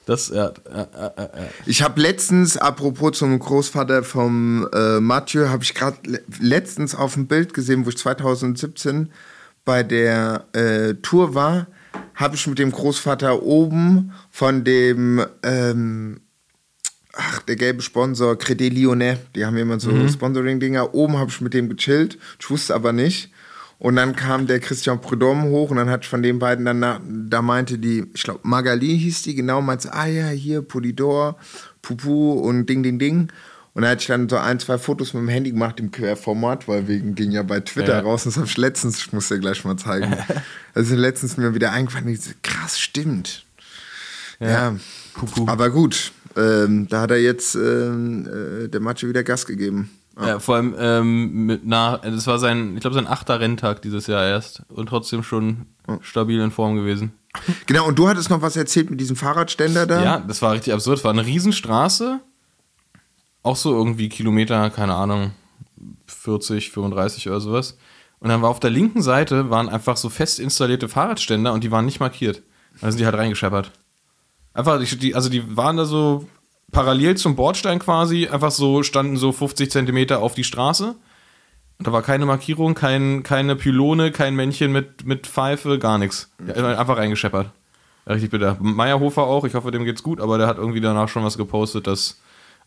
Das, 0.06 0.28
ja, 0.28 0.46
äh, 0.72 0.80
äh. 1.16 1.28
Ich 1.66 1.82
habe 1.82 2.00
letztens, 2.00 2.56
apropos 2.56 3.18
zum 3.18 3.38
Großvater 3.38 4.02
vom 4.02 4.66
äh, 4.72 4.98
Mathieu, 5.00 5.48
habe 5.48 5.62
ich 5.62 5.74
gerade 5.74 5.98
le 6.04 6.22
letztens 6.40 6.94
auf 6.94 7.14
dem 7.14 7.26
Bild 7.26 7.52
gesehen, 7.52 7.84
wo 7.84 7.90
ich 7.90 7.98
2017 7.98 9.10
bei 9.64 9.82
der 9.82 10.46
äh, 10.52 10.94
Tour 11.02 11.34
war, 11.34 11.66
habe 12.14 12.36
ich 12.36 12.46
mit 12.46 12.58
dem 12.58 12.70
Großvater 12.70 13.42
oben 13.42 14.12
von 14.30 14.64
dem, 14.64 15.24
ähm, 15.42 16.20
ach, 17.14 17.40
der 17.42 17.56
gelbe 17.56 17.82
Sponsor, 17.82 18.36
Credit 18.36 18.72
Lyonnais, 18.72 19.18
die 19.34 19.44
haben 19.44 19.56
immer 19.56 19.80
so 19.80 19.90
Sponsoring-Dinger, 20.08 20.94
oben 20.94 21.18
habe 21.18 21.30
ich 21.30 21.40
mit 21.40 21.54
dem 21.54 21.68
gechillt, 21.68 22.18
ich 22.38 22.50
wusste 22.50 22.74
aber 22.74 22.92
nicht. 22.92 23.30
Und 23.78 23.96
dann 23.96 24.14
kam 24.14 24.46
der 24.46 24.60
Christian 24.60 25.00
Prudhomme 25.00 25.44
hoch 25.44 25.70
und 25.70 25.78
dann 25.78 25.88
hat 25.88 26.02
ich 26.02 26.10
von 26.10 26.22
den 26.22 26.38
beiden 26.38 26.66
dann, 26.66 27.30
da 27.30 27.40
meinte 27.40 27.78
die, 27.78 28.04
ich 28.12 28.24
glaube 28.24 28.40
Magali 28.42 28.98
hieß 28.98 29.22
die, 29.22 29.34
genau, 29.34 29.62
meinte, 29.62 29.94
ah 29.94 30.04
ja, 30.04 30.28
hier, 30.28 30.60
Polidor, 30.60 31.38
Pupu 31.80 32.32
und 32.32 32.66
Ding, 32.66 32.82
Ding, 32.82 32.98
Ding. 32.98 33.32
Und 33.72 33.82
da 33.82 33.88
hatte 33.90 34.00
ich 34.00 34.06
dann 34.08 34.28
so 34.28 34.36
ein, 34.36 34.58
zwei 34.58 34.78
Fotos 34.78 35.14
mit 35.14 35.22
dem 35.22 35.28
Handy 35.28 35.52
gemacht 35.52 35.78
im 35.78 35.92
Querformat, 35.92 36.66
weil 36.66 36.88
wegen 36.88 37.14
ging 37.14 37.30
ja 37.30 37.42
bei 37.44 37.60
Twitter 37.60 37.98
Ja. 37.98 38.00
raus. 38.00 38.24
Das 38.24 38.36
habe 38.36 38.46
ich 38.46 38.56
letztens, 38.56 38.98
ich 38.98 39.12
muss 39.12 39.28
dir 39.28 39.38
gleich 39.38 39.64
mal 39.64 39.76
zeigen. 39.76 40.16
Also 40.74 40.94
letztens 40.94 41.36
mir 41.36 41.52
wieder 41.54 41.72
eingefallen, 41.72 42.08
ich 42.08 42.20
so, 42.22 42.30
krass, 42.42 42.78
stimmt. 42.78 43.44
Ja, 44.38 44.76
Pupu. 45.14 45.46
aber 45.48 45.70
gut, 45.70 46.12
ähm, 46.36 46.86
da 46.88 47.00
hat 47.02 47.10
er 47.10 47.20
jetzt 47.20 47.56
ähm, 47.56 48.26
äh, 48.64 48.68
der 48.68 48.80
Mathe 48.80 49.08
wieder 49.08 49.22
Gas 49.24 49.46
gegeben. 49.46 49.90
Ja, 50.20 50.38
vor 50.38 50.56
allem 50.56 50.74
ähm, 50.78 51.46
mit 51.46 51.66
nach, 51.66 52.02
das 52.02 52.26
war 52.26 52.38
sein, 52.38 52.74
ich 52.74 52.80
glaube, 52.80 52.94
sein 52.94 53.06
achter 53.06 53.40
Renntag 53.40 53.82
dieses 53.82 54.06
Jahr 54.06 54.26
erst 54.26 54.62
und 54.68 54.88
trotzdem 54.88 55.22
schon 55.22 55.66
stabil 56.02 56.40
in 56.40 56.50
Form 56.50 56.76
gewesen. 56.76 57.12
Genau, 57.66 57.86
und 57.88 57.98
du 57.98 58.08
hattest 58.08 58.28
noch 58.30 58.42
was 58.42 58.56
erzählt 58.56 58.90
mit 58.90 59.00
diesem 59.00 59.16
Fahrradständer 59.16 59.86
da? 59.86 60.02
Ja, 60.02 60.18
das 60.20 60.40
war 60.42 60.52
richtig 60.52 60.72
absurd. 60.74 60.98
Es 60.98 61.04
war 61.04 61.12
eine 61.12 61.24
Riesenstraße. 61.26 62.20
Auch 63.42 63.56
so 63.56 63.72
irgendwie 63.72 64.08
Kilometer, 64.08 64.70
keine 64.70 64.94
Ahnung, 64.94 65.32
40, 66.06 66.70
35 66.70 67.28
oder 67.28 67.40
sowas. 67.40 67.78
Und 68.18 68.28
dann 68.28 68.42
war 68.42 68.50
auf 68.50 68.60
der 68.60 68.70
linken 68.70 69.02
Seite 69.02 69.48
waren 69.48 69.68
einfach 69.68 69.96
so 69.96 70.10
fest 70.10 70.38
installierte 70.38 70.88
Fahrradständer 70.88 71.52
und 71.52 71.64
die 71.64 71.70
waren 71.70 71.86
nicht 71.86 72.00
markiert. 72.00 72.42
Sind 72.80 73.00
die 73.00 73.06
halt 73.06 73.16
reingescheppert. 73.16 73.72
Einfach, 74.52 74.82
die, 74.84 75.14
also 75.14 75.28
die 75.28 75.56
waren 75.56 75.76
da 75.76 75.84
so 75.84 76.28
parallel 76.70 77.16
zum 77.16 77.36
Bordstein 77.36 77.78
quasi, 77.78 78.28
einfach 78.28 78.50
so, 78.50 78.82
standen 78.82 79.16
so 79.16 79.32
50 79.32 79.70
Zentimeter 79.70 80.20
auf 80.20 80.34
die 80.34 80.44
Straße. 80.44 80.94
Und 81.78 81.86
da 81.86 81.92
war 81.92 82.02
keine 82.02 82.26
Markierung, 82.26 82.74
kein, 82.74 83.22
keine 83.22 83.56
Pylone, 83.56 84.12
kein 84.12 84.36
Männchen 84.36 84.70
mit, 84.70 85.06
mit 85.06 85.26
Pfeife, 85.26 85.78
gar 85.78 85.96
nichts. 85.96 86.30
Einfach 86.54 86.98
reingescheppert. 86.98 87.50
Richtig 88.06 88.30
bitter. 88.30 88.58
Meyerhofer 88.60 89.22
auch, 89.22 89.44
ich 89.44 89.54
hoffe, 89.54 89.70
dem 89.70 89.84
geht's 89.84 90.02
gut, 90.02 90.20
aber 90.20 90.36
der 90.36 90.46
hat 90.46 90.58
irgendwie 90.58 90.80
danach 90.80 91.08
schon 91.08 91.24
was 91.24 91.38
gepostet, 91.38 91.86
dass. 91.86 92.20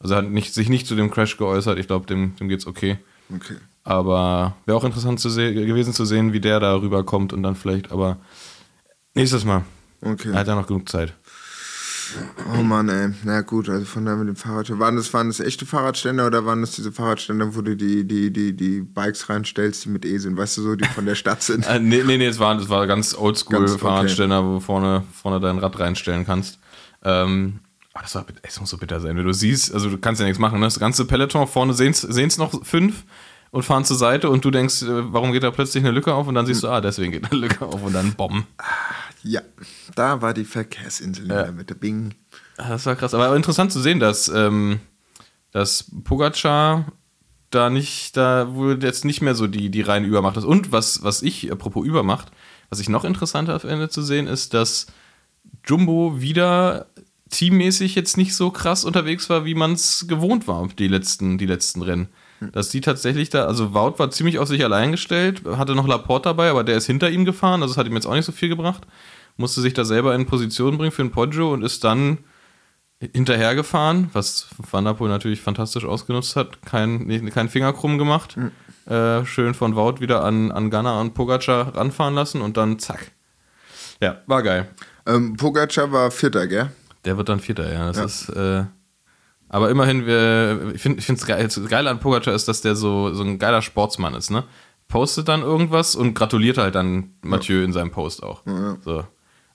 Also 0.03 0.13
er 0.15 0.19
hat 0.19 0.29
nicht, 0.29 0.53
sich 0.53 0.69
nicht 0.69 0.85
zu 0.85 0.95
dem 0.95 1.09
Crash 1.09 1.37
geäußert. 1.37 1.79
Ich 1.79 1.87
glaube, 1.87 2.05
dem, 2.05 2.35
dem 2.35 2.49
geht's 2.49 2.67
okay. 2.67 2.97
Okay. 3.33 3.55
Aber 3.83 4.55
wäre 4.65 4.77
auch 4.77 4.83
interessant 4.83 5.19
zu 5.19 5.29
se- 5.29 5.53
gewesen 5.53 5.93
zu 5.93 6.05
sehen, 6.05 6.31
wie 6.33 6.39
der 6.39 6.59
da 6.59 6.75
rüberkommt 6.75 7.33
und 7.33 7.41
dann 7.41 7.55
vielleicht, 7.55 7.91
aber 7.91 8.17
nächstes 9.15 9.43
Mal. 9.45 9.63
Okay. 10.01 10.29
Er 10.31 10.39
hat 10.39 10.47
ja 10.47 10.55
noch 10.55 10.67
genug 10.67 10.87
Zeit. 10.89 11.13
Oh 12.53 12.61
Mann, 12.61 12.89
ey. 12.89 13.09
Na 13.23 13.41
gut, 13.41 13.69
also 13.69 13.85
von 13.85 14.05
da 14.05 14.15
mit 14.15 14.27
dem 14.27 14.35
Fahrrad. 14.35 14.77
Waren 14.77 14.97
das, 14.97 15.11
waren 15.13 15.29
das 15.29 15.39
echte 15.39 15.65
Fahrradständer 15.65 16.27
oder 16.27 16.45
waren 16.45 16.61
das 16.61 16.71
diese 16.71 16.91
Fahrradständer, 16.91 17.55
wo 17.55 17.61
du 17.61 17.75
die, 17.75 18.05
die, 18.05 18.31
die, 18.31 18.55
die 18.55 18.81
Bikes 18.81 19.29
reinstellst, 19.29 19.85
die 19.85 19.89
mit 19.89 20.05
E 20.05 20.17
sind? 20.19 20.37
Weißt 20.37 20.57
du 20.57 20.61
so, 20.61 20.75
die 20.75 20.85
von 20.85 21.05
der 21.05 21.15
Stadt 21.15 21.41
sind? 21.41 21.65
Äh, 21.65 21.79
nee, 21.79 22.03
nee, 22.05 22.17
nee, 22.17 22.27
es 22.27 22.37
war, 22.39 22.55
das 22.55 22.69
war 22.69 22.85
ganz 22.87 23.15
oldschool 23.15 23.59
Ganz, 23.59 23.71
okay. 23.71 23.81
Fahrradständer, 23.81 24.43
wo 24.45 24.53
du 24.55 24.59
vorne, 24.59 25.03
vorne 25.11 25.39
dein 25.39 25.57
Rad 25.57 25.79
reinstellen 25.79 26.25
kannst. 26.25 26.59
Ähm, 27.03 27.59
aber 27.93 28.03
das 28.03 28.15
war, 28.15 28.25
es 28.41 28.59
muss 28.59 28.69
so 28.69 28.77
bitter 28.77 28.99
sein, 28.99 29.15
wenn 29.15 29.25
du 29.25 29.33
siehst, 29.33 29.73
also 29.73 29.89
du 29.89 29.97
kannst 29.97 30.19
ja 30.19 30.25
nichts 30.25 30.39
machen, 30.39 30.59
ne? 30.59 30.65
das 30.65 30.79
ganze 30.79 31.05
Peloton 31.05 31.47
vorne 31.47 31.73
sehen 31.73 31.91
es 31.91 32.37
noch 32.37 32.65
fünf 32.65 33.05
und 33.51 33.63
fahren 33.63 33.85
zur 33.85 33.97
Seite 33.97 34.31
und 34.31 34.43
du 34.43 34.49
denkst, 34.49 34.81
äh, 34.81 35.13
warum 35.13 35.31
geht 35.31 35.43
da 35.43 35.51
plötzlich 35.51 35.83
eine 35.83 35.91
Lücke 35.91 36.13
auf 36.13 36.27
und 36.27 36.33
dann 36.33 36.47
siehst 36.47 36.63
du, 36.63 36.69
ah, 36.69 36.81
deswegen 36.81 37.11
geht 37.11 37.31
eine 37.31 37.39
Lücke 37.39 37.63
auf 37.63 37.83
und 37.83 37.93
dann 37.93 38.13
Bomben. 38.13 38.47
ja, 39.21 39.41
da 39.95 40.21
war 40.23 40.33
die 40.33 40.43
Verkehrsinsel 40.43 41.25
in 41.25 41.29
der 41.29 41.51
Mitte. 41.51 41.75
Bing. 41.75 42.15
Ah, 42.57 42.69
Das 42.69 42.85
war 42.87 42.95
krass, 42.95 43.13
aber 43.13 43.35
interessant 43.35 43.71
zu 43.71 43.79
sehen, 43.79 43.99
dass, 43.99 44.27
ähm, 44.27 44.79
dass 45.51 45.85
Pogacar 46.03 46.85
da 47.51 47.69
nicht, 47.69 48.17
da 48.17 48.55
wohl 48.55 48.83
jetzt 48.83 49.05
nicht 49.05 49.21
mehr 49.21 49.35
so 49.35 49.45
die, 49.45 49.69
die 49.69 49.81
reine 49.81 50.07
Übermacht 50.07 50.37
ist. 50.37 50.45
Und 50.45 50.71
was, 50.71 51.03
was 51.03 51.21
ich, 51.21 51.51
apropos 51.51 51.85
Übermacht, 51.85 52.31
was 52.69 52.79
ich 52.79 52.89
noch 52.89 53.03
interessanter 53.03 53.55
auf 53.55 53.63
Ende 53.63 53.89
zu 53.89 54.01
sehen, 54.01 54.25
ist, 54.25 54.55
dass 54.55 54.87
Jumbo 55.65 56.19
wieder 56.19 56.87
teammäßig 57.33 57.95
jetzt 57.95 58.15
nicht 58.15 58.35
so 58.35 58.51
krass 58.51 58.85
unterwegs 58.85 59.29
war, 59.29 59.43
wie 59.43 59.55
man 59.55 59.73
es 59.73 60.05
gewohnt 60.07 60.47
war, 60.47 60.67
die 60.77 60.87
letzten, 60.87 61.37
die 61.37 61.45
letzten 61.45 61.81
Rennen. 61.81 62.07
Dass 62.51 62.69
die 62.69 62.81
tatsächlich 62.81 63.29
da, 63.29 63.45
also 63.45 63.73
Wout 63.73 63.99
war 63.99 64.11
ziemlich 64.11 64.37
auf 64.37 64.47
sich 64.47 64.63
allein 64.63 64.91
gestellt, 64.91 65.43
hatte 65.45 65.75
noch 65.75 65.87
Laporte 65.87 66.29
dabei, 66.29 66.49
aber 66.49 66.63
der 66.63 66.77
ist 66.77 66.85
hinter 66.85 67.09
ihm 67.09 67.25
gefahren, 67.25 67.61
also 67.61 67.73
das 67.73 67.77
hat 67.77 67.87
ihm 67.87 67.95
jetzt 67.95 68.05
auch 68.05 68.13
nicht 68.13 68.25
so 68.25 68.31
viel 68.31 68.49
gebracht. 68.49 68.83
Musste 69.37 69.61
sich 69.61 69.73
da 69.73 69.83
selber 69.85 70.13
in 70.13 70.25
Position 70.25 70.77
bringen 70.77 70.91
für 70.91 71.01
ein 71.01 71.11
Poggio 71.11 71.53
und 71.53 71.63
ist 71.63 71.83
dann 71.83 72.19
hinterhergefahren, 72.99 74.09
was 74.13 74.47
Van 74.71 74.85
der 74.85 74.93
Poel 74.93 75.09
natürlich 75.09 75.41
fantastisch 75.41 75.85
ausgenutzt 75.85 76.35
hat. 76.35 76.61
Kein, 76.65 77.31
kein 77.31 77.49
Finger 77.49 77.73
krumm 77.73 77.97
gemacht. 77.97 78.37
Äh, 78.85 79.25
schön 79.25 79.53
von 79.53 79.75
Wout 79.75 79.99
wieder 79.99 80.23
an, 80.23 80.51
an 80.51 80.69
Ghana 80.69 81.01
und 81.01 81.13
Pogacar 81.13 81.75
ranfahren 81.75 82.13
lassen 82.13 82.41
und 82.41 82.57
dann 82.57 82.79
zack. 82.79 83.11
Ja, 84.01 84.21
war 84.27 84.43
geil. 84.43 84.67
Ähm, 85.05 85.35
Pogacar 85.35 85.91
war 85.91 86.11
Vierter, 86.11 86.47
gell? 86.47 86.69
Der 87.05 87.17
wird 87.17 87.29
dann 87.29 87.39
Vierter, 87.39 87.71
ja. 87.71 87.91
Das 87.91 88.23
ist. 88.23 88.29
Äh, 88.29 88.65
aber 89.49 89.69
immerhin, 89.69 90.05
wir, 90.07 90.71
ich 90.73 90.81
finde 90.81 91.01
es 91.01 91.25
geil, 91.27 91.43
das 91.43 91.59
Geile 91.69 91.89
an 91.89 91.99
Pogacar 91.99 92.33
ist, 92.33 92.47
dass 92.47 92.61
der 92.61 92.75
so, 92.75 93.13
so 93.13 93.23
ein 93.23 93.37
geiler 93.37 93.61
Sportsmann 93.61 94.15
ist, 94.15 94.31
ne? 94.31 94.43
Postet 94.87 95.27
dann 95.27 95.41
irgendwas 95.41 95.95
und 95.95 96.13
gratuliert 96.13 96.57
halt 96.57 96.75
dann 96.75 97.13
Mathieu 97.21 97.63
in 97.63 97.71
seinem 97.73 97.91
Post 97.91 98.21
auch. 98.23 98.41
So. 98.83 99.05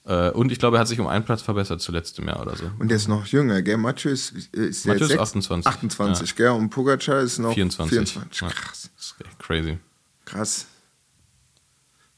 Äh, 0.05 0.31
und 0.31 0.51
ich 0.53 0.59
glaube, 0.59 0.77
er 0.79 0.81
hat 0.81 0.89
sich 0.89 0.99
um 1.01 1.07
einen 1.07 1.25
Platz 1.25 1.43
verbessert 1.43 1.81
zuletzt 1.81 2.19
im 2.19 2.27
Jahr 2.29 2.41
oder 2.41 2.57
so. 2.57 2.71
Und 2.79 2.89
der 2.89 2.97
ist 2.97 3.09
noch 3.09 3.27
jünger, 3.27 3.61
gell? 3.63 3.77
Mathieu 3.77 4.11
ist, 4.11 4.31
ist, 4.53 4.87
Mathieu 4.87 5.03
ist 5.05 5.09
sechs- 5.11 5.21
28, 5.23 5.67
28, 5.67 6.35
gell? 6.37 6.49
Und 6.51 6.71
Pogacar 6.71 7.21
ist 7.21 7.39
noch 7.39 7.53
24. 7.55 7.99
24. 7.99 8.41
Ja. 8.41 8.49
Krass. 8.49 8.91
Crazy. 9.39 9.79
Krass. 10.25 10.67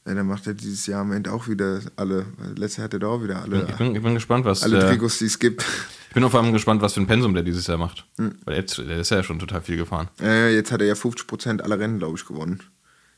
Ja, 0.05 0.15
dann 0.15 0.25
macht 0.25 0.47
er 0.47 0.55
dieses 0.55 0.87
Jahr 0.87 1.01
am 1.01 1.11
Ende 1.11 1.31
auch 1.31 1.47
wieder 1.47 1.79
alle. 1.95 2.25
Letztes 2.55 2.77
Jahr 2.77 2.85
hat 2.85 2.93
er 2.93 2.99
da 2.99 3.07
auch 3.07 3.21
wieder 3.23 3.41
alle, 3.41 3.67
Ich 3.69 3.75
bin, 3.75 3.95
ich 3.95 4.01
bin 4.01 4.15
gespannt, 4.15 4.45
was 4.45 4.63
alle 4.63 4.79
der, 4.79 4.89
Trikots, 4.89 5.19
die 5.19 5.25
es 5.25 5.39
gibt. 5.39 5.65
Ich 6.11 6.15
bin 6.15 6.25
auf 6.25 6.35
allem 6.35 6.51
gespannt, 6.51 6.81
was 6.81 6.95
für 6.95 6.99
ein 6.99 7.07
Pensum 7.07 7.33
der 7.33 7.41
dieses 7.41 7.67
Jahr 7.67 7.77
macht. 7.77 8.05
Hm. 8.17 8.35
Weil 8.43 8.57
jetzt, 8.57 8.77
der 8.77 8.99
ist 8.99 9.11
ja 9.11 9.23
schon 9.23 9.39
total 9.39 9.61
viel 9.61 9.77
gefahren. 9.77 10.09
Äh, 10.19 10.53
jetzt 10.53 10.69
hat 10.69 10.81
er 10.81 10.87
ja 10.87 10.93
50% 10.93 11.61
aller 11.61 11.79
Rennen, 11.79 11.99
glaube 11.99 12.17
ich, 12.17 12.25
gewonnen. 12.25 12.61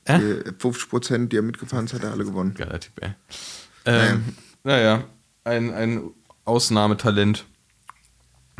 Äh? 0.05 0.19
Die 0.19 0.51
50%, 0.51 1.29
die 1.29 1.37
er 1.37 1.41
mitgefahren 1.41 1.85
ist, 1.85 1.95
hat 1.95 2.03
er 2.03 2.11
alle 2.11 2.23
gewonnen. 2.23 2.53
Geiler 2.53 2.79
Typ, 2.79 2.93
ey. 3.01 3.15
Ähm, 3.85 4.35
naja, 4.63 5.05
ein, 5.43 5.73
ein 5.73 6.11
Ausnahmetalent. 6.45 7.45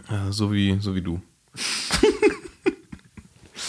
Ja, 0.09 0.31
so, 0.31 0.51
wie, 0.51 0.79
so 0.79 0.95
wie 0.95 1.03
du. 1.03 1.21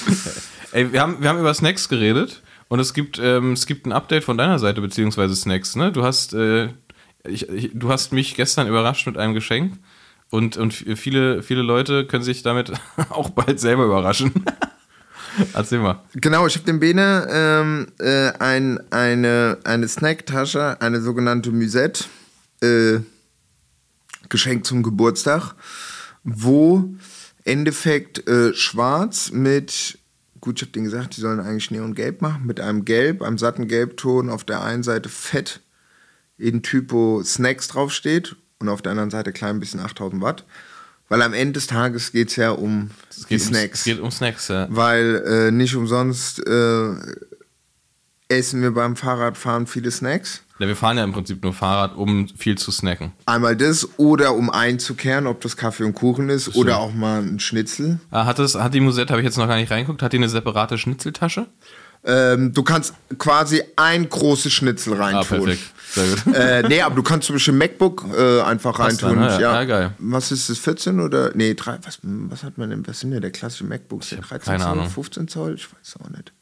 ey, 0.73 0.91
wir 0.95 1.03
haben, 1.03 1.21
wir 1.21 1.29
haben 1.29 1.41
über 1.41 1.53
Snacks 1.53 1.91
geredet 1.91 2.43
und 2.69 2.81
es 2.81 2.95
gibt, 2.95 3.19
ähm, 3.19 3.53
es 3.53 3.67
gibt 3.67 3.87
ein 3.87 3.93
Update 3.93 4.25
von 4.25 4.39
deiner 4.39 4.59
Seite, 4.59 4.81
beziehungsweise 4.81 5.35
Snacks, 5.37 5.77
ne? 5.77 5.93
Du 5.93 6.03
hast, 6.03 6.35
äh, 6.35 6.69
ich, 7.27 7.49
ich, 7.49 7.71
du 7.75 7.91
hast 7.91 8.13
mich 8.13 8.35
gestern 8.35 8.69
überrascht 8.69 9.07
mit 9.07 9.17
einem 9.17 9.35
Geschenk 9.35 9.79
und, 10.31 10.57
und 10.57 10.73
viele, 10.73 11.43
viele 11.43 11.63
Leute 11.63 12.07
können 12.07 12.25
sich 12.25 12.43
damit 12.43 12.73
auch 13.11 13.31
bald 13.31 13.61
selber 13.61 13.85
überraschen. 13.85 14.33
Erzähl 15.53 15.81
mal. 15.81 16.01
Genau, 16.15 16.47
ich 16.47 16.55
habe 16.55 16.65
dem 16.65 16.79
Bene 16.79 17.27
ähm, 17.31 17.87
äh, 17.99 18.31
ein, 18.39 18.81
eine, 18.93 19.59
eine 19.65 19.89
Snacktasche, 19.89 20.81
eine 20.81 21.01
sogenannte 21.01 21.51
Musette, 21.51 22.05
äh, 22.61 23.01
geschenkt 24.29 24.67
zum 24.67 24.83
Geburtstag, 24.83 25.55
wo 26.23 26.95
Endeffekt 27.45 28.27
äh, 28.29 28.55
schwarz 28.55 29.31
mit, 29.31 29.99
gut, 30.45 30.59
ich 30.59 30.63
habe 30.63 30.73
denen 30.73 30.85
gesagt, 30.85 31.17
die 31.17 31.23
sollen 31.23 31.41
eigentlich 31.41 31.71
neongelb 31.71 32.21
machen, 32.21 32.45
mit 32.45 32.61
einem 32.61 32.85
Gelb, 32.85 33.23
einem 33.23 33.39
satten 33.39 33.67
Gelbton, 33.67 34.29
auf 34.29 34.45
der 34.45 34.63
einen 34.63 34.83
Seite 34.83 35.09
fett 35.09 35.61
in 36.37 36.63
Typo 36.63 37.23
Snacks 37.25 37.69
draufsteht 37.69 38.37
und 38.59 38.69
auf 38.69 38.83
der 38.83 38.93
anderen 38.93 39.11
Seite 39.11 39.33
klein 39.33 39.59
bisschen 39.59 39.81
8000 39.81 40.21
Watt. 40.23 40.45
Weil 41.09 41.23
am 41.23 41.33
Ende 41.33 41.55
des 41.55 41.67
Tages 41.67 42.13
geht 42.13 42.29
es 42.29 42.37
ja 42.37 42.51
um 42.51 42.91
Es 43.09 43.27
die 43.27 43.39
Snacks. 43.39 43.65
Um, 43.65 43.73
es 43.79 43.85
geht 43.85 44.01
um 44.01 44.11
Snacks, 44.11 44.49
ja. 44.49 44.67
Weil 44.71 45.23
äh, 45.27 45.51
nicht 45.51 45.77
umsonst 45.77 46.47
äh, 46.47 46.95
essen 48.29 48.61
wir 48.61 48.73
beim 48.73 48.97
Fahrradfahren 48.97 49.67
viele 49.67 49.91
Snacks. 49.91 50.43
Ja. 50.59 50.67
Wir 50.69 50.77
fahren 50.77 50.97
ja 50.99 51.05
im 51.05 51.13
Prinzip 51.13 51.43
nur 51.43 51.53
Fahrrad, 51.53 51.97
um 51.97 52.29
viel 52.29 52.57
zu 52.57 52.71
snacken. 52.71 53.13
Einmal 53.27 53.57
das 53.57 53.89
oder 53.99 54.35
um 54.35 54.51
einzukehren, 54.51 55.27
ob 55.27 55.41
das 55.41 55.57
Kaffee 55.57 55.85
und 55.85 55.95
Kuchen 55.95 56.29
ist 56.31 56.55
oder 56.57 56.79
auch 56.79 56.93
mal 56.93 57.23
ein 57.23 57.41
Schnitzel. 57.41 57.99
Ah, 58.11 58.25
Hat, 58.27 58.39
es, 58.39 58.55
hat 58.55 58.75
die 58.75 58.81
Musette, 58.81 59.11
habe 59.13 59.21
ich 59.21 59.27
jetzt 59.27 59.39
noch 59.39 59.49
gar 59.49 59.57
nicht 59.57 59.71
reingeguckt, 59.71 60.03
hat 60.03 60.13
die 60.13 60.19
eine 60.19 60.29
separate 60.29 60.79
Schnitzeltasche? 60.79 61.47
Ähm, 62.07 62.53
du 62.53 62.63
kannst 62.63 62.93
quasi 63.19 63.63
ein 63.77 64.07
großes 64.09 64.53
Schnitzel 64.53 64.93
Ah, 65.01 65.07
reintun. 65.07 65.45
perfekt. 65.45 65.63
Sehr 65.91 66.07
gut. 66.07 66.35
äh, 66.35 66.63
nee, 66.69 66.83
aber 66.83 66.95
du 66.97 67.03
kannst 67.03 67.27
zum 67.29 67.37
Beispiel 67.37 67.55
MacBook 67.55 68.05
äh, 68.15 68.41
einfach 68.43 68.77
Passt 68.77 69.03
reintun. 69.03 69.21
dann, 69.23 69.37
ne? 69.37 69.41
Ja, 69.43 69.55
ja, 69.55 69.65
geil. 69.65 69.91
Was 69.99 70.31
ist 70.31 70.51
das, 70.51 70.59
14 70.59 71.01
oder? 71.01 71.31
Nee, 71.35 71.55
3, 71.55 71.79
was, 71.83 72.01
was 72.03 72.43
hat 72.43 72.59
man 72.59 72.69
denn? 72.69 72.87
Was 72.87 73.01
sind 73.01 73.13
denn 73.13 73.23
der 73.23 73.31
klassische 73.31 73.65
MacBooks? 73.65 74.11
Der 74.11 74.19
13 74.19 74.41
keine 74.45 74.63
Zoll, 74.65 74.73
Ahnung. 74.73 74.91
15 74.91 75.29
Zoll? 75.29 75.55
Ich 75.55 75.67
weiß 75.73 75.97
auch 76.05 76.11
nicht. 76.11 76.33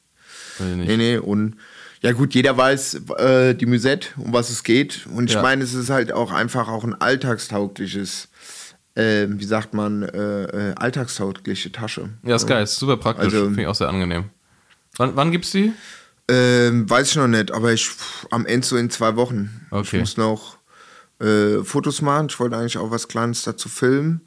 Weiß 0.59 0.69
ich 0.69 0.77
nicht. 0.79 0.89
Nee, 0.89 0.97
nee, 0.97 1.17
und 1.19 1.57
ja 2.03 2.13
gut, 2.13 2.35
jeder 2.35 2.57
weiß 2.57 3.01
äh, 3.19 3.55
die 3.55 3.67
Musette, 3.67 4.09
um 4.19 4.33
was 4.33 4.51
es 4.51 4.63
geht. 4.63 5.07
Und 5.15 5.31
ich 5.31 5.35
Ja. 5.37 5.43
meine, 5.43 5.65
es 5.65 5.73
ist 5.75 5.89
halt 5.91 6.13
auch 6.13 6.31
einfach 6.33 6.69
auch 6.69 6.85
ein 6.85 6.95
alltagstaugliches, 7.01 8.29
äh, 8.95 9.27
wie 9.29 9.45
sagt 9.45 9.73
man, 9.75 10.03
äh, 10.03 10.43
äh, 10.71 10.75
alltagstaugliche 10.77 11.73
Tasche. 11.73 12.11
Ja, 12.25 12.37
ist 12.37 12.47
geil, 12.47 12.65
ist 12.65 12.77
super 12.77 12.97
praktisch. 12.99 13.27
Also- 13.33 13.47
Finde 13.47 13.63
ich 13.63 13.67
auch 13.69 13.75
sehr 13.75 13.89
angenehm. 13.89 14.25
Wann, 14.97 15.17
wann 15.17 15.31
gibt's 15.33 15.51
die? 15.53 15.73
Ähm, 16.29 16.89
weiß 16.89 17.11
ich 17.11 17.17
noch 17.17 17.27
nicht, 17.29 17.51
aber 17.51 17.73
ich 17.73 17.89
pff, 17.89 18.27
am 18.31 18.47
Ende 18.47 18.67
so 18.67 18.77
in 18.77 18.91
zwei 18.91 19.17
Wochen. 19.17 19.67
Okay. 19.71 19.97
Ich 19.97 20.01
muss 20.01 20.17
noch 20.17 20.59
äh, 21.21 21.63
Fotos 21.65 22.01
machen. 22.03 22.27
Ich 22.31 22.39
wollte 22.39 22.57
eigentlich 22.57 22.79
auch 22.79 22.91
was 22.91 23.09
Kleines 23.09 23.43
dazu 23.43 23.69
filmen. 23.69 24.21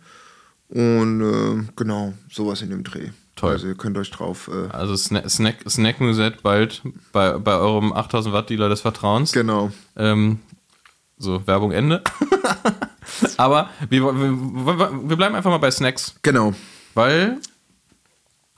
Und 0.69 1.21
äh, 1.21 1.71
genau, 1.75 2.13
sowas 2.31 2.61
in 2.61 2.69
dem 2.71 2.83
Dreh. 2.83 3.09
Toll. 3.35 3.51
Also 3.51 3.67
ihr 3.67 3.75
könnt 3.75 3.97
euch 3.97 4.11
drauf. 4.11 4.49
Äh, 4.51 4.69
Also 4.71 4.95
Snack, 4.95 5.29
Snack, 5.29 5.57
Snack 5.69 5.99
Musette 5.99 6.37
bald 6.41 6.81
bei, 7.11 7.37
bei 7.37 7.53
eurem 7.57 7.91
8000 7.93 8.33
Watt 8.33 8.49
Dealer 8.49 8.69
des 8.69 8.81
Vertrauens. 8.81 9.31
genau. 9.33 9.71
Ähm, 9.97 10.39
so, 11.17 11.45
Werbung 11.47 11.71
Ende. 11.71 12.01
Aber 13.37 13.69
wir, 13.89 14.01
wir, 14.03 15.09
wir 15.09 15.15
bleiben 15.17 15.35
einfach 15.35 15.49
mal 15.49 15.57
bei 15.59 15.71
Snacks, 15.71 16.15
Genau. 16.23 16.53
weil 16.93 17.39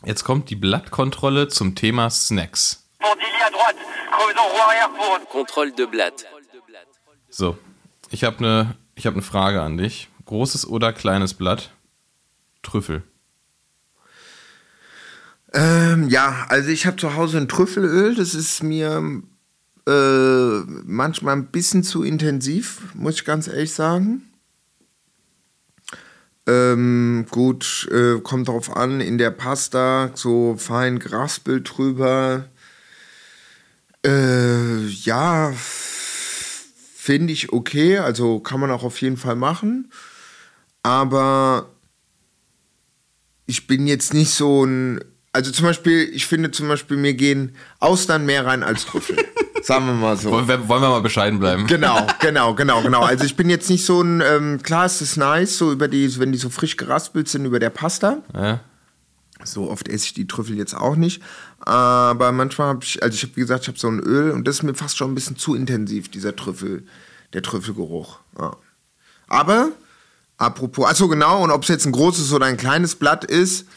jetzt 0.05 0.23
kommt 0.23 0.49
die 0.49 0.55
Blattkontrolle 0.55 1.47
zum 1.49 1.75
Thema 1.75 2.09
Snacks. 2.09 2.87
Pour 2.99 3.15
Dilly 3.15 3.43
à 3.45 3.51
droite, 3.51 3.77
creusons 4.11 4.51
roue 4.53 4.61
arrière 4.61 4.89
pour 4.95 5.41
Contrôle 5.43 5.75
de 5.75 5.85
Blatt. 5.85 6.25
So, 7.29 7.57
ich 8.09 8.23
habe 8.23 8.37
eine 8.39 8.75
hab 9.03 9.15
ne 9.15 9.21
Frage 9.21 9.61
an 9.61 9.77
dich. 9.77 10.09
Großes 10.25 10.67
oder 10.67 10.93
kleines 10.93 11.33
Blatt? 11.35 11.71
Trüffel. 12.63 13.03
Ähm, 15.53 16.09
ja, 16.09 16.45
also 16.49 16.69
ich 16.69 16.85
habe 16.85 16.97
zu 16.97 17.15
Hause 17.15 17.37
ein 17.37 17.47
Trüffelöl. 17.47 18.15
Das 18.15 18.35
ist 18.35 18.63
mir 18.63 19.21
äh, 19.87 20.59
manchmal 20.85 21.35
ein 21.35 21.47
bisschen 21.47 21.83
zu 21.83 22.03
intensiv, 22.03 22.93
muss 22.93 23.15
ich 23.15 23.25
ganz 23.25 23.47
ehrlich 23.47 23.73
sagen. 23.73 24.23
Ähm, 26.47 27.25
gut, 27.29 27.89
äh, 27.91 28.19
kommt 28.21 28.47
drauf 28.47 28.75
an, 28.75 29.01
in 29.01 29.17
der 29.17 29.31
Pasta 29.31 30.11
so 30.13 30.55
fein 30.57 30.99
geraspelt 30.99 31.77
drüber. 31.77 32.45
Äh, 34.05 34.85
ja, 34.87 35.53
finde 36.95 37.33
ich 37.33 37.51
okay, 37.51 37.97
also 37.97 38.39
kann 38.39 38.59
man 38.61 38.71
auch 38.71 38.83
auf 38.83 39.01
jeden 39.01 39.17
Fall 39.17 39.35
machen. 39.35 39.91
Aber 40.83 41.69
ich 43.45 43.67
bin 43.67 43.87
jetzt 43.87 44.13
nicht 44.13 44.31
so 44.31 44.65
ein. 44.65 45.03
Also 45.37 45.51
zum 45.51 45.67
Beispiel, 45.67 46.09
ich 46.15 46.25
finde 46.25 46.49
zum 46.49 46.67
Beispiel, 46.67 46.97
mir 46.97 47.13
gehen 47.13 47.55
Austern 47.79 48.25
mehr 48.25 48.47
rein 48.47 48.63
als 48.63 48.87
Trüffel. 48.87 49.17
Sagen 49.61 49.85
wir 49.85 49.93
mal 49.93 50.17
so. 50.17 50.31
Wollen 50.31 50.47
wir, 50.47 50.67
wollen 50.67 50.81
wir 50.81 50.89
mal 50.89 51.01
bescheiden 51.01 51.37
bleiben? 51.37 51.67
Genau, 51.67 52.07
genau, 52.19 52.55
genau, 52.55 52.81
genau. 52.81 53.03
Also 53.03 53.23
ich 53.23 53.35
bin 53.35 53.47
jetzt 53.47 53.69
nicht 53.69 53.85
so 53.85 54.01
ein, 54.01 54.19
ähm, 54.21 54.63
klar 54.63 54.87
ist 54.87 54.99
es 55.01 55.15
nice, 55.15 55.59
so 55.59 55.71
über 55.71 55.87
die, 55.87 56.17
wenn 56.17 56.31
die 56.31 56.39
so 56.39 56.49
frisch 56.49 56.75
geraspelt 56.75 57.27
sind 57.27 57.45
über 57.45 57.59
der 57.59 57.69
Pasta. 57.69 58.17
Ja? 58.33 58.61
So 59.43 59.69
oft 59.69 59.87
esse 59.87 60.05
ich 60.05 60.15
die 60.15 60.25
Trüffel 60.25 60.57
jetzt 60.57 60.73
auch 60.75 60.95
nicht. 60.95 61.21
Aber 61.59 62.31
manchmal 62.31 62.69
habe 62.69 62.79
ich, 62.83 63.03
also 63.03 63.13
ich 63.13 63.21
habe 63.21 63.35
wie 63.35 63.41
gesagt, 63.41 63.61
ich 63.61 63.67
habe 63.67 63.77
so 63.77 63.89
ein 63.89 63.99
Öl 63.99 64.31
und 64.31 64.47
das 64.47 64.55
ist 64.55 64.63
mir 64.63 64.73
fast 64.73 64.97
schon 64.97 65.11
ein 65.11 65.15
bisschen 65.15 65.37
zu 65.37 65.53
intensiv, 65.53 66.09
dieser 66.09 66.35
Trüffel, 66.35 66.83
der 67.33 67.43
Trüffelgeruch. 67.43 68.17
Ja. 68.39 68.57
Aber, 69.27 69.69
apropos, 70.39 70.87
achso 70.87 71.07
genau, 71.07 71.43
und 71.43 71.51
ob 71.51 71.61
es 71.61 71.69
jetzt 71.69 71.85
ein 71.85 71.91
großes 71.91 72.33
oder 72.33 72.47
ein 72.47 72.57
kleines 72.57 72.95
Blatt 72.95 73.23
ist, 73.23 73.67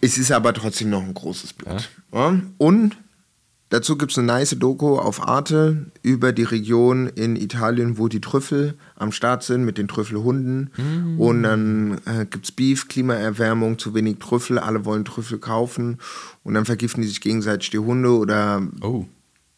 es 0.00 0.18
ist 0.18 0.30
aber 0.32 0.52
trotzdem 0.54 0.90
noch 0.90 1.02
ein 1.02 1.14
großes 1.14 1.52
Blatt. 1.54 1.88
Ja. 2.12 2.40
Und 2.58 2.96
Dazu 3.70 3.98
gibt 3.98 4.12
es 4.12 4.18
eine 4.18 4.28
nice 4.28 4.56
Doku 4.58 4.96
auf 4.98 5.28
Arte 5.28 5.90
über 6.02 6.32
die 6.32 6.44
Region 6.44 7.06
in 7.06 7.36
Italien, 7.36 7.98
wo 7.98 8.08
die 8.08 8.22
Trüffel 8.22 8.78
am 8.96 9.12
Start 9.12 9.42
sind 9.42 9.62
mit 9.66 9.76
den 9.76 9.88
Trüffelhunden. 9.88 10.70
Und 11.18 11.42
dann 11.42 12.00
äh, 12.06 12.24
gibt 12.24 12.46
es 12.46 12.52
Beef, 12.52 12.88
Klimaerwärmung, 12.88 13.78
zu 13.78 13.92
wenig 13.94 14.20
Trüffel, 14.20 14.58
alle 14.58 14.86
wollen 14.86 15.04
Trüffel 15.04 15.38
kaufen. 15.38 15.98
Und 16.44 16.54
dann 16.54 16.64
vergiften 16.64 17.02
die 17.02 17.08
sich 17.08 17.20
gegenseitig 17.20 17.68
die 17.68 17.78
Hunde 17.78 18.10
oder 18.16 18.62
Oh. 18.80 19.04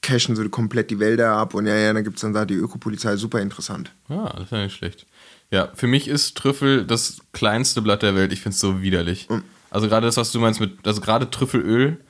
cashen 0.02 0.34
so 0.34 0.48
komplett 0.48 0.90
die 0.90 0.98
Wälder 0.98 1.34
ab. 1.34 1.54
Und 1.54 1.66
ja, 1.66 1.76
ja, 1.76 1.92
dann 1.92 2.02
gibt 2.02 2.16
es 2.16 2.22
dann 2.22 2.32
da 2.32 2.44
die 2.44 2.54
Ökopolizei, 2.54 3.14
super 3.14 3.40
interessant. 3.40 3.92
Ah, 4.08 4.32
das 4.34 4.46
ist 4.46 4.50
ja 4.50 4.64
nicht 4.64 4.74
schlecht. 4.74 5.06
Ja, 5.52 5.68
für 5.74 5.86
mich 5.86 6.08
ist 6.08 6.36
Trüffel 6.36 6.84
das 6.84 7.18
kleinste 7.32 7.80
Blatt 7.80 8.02
der 8.02 8.16
Welt. 8.16 8.32
Ich 8.32 8.40
finde 8.40 8.54
es 8.54 8.60
so 8.60 8.82
widerlich. 8.82 9.28
Also 9.70 9.88
gerade 9.88 10.06
das, 10.06 10.16
was 10.16 10.32
du 10.32 10.40
meinst 10.40 10.60
mit, 10.60 10.86
also 10.86 11.00
gerade 11.00 11.30
Trüffelöl, 11.30 12.04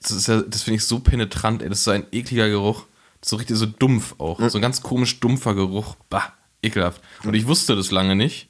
das 0.00 0.12
ist 0.12 0.28
ja, 0.28 0.40
das 0.42 0.62
finde 0.62 0.76
ich 0.76 0.84
so 0.84 1.00
penetrant, 1.00 1.62
ey. 1.62 1.68
Das 1.68 1.78
ist 1.78 1.84
so 1.84 1.90
ein 1.90 2.06
ekliger 2.12 2.48
Geruch. 2.48 2.86
Das 3.20 3.26
ist 3.26 3.30
so 3.30 3.36
richtig 3.36 3.56
so 3.56 3.66
dumpf 3.66 4.14
auch. 4.18 4.40
So 4.48 4.58
ein 4.58 4.62
ganz 4.62 4.82
komisch 4.82 5.20
dumpfer 5.20 5.54
Geruch. 5.54 5.96
Bah, 6.08 6.32
ekelhaft. 6.62 7.02
Und 7.24 7.34
ich 7.34 7.46
wusste 7.46 7.76
das 7.76 7.90
lange 7.90 8.16
nicht, 8.16 8.48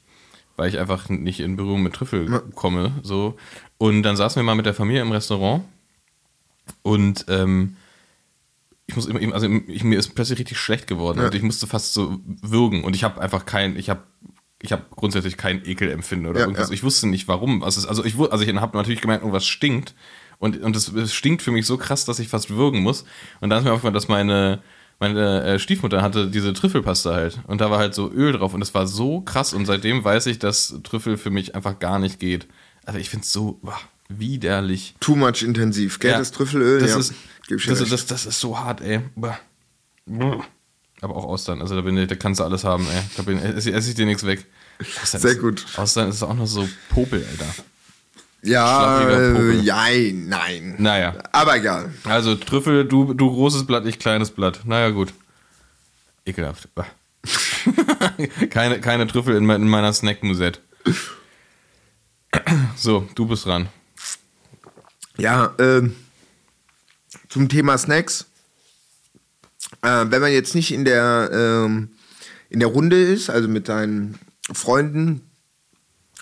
weil 0.55 0.69
ich 0.69 0.79
einfach 0.79 1.09
nicht 1.09 1.39
in 1.39 1.57
Berührung 1.57 1.83
mit 1.83 1.93
Trüffel 1.93 2.41
komme. 2.55 2.93
So. 3.03 3.37
Und 3.77 4.03
dann 4.03 4.15
saßen 4.15 4.39
wir 4.39 4.45
mal 4.45 4.55
mit 4.55 4.65
der 4.65 4.73
Familie 4.73 5.01
im 5.01 5.11
Restaurant 5.11 5.63
und 6.83 7.25
ähm, 7.27 7.75
ich 8.85 8.95
muss 8.95 9.05
immer, 9.07 9.33
also 9.33 9.47
ich, 9.67 9.83
mir 9.83 9.97
ist 9.97 10.15
plötzlich 10.15 10.39
richtig 10.39 10.57
schlecht 10.57 10.87
geworden 10.87 11.19
und 11.19 11.33
ich 11.33 11.41
musste 11.41 11.67
fast 11.67 11.93
so 11.93 12.19
würgen 12.25 12.83
und 12.83 12.95
ich 12.95 13.03
habe 13.03 13.21
einfach 13.21 13.45
kein, 13.45 13.77
ich 13.77 13.89
habe 13.89 14.03
ich 14.61 14.71
habe 14.71 14.83
grundsätzlich 14.95 15.37
kein 15.37 15.65
Ekelempfinden 15.65 16.27
oder 16.29 16.39
Ja, 16.41 16.45
irgendwas. 16.45 16.69
ja. 16.69 16.73
Ich 16.73 16.83
wusste 16.83 17.07
nicht 17.07 17.27
warum. 17.27 17.63
Also, 17.63 17.79
es- 17.81 17.87
also 17.87 18.03
ich, 18.05 18.15
also 18.19 18.43
ich 18.43 18.55
habe 18.55 18.77
natürlich 18.77 19.01
gemerkt, 19.01 19.23
irgendwas 19.23 19.45
stinkt 19.45 19.95
und, 20.39 20.61
und 20.61 20.75
es, 20.75 20.87
es 20.89 21.13
stinkt 21.13 21.41
für 21.41 21.51
mich 21.51 21.65
so 21.65 21.77
krass, 21.77 22.05
dass 22.05 22.19
ich 22.19 22.27
fast 22.27 22.49
würgen 22.51 22.81
muss. 22.81 23.03
Und 23.39 23.49
dann 23.49 23.59
ist 23.59 23.65
mir 23.65 23.71
aufgefallen, 23.71 23.93
dass 23.93 24.07
meine, 24.07 24.59
meine 24.99 25.43
äh, 25.43 25.59
Stiefmutter 25.59 26.01
hatte 26.01 26.27
diese 26.29 26.53
Trüffelpaste 26.53 27.11
halt 27.13 27.39
und 27.47 27.59
da 27.61 27.71
war 27.71 27.79
halt 27.79 27.95
so 27.95 28.11
Öl 28.11 28.33
drauf 28.33 28.53
und 28.53 28.59
das 28.59 28.73
war 28.75 28.85
so 28.87 29.21
krass 29.21 29.53
und 29.53 29.65
seitdem 29.65 30.03
weiß 30.03 30.27
ich, 30.27 30.37
dass 30.39 30.75
Trüffel 30.83 31.17
für 31.17 31.31
mich 31.31 31.55
einfach 31.55 31.79
gar 31.79 31.97
nicht 31.99 32.19
geht. 32.19 32.47
Also 32.85 32.99
ich 32.99 33.09
finde 33.09 33.23
es 33.25 33.31
so 33.33 33.59
boah, 33.63 33.79
widerlich. 34.09 34.93
Too 34.99 35.15
much 35.15 35.41
intensiv, 35.41 35.97
gell? 35.99 36.11
Ja, 36.11 36.17
Das 36.19 36.31
Trüffelöl, 36.31 36.79
das 36.81 36.91
ja. 36.91 36.97
ist, 36.99 37.13
das, 37.49 37.89
das, 37.89 38.05
das 38.05 38.25
ist 38.27 38.39
so 38.39 38.59
hart, 38.59 38.81
ey. 38.81 38.99
Bah. 39.15 39.39
Aber 41.01 41.15
auch 41.15 41.25
Austern, 41.25 41.61
also 41.61 41.75
da, 41.75 41.81
bin 41.81 41.97
ich, 41.97 42.07
da 42.07 42.15
kannst 42.15 42.39
du 42.39 42.43
alles 42.43 42.63
haben, 42.63 42.85
ey. 42.87 43.01
Da 43.17 43.23
bin, 43.23 43.39
esse, 43.39 43.71
esse 43.71 43.89
ich 43.89 43.95
dir 43.95 44.05
nichts 44.05 44.25
weg. 44.25 44.45
Austern 45.01 45.21
Sehr 45.21 45.31
ist, 45.31 45.39
gut. 45.41 45.65
Austern 45.77 46.09
ist 46.09 46.21
auch 46.23 46.33
noch 46.35 46.45
so 46.45 46.67
Popel, 46.89 47.25
Alter. 47.29 47.53
ja, 48.43 49.01
äh, 49.09 49.31
Popel. 49.31 49.61
jein, 49.63 50.27
nein. 50.29 50.75
Naja, 50.77 51.15
Aber 51.31 51.57
egal. 51.57 51.91
also 52.03 52.35
Trüffel, 52.35 52.85
du, 52.85 53.13
du 53.13 53.31
großes 53.31 53.65
Blatt, 53.65 53.85
ich 53.87 53.97
kleines 53.99 54.29
Blatt. 54.31 54.61
Naja, 54.65 54.89
gut. 54.89 55.13
Ekelhaft. 56.25 56.69
Keine, 58.49 58.79
keine 58.81 59.05
Trüffel 59.07 59.35
in, 59.35 59.47
in 59.49 59.67
meiner 59.67 59.93
Snack-Musette. 59.93 60.59
So, 62.75 63.07
du 63.13 63.27
bist 63.27 63.45
dran. 63.45 63.69
Ja, 65.17 65.53
ähm, 65.59 65.95
zum 67.29 67.47
Thema 67.49 67.77
Snacks. 67.77 68.25
Äh, 69.81 70.05
wenn 70.09 70.21
man 70.21 70.31
jetzt 70.31 70.55
nicht 70.55 70.71
in 70.71 70.85
der, 70.85 71.29
ähm, 71.33 71.89
in 72.49 72.59
der 72.59 72.69
Runde 72.69 73.01
ist, 73.01 73.29
also 73.29 73.47
mit 73.47 73.69
deinen 73.69 74.19
Freunden, 74.53 75.21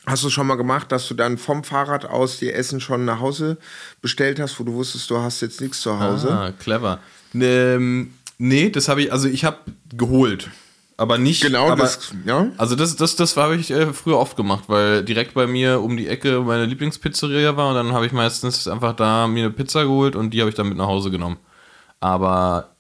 hast 0.06 0.24
du 0.24 0.30
schon 0.30 0.48
mal 0.48 0.56
gemacht, 0.56 0.92
dass 0.92 1.08
du 1.08 1.14
dann 1.14 1.38
vom 1.38 1.64
Fahrrad 1.64 2.06
aus 2.06 2.38
dir 2.40 2.56
Essen 2.56 2.80
schon 2.80 3.06
nach 3.06 3.20
Hause 3.20 3.58
bestellt 4.02 4.40
hast, 4.40 4.60
wo 4.60 4.64
du 4.64 4.74
wusstest, 4.74 5.10
du 5.10 5.18
hast 5.18 5.42
jetzt 5.42 5.62
nichts 5.62 5.82
zu 5.82 6.00
Hause? 6.00 6.32
Ah, 6.32 6.52
clever. 6.52 7.00
Ähm, 7.34 8.14
nee, 8.38 8.70
das 8.70 8.88
habe 8.88 9.04
ich, 9.04 9.14
also 9.14 9.28
ich 9.28 9.46
habe 9.46 9.58
geholt. 9.94 10.50
Aber 10.98 11.18
nicht. 11.18 11.42
Genau, 11.42 11.70
aber, 11.70 11.84
das, 11.84 12.12
ja. 12.26 12.52
Also 12.58 12.76
das, 12.76 12.98
das, 12.98 13.16
das 13.16 13.38
habe 13.38 13.56
ich 13.56 13.72
äh, 13.72 13.94
früher 13.94 14.18
oft 14.18 14.36
gemacht, 14.36 14.66
weil 14.68 15.04
direkt 15.06 15.34
bei 15.34 15.48
mir 15.48 15.80
um 15.80 15.96
die 15.96 16.10
Ecke 16.10 16.42
meine 16.42 16.66
Lieblingspizzeria 16.66 17.56
war 17.56 17.70
und 17.70 17.76
dann 17.76 17.94
habe 17.94 18.06
ich 18.06 18.12
meistens 18.12 18.68
einfach 18.68 18.94
da 18.98 19.26
mir 19.28 19.46
eine 19.46 19.54
Pizza 19.54 19.84
geholt 19.84 20.18
und 20.18 20.32
die 20.32 20.42
habe 20.42 20.50
ich 20.50 20.58
dann 20.58 20.68
mit 20.68 20.78
nach 20.78 20.88
Hause 20.88 21.10
genommen. 21.10 21.38
Aber 22.02 22.76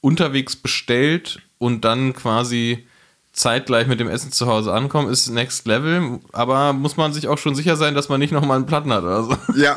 unterwegs 0.00 0.56
bestellt 0.56 1.40
und 1.58 1.84
dann 1.84 2.14
quasi 2.14 2.86
zeitgleich 3.32 3.86
mit 3.86 4.00
dem 4.00 4.08
Essen 4.08 4.32
zu 4.32 4.46
Hause 4.46 4.72
ankommen, 4.72 5.08
ist 5.10 5.28
Next 5.28 5.66
Level. 5.66 6.18
Aber 6.32 6.72
muss 6.72 6.96
man 6.96 7.12
sich 7.12 7.28
auch 7.28 7.38
schon 7.38 7.54
sicher 7.54 7.76
sein, 7.76 7.94
dass 7.94 8.08
man 8.08 8.18
nicht 8.18 8.32
nochmal 8.32 8.56
einen 8.56 8.66
Platten 8.66 8.92
hat 8.92 9.02
oder 9.04 9.22
so. 9.24 9.36
Ja, 9.56 9.76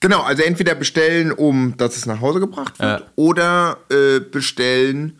genau. 0.00 0.22
Also 0.22 0.42
entweder 0.42 0.74
bestellen, 0.74 1.32
um 1.32 1.76
dass 1.76 1.96
es 1.96 2.06
nach 2.06 2.20
Hause 2.20 2.40
gebracht 2.40 2.78
wird, 2.78 3.00
Ja. 3.00 3.06
oder 3.16 3.78
äh, 3.90 4.20
bestellen 4.20 5.18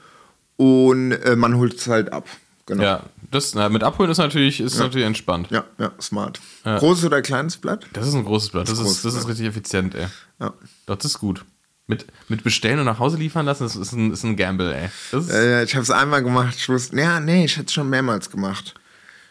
und 0.56 1.12
äh, 1.12 1.36
man 1.36 1.56
holt 1.56 1.74
es 1.74 1.88
halt 1.88 2.12
ab. 2.12 2.28
Genau. 2.66 2.82
Ja, 2.82 3.02
das 3.30 3.54
na, 3.54 3.68
mit 3.68 3.82
Abholen 3.82 4.10
ist 4.10 4.16
natürlich, 4.18 4.60
ist 4.60 4.78
natürlich 4.78 5.06
entspannt. 5.06 5.48
Ja, 5.50 5.64
ja, 5.78 5.90
smart. 6.00 6.40
Großes 6.64 7.04
oder 7.04 7.20
kleines 7.20 7.56
Blatt? 7.58 7.84
Das 7.92 8.06
ist 8.06 8.14
ein 8.14 8.24
großes 8.24 8.50
Blatt. 8.50 8.68
Das, 8.68 8.78
Das 8.78 8.86
ist 8.86 8.92
ist, 8.96 9.04
das 9.04 9.12
groß, 9.14 9.22
ist 9.24 9.28
richtig 9.28 9.46
effizient, 9.48 9.94
ey. 9.94 10.06
Ja. 10.40 10.54
Das 10.86 11.04
ist 11.04 11.18
gut. 11.18 11.44
Mit, 11.86 12.06
mit 12.28 12.42
bestellen 12.42 12.78
und 12.78 12.86
nach 12.86 12.98
Hause 12.98 13.18
liefern 13.18 13.44
lassen, 13.44 13.64
das 13.64 13.76
ist 13.76 13.92
ein, 13.92 14.10
ist 14.12 14.24
ein 14.24 14.36
Gamble, 14.36 14.72
ey. 14.74 14.88
Äh, 15.12 15.64
ich 15.64 15.74
habe 15.74 15.82
es 15.82 15.90
einmal 15.90 16.22
gemacht. 16.22 16.54
Ich 16.56 16.66
wusste, 16.68 16.96
ja, 16.96 17.20
nee, 17.20 17.44
ich 17.44 17.56
hätte 17.56 17.66
es 17.66 17.72
schon 17.74 17.90
mehrmals 17.90 18.30
gemacht. 18.30 18.74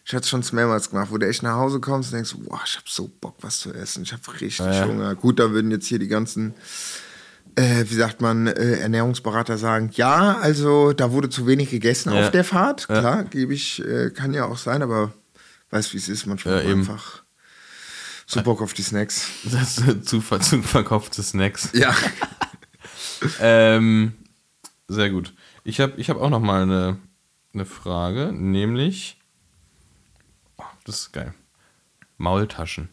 Ich 0.05 0.11
hätte 0.13 0.21
es 0.23 0.29
schon 0.29 0.43
mehrmals 0.51 0.89
gemacht, 0.91 1.07
wo 1.09 1.17
du 1.17 1.27
echt 1.27 1.41
nach 1.41 1.55
Hause 1.55 1.79
kommst 1.79 2.11
und 2.11 2.17
denkst, 2.17 2.35
boah, 2.47 2.61
ich 2.63 2.75
habe 2.75 2.85
so 2.87 3.09
Bock, 3.21 3.37
was 3.41 3.59
zu 3.59 3.73
essen. 3.73 4.03
Ich 4.03 4.13
habe 4.13 4.21
richtig 4.33 4.59
ja. 4.59 4.85
Hunger. 4.85 5.15
Gut, 5.15 5.39
da 5.39 5.49
würden 5.49 5.71
jetzt 5.71 5.87
hier 5.87 5.97
die 5.97 6.07
ganzen, 6.09 6.53
äh, 7.55 7.85
wie 7.87 7.95
sagt 7.95 8.21
man, 8.21 8.45
äh, 8.45 8.79
Ernährungsberater 8.79 9.57
sagen, 9.57 9.89
ja, 9.93 10.37
also 10.39 10.93
da 10.93 11.11
wurde 11.11 11.29
zu 11.29 11.47
wenig 11.47 11.71
gegessen 11.71 12.13
Ja. 12.13 12.19
auf 12.25 12.31
der 12.31 12.43
Fahrt. 12.43 12.85
Klar, 12.87 13.23
gebe 13.23 13.53
ich, 13.55 13.83
äh, 13.83 14.11
kann 14.11 14.33
ja 14.33 14.45
auch 14.45 14.57
sein, 14.59 14.83
aber 14.83 15.11
weißt 15.71 15.93
wie 15.93 15.97
es 15.97 16.07
ist, 16.09 16.27
manchmal 16.27 16.63
Ja, 16.63 16.69
einfach 16.69 17.22
so 18.33 18.41
Bock 18.43 18.61
auf 18.61 18.73
die 18.73 18.81
Snacks. 18.83 19.27
das 19.43 19.81
zu, 20.03 20.21
ver- 20.21 20.39
zu 20.41 20.61
verkaufte 20.61 21.21
Snacks. 21.23 21.69
Ja. 21.73 21.95
Ähm, 23.39 24.13
sehr 24.89 25.09
gut. 25.09 25.33
Ich 25.63 25.79
habe 25.79 25.93
ich 25.95 26.09
hab 26.09 26.17
auch 26.19 26.29
noch 26.29 26.41
mal 26.41 26.63
eine, 26.63 26.97
eine 27.53 27.65
Frage, 27.65 28.33
nämlich, 28.33 29.17
oh, 30.57 30.63
das 30.83 30.99
ist 31.01 31.13
geil, 31.13 31.33
Maultaschen. 32.17 32.89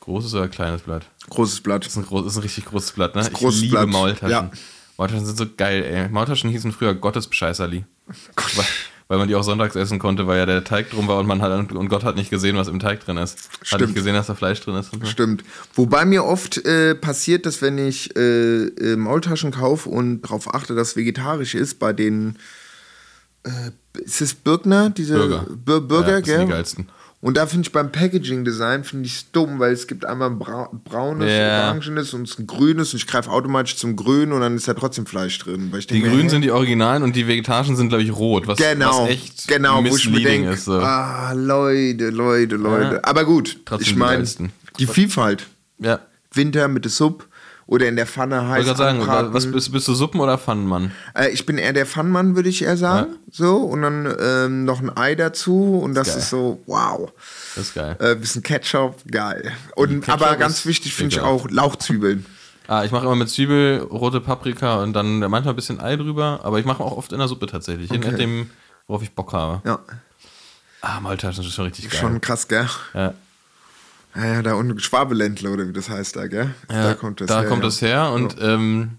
Großes 0.00 0.32
oder 0.34 0.48
kleines 0.48 0.82
Blatt? 0.82 1.10
Großes 1.28 1.60
Blatt. 1.62 1.84
Das 1.84 1.92
ist 1.92 1.96
ein, 1.98 2.06
groß, 2.06 2.24
das 2.24 2.32
ist 2.32 2.38
ein 2.38 2.42
richtig 2.44 2.64
großes 2.66 2.92
Blatt, 2.92 3.14
ne? 3.14 3.28
großes 3.30 3.56
ich 3.56 3.62
liebe 3.70 3.76
Blatt. 3.76 3.88
Maultaschen. 3.88 4.30
Ja. 4.30 4.50
Maultaschen 4.96 5.26
sind 5.26 5.36
so 5.36 5.46
geil, 5.54 5.82
ey. 5.82 6.08
Maultaschen 6.08 6.48
hießen 6.50 6.72
früher 6.72 6.94
Gottesbescheißerli. 6.94 7.84
Weil, 8.06 8.64
weil 9.14 9.20
man 9.20 9.28
die 9.28 9.36
auch 9.36 9.44
sonntags 9.44 9.76
essen 9.76 10.00
konnte, 10.00 10.26
weil 10.26 10.38
ja 10.38 10.46
der 10.46 10.64
Teig 10.64 10.90
drum 10.90 11.06
war 11.06 11.18
und 11.18 11.28
man 11.28 11.40
hat 11.40 11.70
und 11.72 11.88
Gott 11.88 12.02
hat 12.02 12.16
nicht 12.16 12.30
gesehen, 12.30 12.56
was 12.56 12.66
im 12.66 12.80
Teig 12.80 13.04
drin 13.04 13.16
ist. 13.16 13.38
Hat 13.38 13.66
Stimmt. 13.66 13.82
nicht 13.82 13.94
gesehen, 13.94 14.14
dass 14.14 14.26
da 14.26 14.34
Fleisch 14.34 14.60
drin 14.60 14.74
ist. 14.74 14.90
So. 14.90 15.06
Stimmt. 15.06 15.44
Wobei 15.74 16.04
mir 16.04 16.24
oft 16.24 16.64
äh, 16.64 16.96
passiert, 16.96 17.46
dass 17.46 17.62
wenn 17.62 17.78
ich 17.78 18.16
äh, 18.16 18.64
äh, 18.64 18.96
Maultaschen 18.96 19.52
kaufe 19.52 19.88
und 19.88 20.22
darauf 20.22 20.52
achte, 20.52 20.74
dass 20.74 20.96
vegetarisch 20.96 21.54
ist, 21.54 21.78
bei 21.78 21.92
den 21.92 22.38
äh, 23.44 23.70
ist 24.00 24.20
es 24.20 24.34
Birgner, 24.34 24.90
diese 24.90 25.16
Burger. 25.16 25.46
Bir 25.64 25.80
Burger, 25.80 26.08
Ja, 26.08 26.18
das 26.18 26.26
sind 26.26 26.36
gell? 26.36 26.46
die 26.46 26.50
geilsten. 26.52 26.88
Und 27.24 27.38
da 27.38 27.46
finde 27.46 27.66
ich 27.66 27.72
beim 27.72 27.90
Packaging-Design 27.90 28.84
finde 28.84 29.06
ich 29.06 29.14
es 29.14 29.30
dumm, 29.32 29.58
weil 29.58 29.72
es 29.72 29.86
gibt 29.86 30.04
einmal 30.04 30.28
ein 30.28 30.38
Bra 30.38 30.68
braunes, 30.84 31.32
Ja. 31.32 31.68
orangenes 31.68 32.12
und 32.12 32.28
ein 32.38 32.46
grünes 32.46 32.92
und 32.92 32.98
ich 32.98 33.06
greife 33.06 33.30
automatisch 33.30 33.76
zum 33.76 33.96
Grünen 33.96 34.32
und 34.32 34.42
dann 34.42 34.56
ist 34.56 34.68
da 34.68 34.74
trotzdem 34.74 35.06
Fleisch 35.06 35.38
drin. 35.38 35.72
Die 35.88 36.02
mir, 36.02 36.10
grünen 36.10 36.28
sind 36.28 36.42
die 36.42 36.50
Originalen 36.50 37.02
und 37.02 37.16
die 37.16 37.26
vegetarischen 37.26 37.76
sind, 37.76 37.88
glaube 37.88 38.04
ich, 38.04 38.12
rot, 38.14 38.46
was, 38.46 38.58
Genau, 38.58 39.04
was 39.04 39.08
echt 39.08 39.48
genau, 39.48 39.82
wo 39.82 39.96
ich 39.96 40.10
mir 40.10 40.20
denke, 40.22 40.50
ist. 40.50 40.66
So. 40.66 40.74
ah, 40.74 41.32
Leute, 41.32 42.10
Leute, 42.10 42.56
Leute. 42.56 43.02
Aber 43.06 43.24
gut, 43.24 43.58
Trotzdem 43.64 43.86
ich 43.86 43.92
die 43.94 43.98
meine, 43.98 44.24
die 44.78 44.86
Vielfalt. 44.86 45.46
Ja, 45.78 46.00
Winter 46.34 46.68
mit 46.68 46.84
der 46.84 46.90
Sub 46.90 47.26
oder 47.66 47.86
in 47.88 47.96
der 47.96 48.06
Pfanne 48.06 48.36
ich 48.36 48.42
heiß 48.42 48.66
wollte 48.66 48.82
gerade 48.82 49.04
sagen, 49.06 49.32
was 49.34 49.50
bist, 49.50 49.72
bist 49.72 49.88
du 49.88 49.94
Suppen- 49.94 50.20
oder 50.20 50.36
Pfannenmann? 50.38 50.92
Äh, 51.14 51.30
ich 51.30 51.46
bin 51.46 51.58
eher 51.58 51.72
der 51.72 51.86
Pfannmann, 51.86 52.36
würde 52.36 52.48
ich 52.48 52.62
eher 52.62 52.76
sagen. 52.76 53.16
So, 53.30 53.56
und 53.56 53.82
dann 53.82 54.14
ähm, 54.20 54.64
noch 54.64 54.80
ein 54.80 54.96
Ei 54.96 55.14
dazu 55.14 55.80
und 55.82 55.94
das 55.94 56.08
Geil. 56.08 56.18
ist 56.18 56.30
so, 56.30 56.62
wow. 56.66 57.10
Das 57.54 57.68
ist 57.68 57.74
geil. 57.74 57.96
Äh, 58.00 58.14
bisschen 58.16 58.42
Ketchup, 58.42 58.96
geil. 59.10 59.52
Und 59.76 60.00
Ketchup 60.04 60.22
aber 60.22 60.36
ganz 60.36 60.66
wichtig 60.66 60.94
finde 60.94 61.16
ich 61.16 61.20
auch 61.22 61.48
Lauchzwiebeln. 61.50 62.26
Ah, 62.66 62.82
ich 62.84 62.90
mache 62.92 63.04
immer 63.04 63.16
mit 63.16 63.28
Zwiebel, 63.28 63.80
rote 63.90 64.20
Paprika 64.22 64.82
und 64.82 64.92
dann 64.94 65.18
manchmal 65.18 65.48
ein 65.48 65.56
bisschen 65.56 65.80
Ei 65.80 65.96
drüber, 65.96 66.40
aber 66.44 66.58
ich 66.58 66.64
mache 66.64 66.82
auch 66.82 66.96
oft 66.96 67.12
in 67.12 67.18
der 67.18 67.28
Suppe 67.28 67.46
tatsächlich, 67.46 67.90
je 67.90 67.98
Okay. 67.98 68.10
nachdem, 68.10 68.50
worauf 68.86 69.02
ich 69.02 69.12
Bock 69.12 69.32
habe. 69.32 69.60
Ja, 69.68 69.78
Ah, 70.80 71.00
Maultaschen 71.00 71.42
ist 71.44 71.54
schon 71.54 71.64
richtig 71.64 71.88
geil. 71.90 71.98
schon 72.00 72.20
krass, 72.20 72.46
gell? 72.48 72.68
Ja. 72.92 73.14
Ja, 74.14 74.24
ja, 74.26 74.42
da 74.42 74.54
unten 74.54 74.78
Schwabeländler 74.78 75.52
oder 75.52 75.68
wie 75.68 75.72
das 75.72 75.88
heißt 75.88 76.16
da, 76.16 76.26
gell? 76.28 76.54
Ja, 76.70 76.90
da 76.90 76.94
kommt 76.94 77.20
das 77.20 77.28
da 77.28 77.40
her. 77.40 77.48
kommt 77.48 77.62
ja. 77.62 77.68
das 77.68 77.82
her 77.82 78.12
und 78.12 78.36
ähm, 78.40 78.98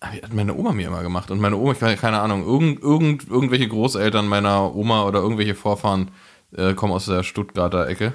hat 0.00 0.32
meine 0.32 0.54
Oma 0.54 0.72
mir 0.72 0.86
immer 0.86 1.02
gemacht. 1.02 1.30
Und 1.30 1.40
meine 1.40 1.56
Oma, 1.56 1.72
ich 1.72 1.82
weiß 1.82 2.00
keine 2.00 2.20
Ahnung, 2.20 2.44
irgend, 2.44 2.82
irgend, 2.82 3.28
irgendwelche 3.28 3.68
Großeltern 3.68 4.26
meiner 4.26 4.74
Oma 4.74 5.04
oder 5.04 5.20
irgendwelche 5.20 5.54
Vorfahren 5.54 6.10
äh, 6.56 6.74
kommen 6.74 6.92
aus 6.92 7.06
der 7.06 7.22
Stuttgarter 7.22 7.86
Ecke. 7.86 8.14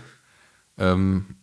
Ähm, 0.78 1.38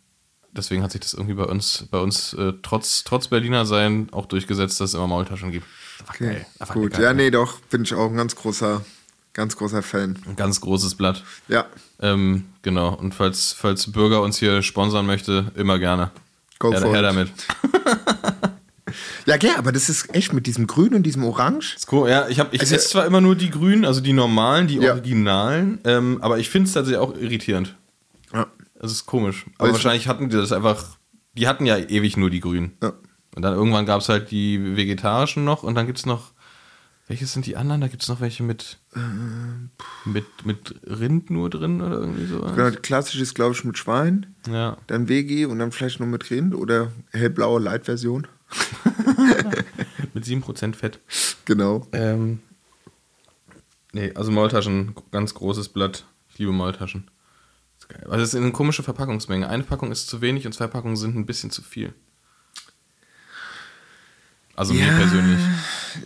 deswegen 0.51 0.83
hat 0.83 0.93
sich 0.93 1.01
das 1.01 1.15
irgendwie 1.15 1.35
bei 1.35 1.45
uns, 1.45 1.87
bei 1.91 1.99
uns 1.99 2.35
äh, 2.35 2.55
trotz, 2.63 3.05
trotz 3.05 3.29
Berliner 3.29 3.67
sein 3.67 4.09
auch 4.13 4.27
durchgesetzt, 4.27 4.81
dass 4.81 4.91
es 4.91 4.95
immer 4.95 5.07
Maultaschen 5.07 5.53
gibt. 5.53 5.67
Einfach 6.01 6.15
Okay. 6.15 6.47
Einfach 6.59 6.75
Gut, 6.75 6.93
geil. 6.93 7.03
ja, 7.03 7.13
nee, 7.15 7.31
doch, 7.31 7.61
bin 7.71 7.83
ich 7.83 7.95
auch 7.95 8.11
ein 8.11 8.17
ganz 8.17 8.35
großer, 8.35 8.85
ganz 9.35 9.57
großer 9.57 9.83
Fan. 9.83 10.19
Ein 10.27 10.37
ganz 10.37 10.61
großes 10.61 10.95
Blatt. 10.97 11.25
Ja, 11.49 11.67
Ähm, 12.01 12.45
genau. 12.63 12.95
Und 12.95 13.15
falls, 13.15 13.53
falls 13.53 13.91
Bürger 13.93 14.23
uns 14.23 14.39
hier 14.39 14.63
sponsern 14.63 15.07
möchte, 15.07 15.53
immer 15.55 15.79
gerne. 15.79 16.11
Go 16.59 16.73
her, 16.73 16.81
for 16.81 16.91
her 16.93 17.01
it. 17.01 17.05
damit. 17.07 17.31
ja, 19.27 19.37
gell, 19.37 19.53
aber 19.57 19.73
das 19.73 19.89
ist 19.89 20.15
echt 20.15 20.33
mit 20.33 20.47
diesem 20.47 20.67
Grün 20.67 20.95
und 20.95 21.05
diesem 21.05 21.25
Orange. 21.25 21.75
Ist 21.77 21.91
cool. 21.93 22.09
Ja, 22.11 22.29
ich, 22.29 22.41
hab, 22.41 22.53
ich 22.53 22.61
Also- 22.61 22.75
esse 22.75 22.89
zwar 22.91 23.07
immer 23.07 23.21
nur 23.21 23.35
die 23.37 23.51
grünen, 23.51 23.85
also 23.85 24.01
die 24.01 24.13
normalen, 24.13 24.67
die 24.67 24.77
Ja. 24.77 24.93
originalen, 24.93 25.79
ähm, 25.85 26.19
aber 26.21 26.39
ich 26.39 26.51
finde 26.51 26.69
es 26.69 26.75
tatsächlich 26.75 27.01
auch 27.01 27.17
irritierend. 27.17 27.75
Ja. 28.35 28.47
Es 28.81 28.91
ist 28.93 29.07
komisch. 29.07 29.47
Aber 29.59 29.65
Also- 29.69 29.75
wahrscheinlich 29.75 30.09
hatten 30.09 30.29
die 30.29 30.37
das 30.37 30.53
einfach. 30.53 30.85
Die 31.35 31.49
hatten 31.49 31.65
ja 31.65 31.79
ewig 31.79 32.17
nur 32.17 32.29
die 32.31 32.41
grünen. 32.41 32.77
Ja. 32.83 32.93
Und 33.35 33.41
dann 33.43 33.55
irgendwann 33.55 33.87
gab 33.87 34.01
es 34.03 34.09
halt 34.11 34.31
die 34.31 34.77
vegetarischen 34.77 35.45
noch 35.45 35.63
und 35.63 35.75
dann 35.75 35.87
gibt 35.87 35.99
es 35.99 36.05
noch. 36.07 36.33
Welche 37.13 37.27
sind 37.27 37.45
die 37.45 37.59
anderen? 37.59 37.83
Da 37.83 37.89
gibt 37.89 38.03
es 38.03 38.09
noch 38.09 38.23
welche 38.23 38.43
mit, 38.43 38.79
mit, 40.07 40.25
mit 40.47 40.75
Rind 40.87 41.29
nur 41.29 41.51
drin 41.51 41.83
oder 41.83 41.97
irgendwie 41.99 42.25
so. 42.25 42.41
Genau, 42.41 42.71
die 42.71 42.77
klassische 42.79 43.23
ist, 43.23 43.35
glaube 43.35 43.55
ich, 43.55 43.63
mit 43.65 43.77
Schwein, 43.77 44.35
Ja. 44.49 44.79
dann 44.87 45.11
Vegi 45.11 45.45
und 45.45 45.59
dann 45.59 45.73
vielleicht 45.73 46.01
nur 46.01 46.09
mit 46.09 46.31
Rind 46.31 46.55
oder 46.55 46.91
hellblaue 47.11 47.61
Light-Version. 47.61 48.27
Mit 50.15 50.25
7% 50.25 50.75
Fett. 50.75 51.01
Genau. 51.45 51.87
Ähm, 51.93 52.41
nee, 53.93 54.11
also 54.15 54.31
Maultaschen, 54.33 54.95
ganz 55.11 55.35
großes 55.35 55.69
Blatt. 55.69 56.07
Ich 56.31 56.39
liebe 56.39 56.53
Maultaschen. 56.53 57.11
Ist 57.79 57.91
geil. 57.91 58.07
Also 58.09 58.25
es 58.25 58.33
ist 58.33 58.41
eine 58.41 58.53
komische 58.53 58.83
Verpackungsmenge. 58.83 59.51
Eine 59.51 59.65
Packung 59.65 59.93
ist 59.93 60.07
zu 60.09 60.23
wenig 60.23 60.47
und 60.47 60.53
zwei 60.55 60.67
Packungen 60.67 60.97
sind 60.97 61.15
ein 61.15 61.27
bisschen 61.27 61.51
zu 61.51 61.61
viel. 61.61 61.93
Also 64.63 64.75
mir 64.75 64.87
Ja, 64.87 64.97
persönlich. 64.97 65.39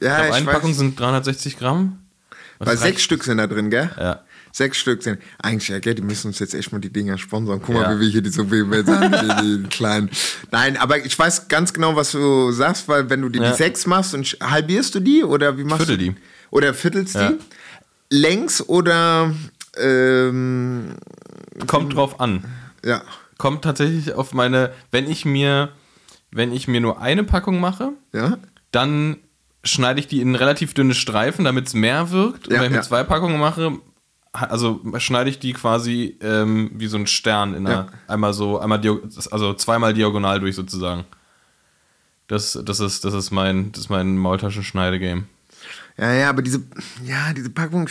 Ja, 0.00 0.20
Ich 0.20 0.26
glaube, 0.26 0.38
ich 0.40 0.46
Packung 0.46 0.74
sind 0.74 0.98
360 0.98 1.58
Gramm. 1.58 1.98
Und 2.58 2.66
weil 2.66 2.76
sechs 2.78 3.02
Stück 3.02 3.22
sind 3.24 3.36
da 3.38 3.46
drin, 3.46 3.68
gell? 3.70 3.90
Ja. 3.98 4.20
Sechs 4.50 4.78
Stück 4.78 5.02
sind. 5.02 5.20
Eigentlich, 5.38 5.68
ja, 5.68 5.78
gell, 5.78 5.94
die 5.94 6.00
müssen 6.00 6.28
uns 6.28 6.38
jetzt 6.38 6.54
echt 6.54 6.72
mal 6.72 6.78
die 6.78 6.90
Dinger 6.90 7.18
sponsern. 7.18 7.60
Guck 7.62 7.74
mal, 7.74 7.82
Ja. 7.82 7.96
wie 7.96 8.00
wir 8.00 8.08
hier 8.08 8.22
die 8.22 8.30
so 8.30 8.44
die, 8.44 8.62
die 8.62 9.62
kleinen. 9.70 10.08
Nein, 10.50 10.78
aber 10.78 11.04
ich 11.04 11.18
weiß 11.18 11.48
ganz 11.48 11.74
genau, 11.74 11.94
was 11.96 12.12
du 12.12 12.50
sagst, 12.52 12.88
weil 12.88 13.10
wenn 13.10 13.20
du 13.20 13.28
dir 13.28 13.42
Ja. 13.42 13.50
die 13.50 13.56
sechs 13.56 13.84
machst 13.86 14.14
und 14.14 14.26
halbierst 14.42 14.94
du 14.94 15.00
die 15.00 15.22
oder 15.22 15.58
wie 15.58 15.64
machst 15.64 15.86
Viertel 15.86 15.98
du 16.06 16.12
die. 16.12 16.16
Oder 16.50 16.72
viertelst 16.72 17.14
Ja. 17.16 17.32
die? 17.32 17.36
Längs 18.08 18.66
oder 18.66 19.34
ähm, 19.78 20.94
Kommt 21.66 21.94
drauf 21.94 22.20
an. 22.20 22.44
ja. 22.84 23.02
Kommt 23.38 23.62
tatsächlich 23.64 24.14
auf 24.14 24.32
meine, 24.32 24.72
wenn 24.92 25.10
ich 25.10 25.26
mir, 25.26 25.68
wenn 26.36 26.52
ich 26.52 26.68
mir 26.68 26.80
nur 26.80 27.00
eine 27.00 27.24
Packung 27.24 27.60
mache, 27.60 27.92
Ja? 28.12 28.38
dann 28.70 29.16
schneide 29.64 29.98
ich 30.00 30.06
die 30.06 30.20
in 30.20 30.34
relativ 30.34 30.74
dünne 30.74 30.94
Streifen, 30.94 31.44
damit 31.44 31.66
es 31.66 31.74
mehr 31.74 32.10
wirkt. 32.10 32.46
Und 32.48 32.54
Ja, 32.54 32.60
wenn 32.60 32.66
ich 32.66 32.70
mir 32.72 32.76
ja. 32.76 32.82
zwei 32.82 33.02
Packungen 33.02 33.40
mache, 33.40 33.72
also 34.32 34.80
schneide 34.98 35.30
ich 35.30 35.38
die 35.38 35.54
quasi 35.54 36.16
ähm, 36.20 36.70
wie 36.74 36.86
so 36.88 36.98
ein 36.98 37.06
Stern 37.06 37.54
in 37.54 37.66
einer, 37.66 37.88
einmal 38.06 38.34
so, 38.34 38.60
einmal 38.60 38.80
also 39.30 39.54
zweimal 39.54 39.94
diagonal 39.94 40.40
durch 40.40 40.54
sozusagen. 40.54 41.04
Das, 42.28 42.58
das 42.64 42.80
ist, 42.80 43.04
das 43.04 43.14
ist 43.14 43.30
mein, 43.30 43.72
das 43.72 43.82
ist 43.84 43.88
mein 43.88 44.16
Maultaschenschneide-Game. 44.18 45.26
Ja, 45.96 46.12
ja, 46.12 46.28
aber 46.28 46.42
diese, 46.42 46.62
ja, 47.04 47.32
diese 47.32 47.50
Packung, 47.50 47.88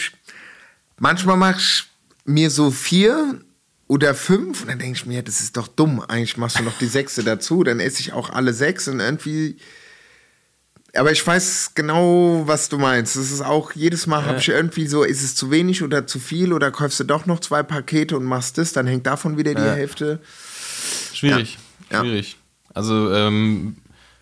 manchmal 1.00 1.38
mach 1.38 1.58
ich 1.58 1.86
mir 2.26 2.50
so 2.52 2.70
vier 2.70 3.42
oder 3.88 4.16
fünf 4.16 4.62
und 4.62 4.70
dann 4.70 4.80
denke 4.80 4.98
ich 4.98 5.06
mir, 5.06 5.22
das 5.22 5.42
ist 5.42 5.58
doch 5.58 5.68
dumm. 5.68 6.02
Eigentlich 6.02 6.38
machst 6.38 6.58
du 6.60 6.64
noch 6.64 6.78
die 6.78 6.88
sechste 6.88 7.24
dazu, 7.24 7.64
dann 7.64 7.80
esse 7.80 8.00
ich 8.00 8.14
auch 8.14 8.30
alle 8.32 8.54
sechs 8.54 8.88
und 8.88 9.00
irgendwie. 9.00 9.58
Aber 10.96 11.12
ich 11.12 11.26
weiß 11.28 11.72
genau, 11.76 12.44
was 12.46 12.70
du 12.70 12.78
meinst. 12.78 13.18
Das 13.18 13.30
ist 13.30 13.42
auch, 13.42 13.74
jedes 13.74 14.08
Mal 14.08 14.26
habe 14.26 14.38
ich 14.40 14.48
irgendwie 14.48 14.88
so, 14.88 15.04
ist 15.04 15.24
es 15.24 15.36
zu 15.36 15.52
wenig 15.52 15.84
oder 15.84 16.08
zu 16.08 16.20
viel 16.20 16.54
oder 16.54 16.72
kaufst 16.72 17.00
du 17.02 17.04
doch 17.04 17.26
noch 17.26 17.42
zwei 17.42 17.64
Pakete 17.64 18.16
und 18.16 18.24
machst 18.24 18.58
das, 18.58 18.72
dann 18.72 18.88
hängt 18.88 19.06
davon 19.06 19.38
wieder 19.38 19.54
die 19.54 19.62
Ja. 19.62 19.74
Hälfte. 19.74 20.20
Schwierig, 21.14 21.58
Ja. 21.92 22.00
schwierig. 22.02 22.38
Also 22.74 23.14
ähm, 23.14 23.76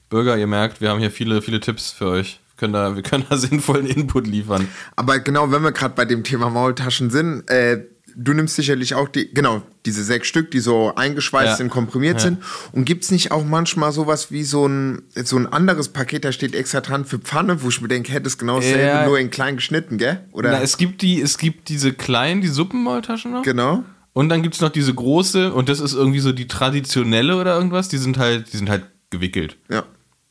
Bürger, 0.10 0.36
ihr 0.38 0.48
merkt, 0.48 0.82
wir 0.82 0.90
haben 0.90 1.00
hier 1.00 1.12
viele, 1.12 1.42
viele 1.42 1.60
Tipps 1.60 1.92
für 1.92 2.08
euch. 2.08 2.40
Wir 2.56 2.58
können 2.58 2.74
da, 2.74 2.96
wir 2.96 3.04
können 3.04 3.26
da 3.30 3.38
sinnvollen 3.38 3.86
Input 3.86 4.26
liefern. 4.28 4.68
Aber 4.96 5.20
genau, 5.20 5.52
wenn 5.52 5.62
wir 5.62 5.72
gerade 5.72 5.94
bei 5.96 6.06
dem 6.06 6.24
Thema 6.24 6.50
Maultaschen 6.50 7.10
sind, 7.12 7.50
äh, 7.50 7.84
du 8.16 8.34
nimmst 8.34 8.56
sicherlich 8.56 8.96
auch 8.96 9.08
die, 9.08 9.34
genau, 9.34 9.62
diese 9.86 10.04
sechs 10.04 10.28
Stück, 10.28 10.52
die 10.52 10.60
so 10.60 10.94
eingeschweißt 10.96 11.46
Ja. 11.48 11.56
sind, 11.56 11.70
komprimiert 11.70 12.16
Ja. 12.16 12.20
sind. 12.28 12.40
Und 12.72 12.86
gibt's 12.86 13.12
nicht 13.12 13.32
auch 13.32 13.44
manchmal 13.44 13.92
sowas 13.92 14.32
wie 14.32 14.44
so 14.44 14.68
ein, 14.68 15.02
so 15.24 15.38
ein 15.38 15.48
anderes 15.48 15.90
Paket, 15.90 16.26
da 16.26 16.32
steht 16.32 16.56
extra 16.56 16.82
dran 16.82 17.06
für 17.06 17.20
Pfanne, 17.20 17.62
wo 17.64 17.70
ich 17.70 17.82
mir 17.82 17.88
denke, 17.88 18.12
hätte 18.12 18.28
es 18.28 18.38
genau 18.38 18.58
dasselbe, 18.58 18.84
Ja. 18.84 19.06
nur 19.06 19.20
in 19.20 19.30
klein 19.30 19.56
geschnitten, 19.56 19.98
gell? 19.98 20.20
Oder? 20.32 20.52
Na, 20.52 20.62
es 20.62 20.78
gibt 20.78 21.02
die, 21.02 21.22
es 21.22 21.38
gibt 21.38 21.70
diese 21.70 21.94
kleinen, 21.94 22.42
die 22.42 22.48
Suppenmaultaschen 22.48 23.32
noch. 23.32 23.44
genau. 23.44 23.84
Und 24.14 24.30
dann 24.30 24.44
gibt 24.44 24.54
es 24.56 24.62
noch 24.62 24.70
diese 24.70 24.94
große, 24.94 25.52
und 25.54 25.70
das 25.70 25.80
ist 25.80 25.94
irgendwie 25.94 26.20
so 26.20 26.32
die 26.34 26.48
traditionelle 26.48 27.36
oder 27.36 27.56
irgendwas, 27.56 27.90
die 27.90 27.98
sind 27.98 28.18
halt, 28.20 28.54
die 28.54 28.58
sind 28.58 28.70
halt 28.70 28.86
gewickelt. 29.10 29.58
Ja. 29.70 29.84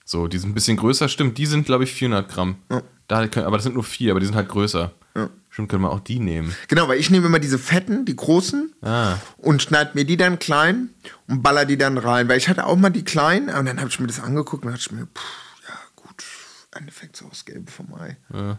So, 0.04 0.28
die 0.28 0.38
sind 0.38 0.50
ein 0.50 0.54
bisschen 0.54 0.76
größer, 0.76 1.08
stimmt, 1.08 1.36
die 1.38 1.46
sind, 1.46 1.66
glaube 1.66 1.84
ich, 1.84 1.92
400 1.92 2.28
Gramm. 2.28 2.56
Ja. 2.70 2.82
Da, 3.08 3.22
aber 3.44 3.56
das 3.56 3.64
sind 3.64 3.74
nur 3.74 3.84
vier, 3.84 4.12
aber 4.12 4.20
die 4.20 4.26
sind 4.26 4.34
halt 4.36 4.48
größer. 4.48 4.92
Ja. 5.16 5.30
Stimmt, 5.52 5.68
können 5.68 5.82
wir 5.82 5.90
auch 5.92 6.00
die 6.00 6.18
nehmen. 6.18 6.56
Genau, 6.68 6.88
weil 6.88 6.98
ich 6.98 7.10
nehme 7.10 7.26
immer 7.26 7.38
diese 7.38 7.58
fetten, 7.58 8.04
die 8.06 8.16
großen 8.16 8.72
Ah. 8.82 9.16
und 9.36 9.60
schneide 9.62 9.90
mir 9.94 10.04
die 10.06 10.16
dann 10.16 10.38
klein 10.38 10.88
und 11.28 11.42
baller 11.42 11.66
die 11.66 11.76
dann 11.76 11.98
rein. 11.98 12.26
Weil 12.28 12.38
ich 12.38 12.48
hatte 12.48 12.66
auch 12.66 12.76
mal 12.76 12.88
die 12.90 13.04
kleinen 13.04 13.50
und 13.54 13.66
dann 13.66 13.78
habe 13.78 13.90
ich 13.90 14.00
mir 14.00 14.06
das 14.06 14.18
angeguckt 14.20 14.64
und 14.64 14.70
dachte 14.72 14.82
ich 14.86 14.92
mir, 14.92 15.06
pff, 15.06 15.68
ja 15.68 15.74
gut, 15.96 16.24
im 16.72 16.78
Endeffekt 16.80 17.16
so 17.16 17.28
das 17.28 17.44
Gelbe 17.44 17.70
vom 17.70 17.92
Ei. 17.94 18.16
Ja. 18.32 18.58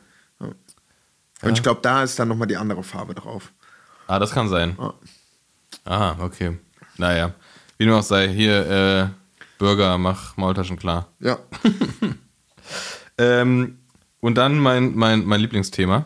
Und 1.41 1.57
ich 1.57 1.63
glaube, 1.63 1.81
da 1.81 2.03
ist 2.03 2.17
dann 2.19 2.27
nochmal 2.27 2.47
die 2.47 2.57
andere 2.57 2.83
Farbe 2.83 3.15
drauf. 3.15 3.51
Ah, 4.07 4.19
das 4.19 4.31
kann 4.31 4.47
sein. 4.47 4.77
Ja. 4.79 4.93
Ah, 5.85 6.15
okay. 6.19 6.57
Naja. 6.97 7.33
Wie 7.79 7.85
nur 7.87 7.97
auch 7.99 8.03
sei, 8.03 8.27
hier, 8.29 8.67
äh, 8.69 9.07
Burger, 9.57 9.97
mach 9.97 10.37
Maultaschen 10.37 10.77
klar. 10.77 11.07
Ja. 11.19 11.39
Ähm, 13.17 13.77
und 14.21 14.35
dann 14.35 14.57
mein, 14.57 14.95
mein, 14.95 15.25
mein 15.25 15.39
Lieblingsthema. 15.41 16.05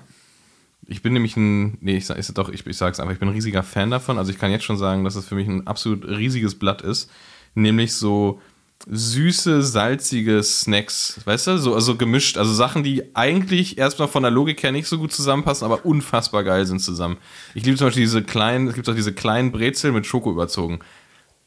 Ich 0.87 1.01
bin 1.01 1.13
nämlich 1.13 1.35
ein, 1.35 1.77
nee, 1.81 1.97
ich, 1.97 2.05
sag- 2.05 2.17
ist 2.17 2.37
doch, 2.37 2.49
ich, 2.49 2.65
ich 2.65 2.77
sag's 2.77 2.99
einfach, 2.99 3.13
ich 3.13 3.19
bin 3.19 3.27
ein 3.29 3.33
riesiger 3.33 3.63
Fan 3.63 3.91
davon. 3.91 4.17
Also 4.17 4.31
ich 4.31 4.39
kann 4.39 4.51
jetzt 4.51 4.63
schon 4.63 4.77
sagen, 4.77 5.03
dass 5.03 5.15
es 5.15 5.25
für 5.25 5.35
mich 5.35 5.47
ein 5.47 5.67
absolut 5.67 6.05
riesiges 6.07 6.57
Blatt 6.57 6.81
ist. 6.81 7.09
Nämlich 7.55 7.93
so 7.93 8.39
süße, 8.87 9.63
salzige 9.63 10.41
Snacks, 10.43 11.19
weißt 11.25 11.47
du? 11.47 11.57
So, 11.57 11.73
also 11.73 11.95
gemischt, 11.95 12.37
also 12.37 12.53
Sachen, 12.53 12.83
die 12.83 13.15
eigentlich 13.15 13.77
erstmal 13.77 14.07
von 14.07 14.23
der 14.23 14.31
Logik 14.31 14.61
her 14.63 14.71
nicht 14.71 14.87
so 14.87 14.97
gut 14.97 15.11
zusammenpassen, 15.11 15.65
aber 15.65 15.85
unfassbar 15.85 16.43
geil 16.43 16.65
sind 16.65 16.79
zusammen. 16.79 17.17
Ich 17.53 17.65
liebe 17.65 17.75
zum 17.77 17.87
Beispiel 17.87 18.03
diese 18.03 18.23
kleinen, 18.23 18.67
es 18.67 18.75
gibt 18.75 18.87
auch 18.87 18.95
diese 18.95 19.13
kleinen 19.13 19.51
Brezel 19.51 19.91
mit 19.91 20.05
Schoko 20.05 20.31
überzogen. 20.31 20.79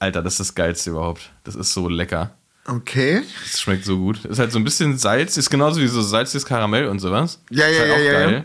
Alter, 0.00 0.22
das 0.22 0.34
ist 0.34 0.40
das 0.40 0.54
Geilste 0.54 0.90
überhaupt. 0.90 1.32
Das 1.44 1.54
ist 1.54 1.72
so 1.72 1.88
lecker. 1.88 2.34
Okay. 2.66 3.22
Das 3.42 3.60
schmeckt 3.60 3.84
so 3.84 3.96
gut. 3.96 4.24
Ist 4.24 4.38
halt 4.38 4.52
so 4.52 4.58
ein 4.58 4.64
bisschen 4.64 4.98
Salz, 4.98 5.36
ist 5.36 5.50
genauso 5.50 5.80
wie 5.80 5.86
so 5.86 6.02
salziges 6.02 6.44
Karamell 6.44 6.86
und 6.88 6.98
sowas. 6.98 7.40
Ja, 7.50 7.68
ja, 7.68 7.80
halt 7.80 7.88
ja, 7.88 7.94
auch 7.94 7.98
ja, 8.00 8.12
geil. 8.12 8.44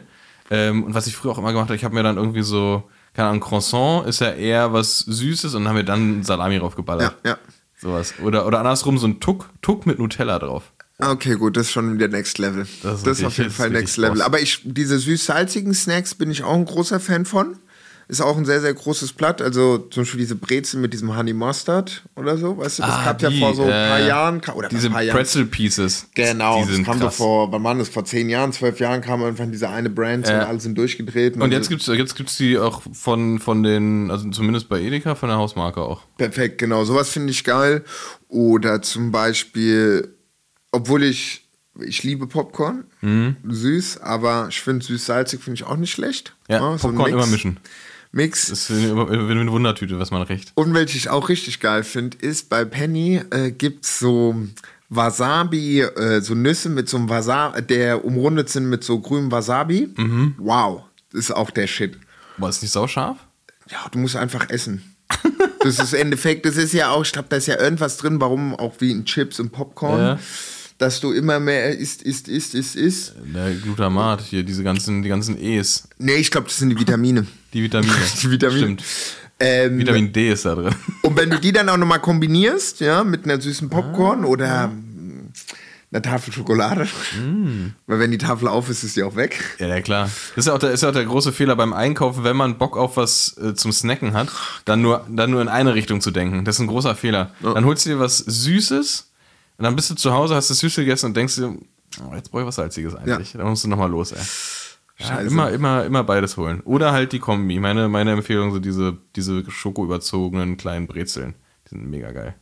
Ähm, 0.52 0.84
und 0.84 0.93
was 0.93 1.08
ich 1.08 1.16
früher 1.16 1.32
auch 1.32 1.38
immer 1.38 1.52
gemacht 1.52 1.68
habe, 1.70 1.76
ich 1.76 1.84
habe 1.84 1.96
mir 1.96 2.04
dann 2.04 2.18
irgendwie 2.18 2.43
so, 2.43 2.84
keine 3.14 3.30
Ahnung, 3.30 3.41
Croissant 3.41 4.08
ist 4.08 4.22
ja 4.22 4.32
eher 4.32 4.74
was 4.74 5.00
Süßes 5.00 5.56
und 5.56 5.68
haben 5.68 5.76
wir 5.76 5.84
dann 5.84 6.24
Salami 6.24 6.60
draufgeballert. 6.60 7.16
Ja, 7.24 7.32
ja. 7.32 7.38
Sowas. 7.78 8.14
Oder, 8.24 8.46
oder 8.46 8.60
andersrum 8.60 8.98
so 8.98 9.08
ein 9.08 9.20
Tuck, 9.20 9.50
Tuck 9.62 9.86
mit 9.86 10.00
Nutella 10.00 10.39
drauf. 10.39 10.72
Okay, 10.98 11.36
gut, 11.36 11.58
das 11.58 11.68
ist 11.68 11.72
schon 11.74 11.93
wieder 11.93 12.08
Next 12.08 12.38
Level. 12.38 12.66
Das 12.84 13.04
Das 13.04 13.14
ist 13.14 13.20
ist, 13.20 13.26
auf 13.26 13.38
jeden 13.38 13.50
Fall 13.50 13.68
ist 13.68 13.74
Next 13.74 13.98
Level. 13.98 14.22
Aber 14.22 14.39
ich, 14.39 14.62
diese 14.64 14.98
süß-salzigen 14.98 15.74
Snacks 15.74 16.16
bin 16.16 16.32
ich 16.32 16.43
auch 16.43 16.54
ein 16.54 16.66
großer 16.66 17.00
Fan 17.02 17.26
von. 17.26 17.58
Ist 18.08 18.22
auch 18.22 18.38
ein 18.38 18.45
sehr, 18.45 18.62
sehr 18.62 18.74
großes 18.74 19.14
Blatt. 19.14 19.41
Also 19.41 19.80
zum 19.80 20.03
Beispiel 20.03 20.20
diese 20.20 20.36
Brezel 20.36 20.80
mit 20.80 20.93
diesem 20.93 21.18
Honey 21.18 21.34
Mustard 21.34 22.03
oder 22.16 22.38
so. 22.38 22.56
Weißt 22.58 22.78
du, 22.78 22.84
das 22.84 22.91
Ah, 22.91 23.06
gab 23.06 23.18
die, 23.18 23.26
ja 23.26 23.32
vor 23.32 23.56
so 23.56 23.64
ein 23.64 23.70
paar 23.70 23.99
äh, 23.99 24.08
Jahren. 24.08 24.41
Oder 24.53 24.70
Diese 24.70 24.91
paar 24.91 25.01
Jahren. 25.01 25.18
Pretzel 25.18 25.45
Pieces. 25.47 26.08
Genau, 26.14 26.60
Die 26.62 26.66
das 26.68 26.76
sind 26.76 26.86
kam 26.86 26.99
doch 26.99 27.08
krass. 27.08 27.16
vor, 27.18 27.51
wann 27.51 27.64
war 27.64 27.74
das? 27.74 27.89
Vor 27.89 28.06
zehn 28.06 28.30
Jahren, 28.30 28.53
zwölf 28.53 28.80
Jahren 28.80 29.01
kam 29.01 29.22
irgendwann 29.22 29.51
diese 29.51 29.70
eine 29.70 29.89
Brand 29.89 30.28
Ja. 30.28 30.41
und 30.41 30.45
alle 30.47 30.60
sind 30.60 30.78
durchgedreht. 30.78 31.36
Und 31.38 31.51
jetzt 31.51 31.70
gibt's 31.70 31.88
jetzt 31.88 32.16
gibt's 32.16 32.38
die 32.38 32.60
auch 32.60 32.84
von, 32.93 33.39
von 33.39 33.64
den, 33.64 34.12
also 34.12 34.30
zumindest 34.30 34.70
bei 34.70 34.80
Edeka, 34.82 35.16
von 35.16 35.30
der 35.30 35.39
Hausmarke 35.39 35.82
auch. 35.82 36.01
Perfekt, 36.18 36.60
genau. 36.60 36.86
Sowas 36.86 37.10
finde 37.10 37.32
ich 37.32 37.43
geil. 37.43 37.84
Oder 38.28 38.84
zum 38.84 39.12
Beispiel, 39.12 40.16
obwohl 40.72 41.03
ich, 41.03 41.47
ich 41.80 42.03
liebe 42.03 42.28
Popcorn, 42.28 42.86
süß, 43.47 44.01
aber 44.01 44.47
ich 44.49 44.62
finde 44.62 44.86
süß-salzig 44.86 45.41
finde 45.41 45.56
ich 45.56 45.64
auch 45.66 45.76
nicht 45.78 45.91
schlecht. 45.91 46.36
Ja, 46.47 46.60
so 46.60 46.88
ein 46.89 46.95
Popcorn 46.95 47.12
immer 47.12 47.26
mischen. 47.28 47.58
Mix. 48.16 48.47
Das 48.47 48.70
ist 48.70 48.72
eine, 48.72 49.07
eine 49.09 49.51
Wundertüte, 49.51 49.99
was 49.99 50.09
man 50.11 50.22
recht. 50.22 50.51
Und 50.55 50.74
welche 50.74 50.97
ich 50.97 51.09
auch 51.09 51.30
richtig 51.30 51.59
geil 51.59 51.84
finde, 51.84 52.18
ist 52.20 52.49
bei 52.49 52.63
Penny 52.66 53.22
äh, 53.32 53.51
gibt 53.51 53.86
es 53.86 53.99
so 53.99 54.36
Wasabi, 54.89 55.82
äh, 55.82 56.22
so 56.22 56.34
Nüsse 56.36 56.70
mit 56.70 56.88
so 56.88 56.97
einem 56.97 57.09
Wasabi, 57.09 57.61
der 57.63 58.05
umrundet 58.05 58.49
sind 58.49 58.70
mit 58.70 58.84
so 58.84 58.99
grünem 58.99 59.32
Wasabi. 59.32 59.89
Mhm. 59.97 60.36
Wow, 60.38 60.84
das 61.11 61.22
ist 61.26 61.32
auch 61.32 61.51
der 61.51 61.68
Shit. 61.68 61.97
Boah, 62.38 62.49
ist 62.49 62.61
nicht 62.61 62.72
sauscharf? 62.72 63.18
Ja, 63.70 63.86
du 63.91 63.99
musst 63.99 64.16
einfach 64.16 64.49
essen. 64.49 64.82
Das 65.66 65.80
ist 65.80 65.93
im 65.95 66.01
Endeffekt, 66.01 66.45
das 66.45 66.57
ist 66.57 66.74
ja 66.74 66.91
auch, 66.91 67.03
ich 67.03 67.11
glaube, 67.11 67.28
da 67.28 67.38
ist 67.38 67.47
ja 67.47 67.59
irgendwas 67.59 67.97
drin, 67.97 68.22
warum 68.22 68.53
auch 68.53 68.76
wie 68.82 68.91
in 68.91 69.03
Chips 69.03 69.39
und 69.39 69.51
Popcorn, 69.51 69.99
Ja. 69.99 70.20
dass 70.78 70.99
du 70.99 71.11
immer 71.11 71.39
mehr 71.39 71.76
isst, 71.76 72.03
isst, 72.03 72.28
isst, 72.28 72.53
isst, 72.53 72.76
isst. 72.76 73.16
Der 73.34 73.51
Glutamat, 73.55 74.22
hier, 74.22 74.43
diese 74.43 74.61
ganzen, 74.61 75.01
die 75.01 75.09
ganzen 75.09 75.41
E's, 75.41 75.88
Nee, 75.97 76.18
ich 76.18 76.30
glaube, 76.30 76.45
das 76.49 76.57
sind 76.57 76.70
die 76.70 76.80
Vitamine. 76.80 77.26
Die 77.56 77.64
Vitamine. 77.64 77.93
Die 78.22 78.30
Vitamine. 78.30 78.60
Stimmt. 78.62 78.84
Ähm, 79.39 79.80
Vitamin 79.80 80.14
D 80.14 80.32
ist 80.32 80.45
da 80.45 80.56
drin. 80.56 80.74
Und 81.01 81.18
wenn 81.18 81.30
du 81.30 81.39
die 81.39 81.51
dann 81.51 81.68
auch 81.68 81.76
nochmal 81.78 81.99
kombinierst, 81.99 82.80
ja, 82.80 83.03
mit 83.03 83.26
einer 83.26 83.41
süßen 83.41 83.70
Popcorn 83.70 84.24
Ah. 84.24 84.28
oder 84.28 84.68
mm, 84.70 85.32
einer 85.91 86.01
Tafel 86.01 86.32
Schokolade, 86.34 86.88
Mm. 87.20 87.74
weil 87.88 87.99
wenn 87.99 88.12
die 88.12 88.18
Tafel 88.18 88.47
auf 88.47 88.70
ist, 88.70 88.84
ist 88.84 88.95
die 88.95 89.03
auch 89.03 89.16
weg. 89.18 89.43
Ja, 89.60 89.68
ja, 89.68 89.82
klar. 89.82 90.10
Das 90.36 90.43
ist 90.43 90.47
ja 90.47 90.53
auch 90.53 90.60
der, 90.60 90.72
ist 90.72 90.84
ja 90.84 90.89
auch 90.89 90.93
der 90.93 91.03
große 91.03 91.34
Fehler 91.34 91.56
beim 91.58 91.74
Einkaufen, 91.74 92.24
wenn 92.24 92.38
man 92.38 92.58
Bock 92.58 92.78
auf 92.78 92.95
was 92.95 93.36
äh, 93.38 93.53
zum 93.56 93.74
Snacken 93.74 94.14
hat, 94.14 94.30
dann 94.64 94.82
nur, 94.82 95.06
dann 95.10 95.32
nur 95.32 95.41
in 95.41 95.49
eine 95.49 95.74
Richtung 95.76 95.99
zu 95.99 96.12
denken. 96.12 96.45
Das 96.45 96.56
ist 96.56 96.62
ein 96.62 96.68
großer 96.68 96.95
Fehler. 96.95 97.32
Dann 97.41 97.66
holst 97.66 97.86
du 97.86 97.89
dir 97.89 97.99
was 97.99 98.20
Süßes 98.20 99.12
und 99.58 99.64
dann 99.64 99.76
bist 99.76 99.89
du 99.89 99.95
zu 99.95 100.14
Hause, 100.14 100.36
hast 100.36 100.49
das 100.49 100.60
Süße 100.60 100.82
gegessen 100.82 101.08
und 101.08 101.18
denkst 101.18 101.36
dir, 101.36 101.58
oh, 102.10 102.16
jetzt 102.16 102.32
brauche 102.32 102.43
ich 102.43 102.47
was 102.47 102.56
Salziges 102.56 102.95
eigentlich. 102.95 103.34
Dann 103.34 103.47
musst 103.47 103.66
du 103.66 103.68
nochmal 103.68 103.89
los, 103.89 104.14
ey. 104.14 104.20
Ja, 104.98 105.20
immer, 105.20 105.52
immer, 105.52 105.84
immer 105.86 106.04
beides 106.04 106.38
holen. 106.38 106.62
Oder 106.62 106.93
halt 106.93 107.12
die 107.12 107.20
Kombi. 107.20 107.60
Meine, 107.60 107.89
meine 107.89 108.12
Empfehlung 108.12 108.54
sind 108.54 108.64
diese, 108.64 108.98
diese 109.16 109.50
schokoüberzogenen 109.50 110.56
kleinen 110.58 110.88
Brezeln. 110.88 111.36
Die 111.66 111.70
sind 111.72 111.89
mega 111.89 112.12
geil. 112.12 112.36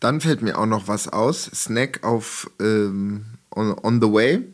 Dann 0.00 0.20
fällt 0.20 0.42
mir 0.42 0.58
auch 0.58 0.66
noch 0.66 0.88
was 0.88 1.08
aus. 1.08 1.44
Snack 1.44 2.02
auf 2.04 2.50
ähm, 2.60 3.26
on, 3.54 3.76
on 3.82 4.00
the 4.00 4.12
way. 4.12 4.44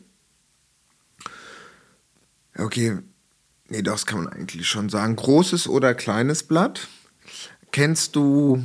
Okay, 2.57 2.99
nee, 3.69 3.81
das 3.81 4.05
kann 4.05 4.23
man 4.23 4.33
eigentlich 4.33 4.67
schon 4.67 4.89
sagen. 4.89 5.15
Großes 5.15 5.67
oder 5.67 5.93
kleines 5.93 6.43
Blatt. 6.43 6.87
Kennst 7.71 8.15
du 8.15 8.63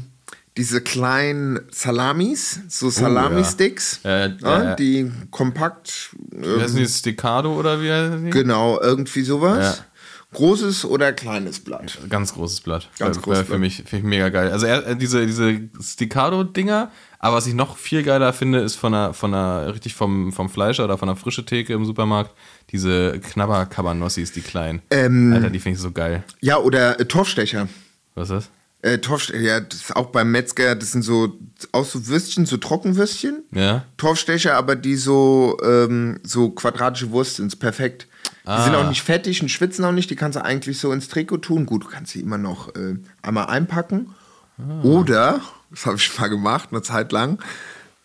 diese 0.56 0.80
kleinen 0.80 1.60
Salamis, 1.70 2.60
so 2.68 2.90
Salami-Sticks, 2.90 4.00
Ja, 4.04 4.26
ja, 4.26 4.34
ja, 4.42 4.62
ja. 4.64 4.74
die 4.74 5.10
kompakt, 5.30 6.10
Wie 6.32 6.60
heißen 6.60 6.76
die 6.76 6.86
Stecado 6.86 7.54
oder 7.54 7.80
wie 7.80 8.30
genau, 8.30 8.80
irgendwie 8.80 9.22
sowas. 9.22 9.78
Ja. 9.78 9.84
Großes 10.32 10.84
oder 10.84 11.12
kleines 11.12 11.58
Blatt. 11.58 11.98
Ganz 12.08 12.34
großes 12.34 12.60
Blatt. 12.60 12.88
Ganz 13.00 13.16
Wär- 13.16 13.22
großes 13.22 13.40
für 13.42 13.46
Blatt. 13.48 13.60
mich, 13.60 13.76
finde 13.78 13.96
ich 13.96 14.02
mega 14.04 14.28
geil. 14.28 14.50
Also 14.52 14.66
äh, 14.66 14.94
diese, 14.96 15.26
diese 15.26 15.60
Staccato-Dinger, 15.82 16.90
aber 17.18 17.36
was 17.36 17.46
ich 17.48 17.54
noch 17.54 17.76
viel 17.76 18.02
geiler 18.04 18.32
finde, 18.32 18.60
ist 18.60 18.76
von 18.76 18.94
einer, 18.94 19.12
von 19.12 19.34
einer 19.34 19.74
richtig 19.74 19.94
vom, 19.94 20.32
vom 20.32 20.48
Fleischer 20.48 20.84
oder 20.84 20.98
von 20.98 21.08
einer 21.08 21.16
frische 21.16 21.44
Theke 21.44 21.72
im 21.72 21.84
Supermarkt, 21.84 22.32
diese 22.70 23.18
Knabber-Cabanossis, 23.18 24.32
die 24.32 24.40
kleinen. 24.40 24.82
Ähm. 24.90 25.32
Alter, 25.34 25.50
die 25.50 25.58
finde 25.58 25.76
ich 25.76 25.82
so 25.82 25.90
geil. 25.90 26.22
Ja, 26.40 26.58
oder 26.58 26.98
äh, 27.00 27.06
Torfstecher. 27.06 27.68
Was 28.14 28.30
ist 28.30 28.34
das? 28.36 28.50
Äh, 28.82 28.98
Torfstecher, 28.98 29.40
ja, 29.40 29.60
das 29.60 29.80
ist 29.80 29.96
auch 29.96 30.06
beim 30.06 30.30
Metzger, 30.32 30.74
das 30.74 30.92
sind 30.92 31.02
so, 31.02 31.34
auch 31.72 31.84
so 31.84 32.06
Würstchen, 32.06 32.46
so 32.46 32.56
Trockenwürstchen. 32.56 33.44
Ja? 33.52 33.84
Torfstecher, 33.98 34.54
aber 34.56 34.74
die 34.74 34.96
so, 34.96 35.58
ähm, 35.62 36.18
so 36.22 36.48
quadratische 36.50 37.10
Wurst 37.10 37.36
sind, 37.36 37.58
perfekt. 37.60 38.06
Die 38.44 38.48
Ah. 38.48 38.64
sind 38.64 38.74
auch 38.74 38.88
nicht 38.88 39.02
fettig 39.02 39.42
und 39.42 39.50
schwitzen 39.50 39.84
auch 39.84 39.92
nicht, 39.92 40.08
die 40.08 40.16
kannst 40.16 40.36
du 40.36 40.44
eigentlich 40.44 40.78
so 40.78 40.92
ins 40.92 41.08
Trikot 41.08 41.38
tun. 41.38 41.66
Gut, 41.66 41.84
du 41.84 41.88
kannst 41.88 42.12
sie 42.12 42.20
immer 42.20 42.38
noch 42.38 42.74
äh, 42.74 42.94
einmal 43.20 43.46
einpacken. 43.48 44.14
Ah. 44.58 44.82
Oder, 44.82 45.40
das 45.70 45.84
habe 45.84 45.96
ich 45.96 46.18
mal 46.18 46.28
gemacht, 46.28 46.70
eine 46.72 46.80
Zeit 46.80 47.12
lang, 47.12 47.38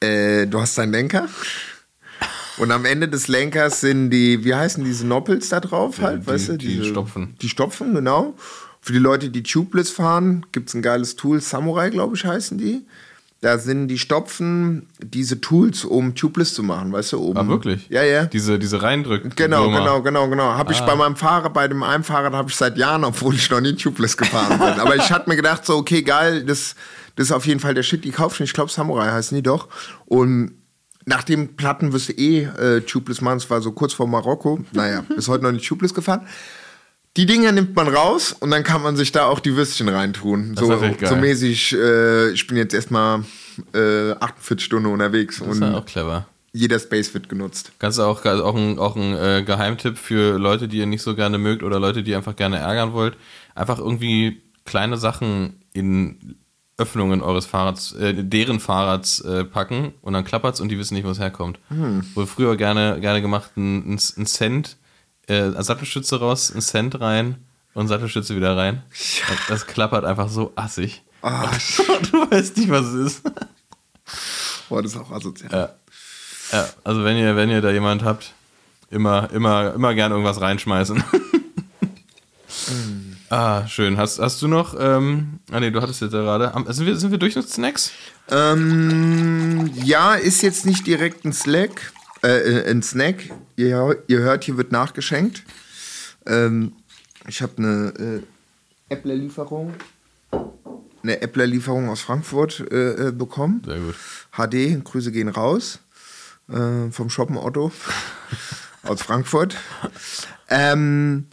äh, 0.01 0.45
du 0.45 0.59
hast 0.59 0.77
deinen 0.77 0.91
Lenker. 0.91 1.29
Und 2.57 2.71
am 2.71 2.85
Ende 2.85 3.07
des 3.09 3.27
Lenkers 3.27 3.81
sind 3.81 4.09
die, 4.11 4.43
wie 4.45 4.55
heißen 4.55 4.83
diese 4.83 5.05
Noppels 5.05 5.49
da 5.49 5.59
drauf 5.59 5.99
halt, 6.01 6.23
die- 6.23 6.27
weißt 6.27 6.49
du? 6.49 6.57
die 6.57 6.67
diese, 6.67 6.85
Stopfen. 6.85 7.35
Die 7.41 7.49
Stopfen, 7.49 7.93
genau. 7.93 8.33
Für 8.85 8.93
die 8.93 8.99
Leute, 8.99 9.29
die 9.31 9.41
Tubeless 9.41 9.89
fahren, 9.89 10.45
gibt 10.51 10.69
es 10.69 10.75
ein 10.75 10.83
geiles 10.83 11.15
Tool, 11.15 11.41
Samurai, 11.41 11.89
glaube 11.89 12.15
ich, 12.15 12.23
heißen 12.23 12.59
die. 12.59 12.85
Da 13.41 13.57
sind 13.57 13.87
die 13.87 13.97
Stopfen 13.97 14.85
diese 15.03 15.41
Tools, 15.41 15.85
um 15.85 16.13
Tubeless 16.13 16.53
zu 16.53 16.61
machen, 16.61 16.91
weißt 16.91 17.13
du? 17.13 17.17
Um, 17.19 17.35
Ah, 17.35 17.47
wirklich? 17.47 17.87
Ja, 17.89 18.03
ja. 18.03 18.25
Diese, 18.25 18.59
diese 18.59 18.83
reindrücken. 18.83 19.33
Genau, 19.35 19.71
genau, 19.71 20.03
genau, 20.03 20.29
genau. 20.29 20.43
Habe 20.53 20.71
ich 20.71 20.81
Ah. 20.81 20.85
bei 20.85 20.95
meinem 20.95 21.15
Fahrer, 21.15 21.49
bei 21.49 21.67
dem 21.67 21.81
einen 21.81 22.03
Fahrrad 22.03 22.33
habe 22.33 22.51
ich 22.51 22.55
seit 22.55 22.77
Jahren, 22.77 23.03
obwohl 23.03 23.33
ich 23.33 23.49
noch 23.49 23.59
nie 23.59 23.73
Tubeless 23.73 24.17
gefahren 24.17 24.59
bin. 24.59 24.79
Aber 24.79 24.95
ich 24.95 25.11
hatte 25.11 25.27
mir 25.31 25.35
gedacht, 25.35 25.65
so, 25.65 25.77
okay, 25.77 26.03
geil, 26.03 26.43
das, 26.45 26.75
das 27.15 27.27
ist 27.27 27.31
auf 27.31 27.47
jeden 27.47 27.59
Fall 27.59 27.73
der 27.73 27.81
Shit, 27.83 28.03
die 28.05 28.11
kaufst 28.11 28.39
du. 28.39 28.43
Ich 28.43 28.53
glaube, 28.53 28.69
Samurai 28.71 29.09
heißen 29.11 29.35
die 29.35 29.41
doch. 29.43 29.67
Und 30.05 30.51
nach 31.07 31.23
dem 31.23 31.55
Platten 31.55 31.91
wirst 31.91 32.09
du 32.09 32.13
eh 32.13 32.43
äh, 32.43 32.81
Tubeless 32.81 33.19
machen. 33.21 33.37
Es 33.37 33.49
war 33.49 33.61
so 33.61 33.71
kurz 33.71 33.93
vor 33.93 34.07
Marokko. 34.07 34.59
Naja, 34.73 35.03
bis 35.15 35.27
heute 35.27 35.43
noch 35.43 35.51
nicht 35.51 35.67
Tubeless 35.67 35.93
gefahren. 35.95 36.27
Die 37.17 37.25
Dinger 37.25 37.51
nimmt 37.53 37.75
man 37.75 37.87
raus 37.87 38.33
und 38.37 38.51
dann 38.51 38.63
kann 38.63 38.81
man 38.81 38.95
sich 38.97 39.11
da 39.11 39.25
auch 39.27 39.39
die 39.39 39.55
Würstchen 39.55 39.87
reintun. 39.87 40.55
So, 40.57 40.65
so 41.05 41.15
mäßig, 41.15 41.73
äh, 41.73 42.31
ich 42.31 42.45
bin 42.47 42.57
jetzt 42.57 42.73
erstmal 42.73 43.23
äh, 43.73 44.11
48 44.11 44.63
Stunden 44.65 44.87
unterwegs 44.91 45.39
Das 45.39 45.47
und 45.47 45.53
ist 45.53 45.59
ja 45.61 45.77
auch 45.77 45.85
clever. 45.85 46.27
jeder 46.51 46.77
Space 46.77 47.13
wird 47.13 47.29
genutzt. 47.29 47.71
Kannst 47.79 47.99
du 47.99 48.03
auch, 48.03 48.25
also 48.25 48.43
auch 48.43 48.55
ein, 48.55 48.77
auch 48.79 48.97
ein 48.97 49.15
äh, 49.15 49.43
Geheimtipp 49.45 49.97
für 49.97 50.37
Leute, 50.37 50.67
die 50.67 50.77
ihr 50.77 50.87
nicht 50.87 51.03
so 51.03 51.15
gerne 51.15 51.37
mögt 51.37 51.63
oder 51.63 51.79
Leute, 51.79 52.03
die 52.03 52.11
ihr 52.11 52.17
einfach 52.17 52.35
gerne 52.35 52.57
ärgern 52.57 52.91
wollt. 52.91 53.15
Einfach 53.53 53.79
irgendwie 53.79 54.41
kleine 54.65 54.97
Sachen 54.97 55.61
in 55.71 56.35
Öffnungen 56.77 57.21
eures 57.21 57.45
Fahrrads, 57.45 57.93
äh, 57.93 58.13
deren 58.13 58.59
Fahrrads 58.59 59.21
äh, 59.21 59.45
packen 59.45 59.93
und 60.01 60.11
dann 60.11 60.25
klappert's 60.25 60.59
und 60.59 60.67
die 60.67 60.77
wissen 60.77 60.95
nicht, 60.95 61.05
wo 61.05 61.09
es 61.11 61.19
herkommt. 61.19 61.59
Wurde 62.13 62.27
früher 62.27 62.57
gerne, 62.57 62.99
gerne 62.99 63.21
gemacht, 63.21 63.51
ein, 63.55 63.93
ein 63.93 64.25
Cent, 64.25 64.75
äh, 65.27 65.51
Sattelstütze 65.61 66.19
raus, 66.19 66.51
ein 66.53 66.61
Cent 66.61 66.99
rein 66.99 67.37
und 67.73 67.87
Sattelstütze 67.87 68.35
wieder 68.35 68.55
rein. 68.55 68.83
Das, 69.27 69.37
das 69.47 69.67
klappert 69.67 70.05
einfach 70.05 70.29
so 70.29 70.53
assig. 70.55 71.03
Ah, 71.21 71.51
du 72.11 72.31
weißt 72.31 72.57
nicht, 72.57 72.69
was 72.69 72.85
es 72.85 73.15
ist. 73.15 73.23
boah, 74.69 74.81
das 74.81 74.93
ist 74.93 74.97
auch 74.97 75.11
asozial. 75.11 75.51
Ja. 75.51 75.69
Ja, 76.51 76.69
also 76.83 77.03
wenn 77.03 77.17
ihr, 77.17 77.35
wenn 77.35 77.49
ihr 77.49 77.61
da 77.61 77.71
jemand 77.71 78.03
habt, 78.03 78.33
immer, 78.89 79.29
immer, 79.31 79.73
immer 79.73 79.93
gern 79.95 80.11
irgendwas 80.11 80.41
reinschmeißen. 80.41 81.03
ah, 83.29 83.67
schön. 83.67 83.97
Hast, 83.97 84.19
hast 84.19 84.41
du 84.41 84.47
noch, 84.47 84.75
ähm, 84.79 85.39
ah 85.51 85.59
nee, 85.59 85.71
du 85.71 85.81
hattest 85.81 86.01
jetzt 86.01 86.13
ja 86.13 86.21
gerade, 86.21 86.51
sind 86.73 86.85
wir, 86.85 86.95
sind 86.97 87.11
wir 87.11 87.17
durch 87.17 87.35
mit 87.35 87.49
Snacks? 87.49 87.91
Ähm, 88.29 89.71
ja, 89.83 90.13
ist 90.13 90.41
jetzt 90.41 90.65
nicht 90.65 90.85
direkt 90.87 91.25
ein 91.25 91.33
Slack, 91.33 91.91
äh, 92.25 92.69
ein 92.71 92.81
Snack. 92.83 93.29
Ihr, 93.55 94.03
ihr 94.07 94.19
hört, 94.19 94.43
hier 94.43 94.57
wird 94.57 94.71
nachgeschenkt. 94.71 95.43
Ähm, 96.25 96.73
ich 97.27 97.41
habe 97.41 97.53
eine 97.57 98.21
äh, 98.89 98.93
Äppler-Lieferung, 98.93 99.73
eine 101.03 101.21
Äppler-Lieferung 101.21 101.89
aus 101.89 102.01
Frankfurt 102.01 102.59
äh, 102.71 103.07
äh, 103.07 103.11
bekommen. 103.11 103.61
Sehr 103.65 103.79
gut. 103.79 103.95
HD, 104.31 104.83
Grüße 104.83 105.11
gehen 105.11 105.29
raus 105.29 105.79
äh, 106.51 106.91
vom 106.91 107.09
Shoppen 107.09 107.37
Otto 107.37 107.71
aus 108.83 109.01
Frankfurt. 109.01 109.55
Ähm, 110.49 111.25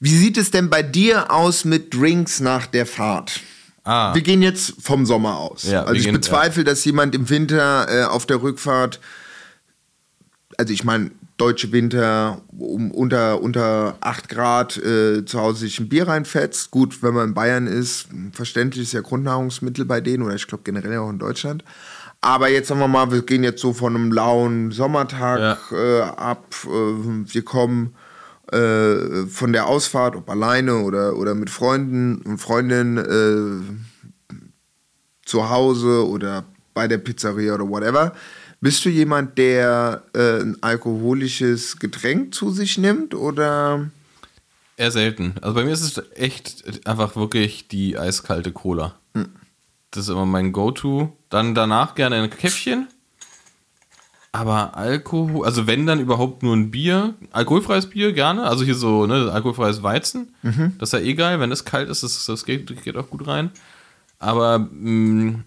wie 0.00 0.16
sieht 0.16 0.36
es 0.38 0.50
denn 0.50 0.70
bei 0.70 0.82
dir 0.82 1.30
aus 1.32 1.64
mit 1.64 1.94
Drinks 1.94 2.40
nach 2.40 2.66
der 2.66 2.86
Fahrt? 2.86 3.40
Ah. 3.84 4.14
Wir 4.14 4.22
gehen 4.22 4.42
jetzt 4.42 4.74
vom 4.80 5.06
Sommer 5.06 5.38
aus. 5.38 5.64
Ja, 5.64 5.82
also 5.82 5.94
ich 5.94 6.04
gehen- 6.04 6.14
bezweifle, 6.14 6.62
dass 6.64 6.84
jemand 6.84 7.14
im 7.14 7.28
Winter 7.30 7.86
äh, 7.88 8.04
auf 8.04 8.26
der 8.26 8.42
Rückfahrt, 8.42 9.00
also 10.58 10.72
ich 10.72 10.84
meine, 10.84 11.12
deutsche 11.36 11.70
Winter 11.72 12.42
um 12.58 12.90
unter, 12.90 13.40
unter 13.40 13.96
8 14.00 14.28
Grad 14.28 14.76
äh, 14.76 15.24
zu 15.24 15.40
Hause 15.40 15.60
sich 15.60 15.78
ein 15.78 15.88
Bier 15.88 16.08
reinfetzt. 16.08 16.72
Gut, 16.72 17.02
wenn 17.02 17.14
man 17.14 17.28
in 17.28 17.34
Bayern 17.34 17.66
ist, 17.68 18.08
verständlich 18.32 18.82
ist 18.82 18.92
ja 18.92 19.00
Grundnahrungsmittel 19.00 19.84
bei 19.84 20.00
denen 20.00 20.24
oder 20.24 20.34
ich 20.34 20.48
glaube 20.48 20.64
generell 20.64 20.98
auch 20.98 21.10
in 21.10 21.20
Deutschland. 21.20 21.64
Aber 22.20 22.48
jetzt 22.48 22.66
sagen 22.66 22.80
wir 22.80 22.88
mal, 22.88 23.12
wir 23.12 23.22
gehen 23.22 23.44
jetzt 23.44 23.60
so 23.60 23.72
von 23.72 23.94
einem 23.94 24.10
lauen 24.10 24.72
Sommertag 24.72 25.70
äh, 25.70 26.00
ab. 26.00 26.52
Äh, 26.64 26.68
wir 26.68 27.44
kommen 27.44 27.94
äh, 28.50 29.26
von 29.28 29.52
der 29.52 29.68
Ausfahrt, 29.68 30.16
ob 30.16 30.28
alleine 30.28 30.78
oder, 30.78 31.16
oder 31.16 31.36
mit 31.36 31.50
Freunden 31.50 32.16
und 32.22 32.38
Freundinnen 32.38 32.98
äh, 32.98 34.34
zu 35.24 35.50
Hause 35.50 36.08
oder 36.08 36.44
bei 36.74 36.88
der 36.88 36.98
Pizzeria 36.98 37.54
oder 37.54 37.68
whatever. 37.68 38.12
Bist 38.60 38.84
du 38.84 38.88
jemand, 38.88 39.38
der 39.38 40.02
äh, 40.14 40.40
ein 40.40 40.62
alkoholisches 40.62 41.78
Getränk 41.78 42.34
zu 42.34 42.50
sich 42.50 42.76
nimmt 42.78 43.14
oder? 43.14 43.90
Eher 44.76 44.90
selten. 44.90 45.34
Also 45.40 45.54
bei 45.54 45.64
mir 45.64 45.72
ist 45.72 45.82
es 45.82 46.02
echt 46.16 46.86
einfach 46.86 47.14
wirklich 47.16 47.68
die 47.68 47.98
eiskalte 47.98 48.52
Cola. 48.52 48.94
Das 49.90 50.04
ist 50.04 50.08
immer 50.08 50.26
mein 50.26 50.52
Go-To. 50.52 51.16
Dann 51.30 51.54
danach 51.54 51.94
gerne 51.94 52.16
ein 52.16 52.30
Käffchen. 52.30 52.88
Aber 54.30 54.76
Alkohol, 54.76 55.46
also 55.46 55.66
wenn 55.66 55.86
dann 55.86 56.00
überhaupt 56.00 56.42
nur 56.42 56.54
ein 56.54 56.70
Bier, 56.70 57.14
alkoholfreies 57.32 57.88
Bier 57.88 58.12
gerne, 58.12 58.44
also 58.44 58.62
hier 58.62 58.74
so, 58.74 59.06
ne, 59.06 59.32
alkoholfreies 59.32 59.82
Weizen, 59.82 60.34
das 60.78 60.90
ist 60.90 60.92
ja 60.92 60.98
eh 61.04 61.14
geil, 61.14 61.40
wenn 61.40 61.50
es 61.50 61.64
kalt 61.64 61.88
ist, 61.88 62.02
das, 62.02 62.26
das 62.26 62.44
geht, 62.44 62.84
geht 62.84 62.96
auch 62.96 63.08
gut 63.08 63.26
rein. 63.26 63.50
Aber 64.18 64.58
mh, 64.58 65.40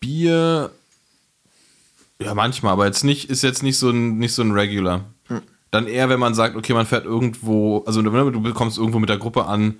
Bier, 0.00 0.72
ja 2.20 2.34
manchmal, 2.34 2.72
aber 2.72 2.86
jetzt 2.86 3.04
nicht, 3.04 3.30
ist 3.30 3.42
jetzt 3.42 3.62
nicht 3.62 3.78
so 3.78 3.90
ein, 3.90 4.18
nicht 4.18 4.34
so 4.34 4.42
ein 4.42 4.52
Regular. 4.52 5.04
Dann 5.70 5.88
eher, 5.88 6.08
wenn 6.08 6.20
man 6.20 6.34
sagt, 6.34 6.54
okay, 6.54 6.72
man 6.72 6.86
fährt 6.86 7.04
irgendwo, 7.04 7.82
also 7.84 8.00
ne, 8.00 8.10
du 8.30 8.54
kommst 8.54 8.78
irgendwo 8.78 9.00
mit 9.00 9.08
der 9.08 9.18
Gruppe 9.18 9.46
an 9.46 9.78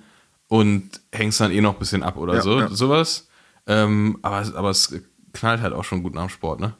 und 0.49 0.89
hängst 1.13 1.39
dann 1.39 1.51
eh 1.51 1.61
noch 1.61 1.73
ein 1.73 1.79
bisschen 1.79 2.03
ab 2.03 2.17
oder 2.17 2.35
Ja, 2.35 2.41
so. 2.41 2.59
ja. 2.59 2.69
Sowas. 2.69 3.29
Ähm, 3.65 4.19
aber, 4.21 4.45
aber 4.55 4.69
es 4.71 4.93
knallt 5.33 5.61
halt 5.61 5.73
auch 5.73 5.85
schon 5.85 6.03
gut 6.03 6.13
nach 6.13 6.23
dem 6.25 6.29
Sport, 6.29 6.59
ne? 6.59 6.73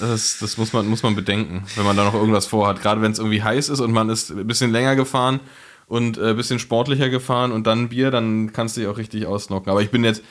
Das, 0.00 0.38
das 0.38 0.58
muss, 0.58 0.72
man, 0.72 0.86
muss 0.86 1.02
man 1.02 1.14
bedenken, 1.14 1.64
wenn 1.76 1.84
man 1.84 1.96
da 1.96 2.04
noch 2.04 2.14
irgendwas 2.14 2.46
vorhat. 2.46 2.82
Gerade 2.82 3.00
wenn 3.00 3.12
es 3.12 3.18
irgendwie 3.18 3.42
heiß 3.42 3.68
ist 3.68 3.80
und 3.80 3.92
man 3.92 4.10
ist 4.10 4.30
ein 4.30 4.46
bisschen 4.46 4.70
länger 4.72 4.96
gefahren 4.96 5.40
und 5.86 6.18
äh, 6.18 6.30
ein 6.30 6.36
bisschen 6.36 6.58
sportlicher 6.58 7.08
gefahren 7.10 7.52
und 7.52 7.66
dann 7.66 7.88
Bier, 7.90 8.10
dann 8.10 8.52
kannst 8.52 8.76
du 8.76 8.80
dich 8.80 8.88
auch 8.90 8.98
richtig 8.98 9.26
ausnocken. 9.26 9.70
Aber 9.70 9.82
ich 9.82 9.90
bin 9.90 10.02
jetzt 10.04 10.22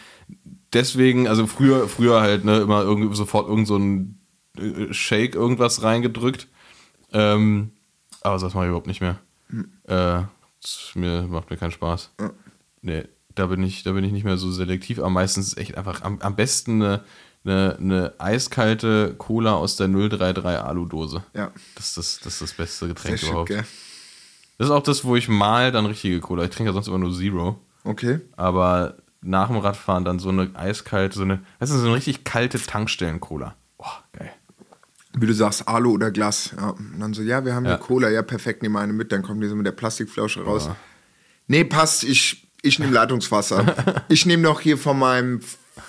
deswegen, 0.74 1.28
also 1.28 1.48
früher, 1.48 1.88
früher 1.88 2.22
halt, 2.22 2.46
ne, 2.46 2.60
immer 2.60 2.82
irgendwie 2.84 3.16
sofort 3.16 3.48
irgend 3.48 3.68
so 3.68 3.78
ein 3.78 4.20
äh, 4.58 4.94
Shake 4.94 5.36
irgendwas 5.36 5.84
reingedrückt. 5.84 6.48
Ähm, 7.12 7.72
aber 8.22 8.38
das 8.38 8.54
mache 8.54 8.66
ich 8.66 8.70
überhaupt 8.70 8.88
nicht 8.88 9.02
mehr. 9.02 9.20
Äh, 9.86 10.24
das 10.62 10.92
mir, 10.96 11.24
macht 11.24 11.50
mir 11.50 11.58
keinen 11.58 11.72
Spaß. 11.72 12.12
Nee, 12.82 13.04
da 13.36 13.48
bin 13.48 13.64
ich, 13.64 13.84
da 13.84 13.92
bin 13.92 14.04
ich 14.04 14.12
nicht 14.12 14.24
mehr 14.24 14.38
so 14.38 14.52
selektiv, 14.52 15.00
aber 15.00 15.10
meistens 15.10 15.50
ist 15.50 15.58
echt 15.58 15.78
einfach 15.78 16.02
am, 16.04 16.20
am 16.20 16.36
besten 16.36 16.82
eine, 16.82 17.04
eine, 17.46 17.78
eine 17.80 18.14
eiskalte 18.20 19.16
Cola 19.18 19.54
aus 19.54 19.76
der 19.76 19.88
033 19.88 20.46
Alu-Dose. 20.46 21.24
Ja. 21.34 21.52
Das 21.76 21.88
ist 21.90 21.98
das, 21.98 22.20
das 22.20 22.34
ist 22.34 22.42
das 22.42 22.54
beste 22.54 22.86
Sehr 22.86 22.88
Getränk 22.90 23.20
schick, 23.20 23.30
überhaupt. 23.30 23.50
gell? 23.50 23.66
Das 24.58 24.68
ist 24.68 24.72
auch 24.72 24.84
das, 24.84 25.04
wo 25.04 25.16
ich 25.16 25.28
mal 25.28 25.72
dann 25.72 25.86
richtige 25.86 26.20
Cola. 26.20 26.44
Ich 26.44 26.52
trinke 26.52 26.70
ja 26.70 26.74
sonst 26.74 26.88
immer 26.88 27.00
nur 27.00 27.14
Zero. 27.14 27.60
Okay. 27.84 28.22
Aber 28.38 28.98
nach 29.24 29.48
dem 29.48 29.58
Radfahren 29.58 30.04
dann 30.06 30.20
so 30.20 30.30
eine 30.30 30.50
eiskalte, 30.56 31.16
so 31.18 31.24
eine, 31.24 31.40
weißt 31.60 31.72
du, 31.72 31.78
so 31.78 31.86
eine 31.88 31.96
richtig 31.96 32.24
kalte 32.24 32.60
Tankstellen-Cola. 32.60 33.56
Boah, 33.78 34.04
geil. 34.18 34.32
Wie 35.16 35.28
du 35.28 35.34
sagst, 35.34 35.68
Alu 35.68 35.92
oder 35.94 36.12
Glas. 36.12 36.52
Ja. 36.58 36.70
Und 36.70 37.00
dann 37.00 37.14
so, 37.14 37.22
ja, 37.22 37.46
wir 37.46 37.54
haben 37.54 37.66
Ja. 37.66 37.72
hier 37.72 37.78
Cola, 37.80 38.10
ja, 38.10 38.22
perfekt, 38.24 38.64
nehmen 38.64 38.74
wir 38.76 38.80
eine 38.82 38.94
mit, 38.94 39.12
dann 39.12 39.22
kommen 39.22 39.42
die 39.42 39.48
so 39.48 39.56
mit 39.56 39.66
der 39.66 39.72
Plastikflasche 39.72 40.44
raus. 40.44 40.70
Nee, 41.48 41.64
passt, 41.64 42.04
ich, 42.04 42.48
ich 42.62 42.80
nehme 42.80 42.92
Leitungswasser. 42.94 44.04
ich 44.10 44.26
nehme 44.26 44.42
noch 44.44 44.60
hier 44.62 44.78
von 44.78 44.98
meinem, 44.98 45.40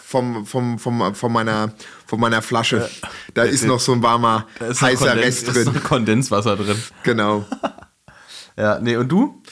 vom, 0.05 0.45
vom, 0.45 0.79
vom, 0.79 1.15
von, 1.15 1.33
meiner, 1.33 1.73
von 2.07 2.21
meiner 2.21 2.43
Flasche. 2.43 2.89
Da 3.33 3.45
ist 3.45 3.65
noch 3.65 3.81
so 3.81 3.93
ein 3.93 4.03
warmer, 4.03 4.47
Da 4.59 4.67
ist 4.67 4.83
heißer 4.83 5.07
Kondens- 5.13 5.25
Rest 5.25 5.49
Ist 5.49 5.55
drin. 5.67 5.73
noch 5.75 5.83
Kondenswasser 5.85 6.57
drin. 6.57 6.77
Genau. 7.03 7.45
Ja, 8.57 8.79
nee, 8.79 8.95
und 8.97 9.09
du? 9.09 9.43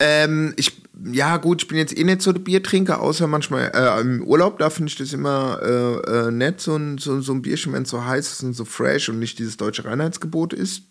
Ähm, 0.00 0.52
ich, 0.56 0.82
ja 1.04 1.36
gut, 1.36 1.62
ich 1.62 1.68
bin 1.68 1.78
jetzt 1.78 1.96
eh 1.96 2.04
nicht 2.04 2.22
so 2.22 2.32
der 2.32 2.40
Biertrinker, 2.40 3.00
außer 3.00 3.26
manchmal 3.26 3.70
äh, 3.74 4.00
im 4.00 4.22
Urlaub, 4.22 4.58
da 4.58 4.70
finde 4.70 4.90
ich 4.90 4.96
das 4.96 5.12
immer 5.12 5.60
äh, 5.62 6.26
äh, 6.26 6.30
nett, 6.30 6.60
so 6.60 6.76
ein, 6.76 6.98
so, 6.98 7.20
so 7.20 7.32
ein 7.32 7.42
Bierchen, 7.42 7.72
wenn 7.72 7.84
es 7.84 7.90
so 7.90 8.04
heiß 8.04 8.32
ist 8.32 8.42
und 8.42 8.54
so 8.54 8.64
fresh 8.64 9.08
und 9.08 9.18
nicht 9.18 9.38
dieses 9.38 9.56
deutsche 9.56 9.84
Reinheitsgebot 9.84 10.52
ist. 10.52 10.82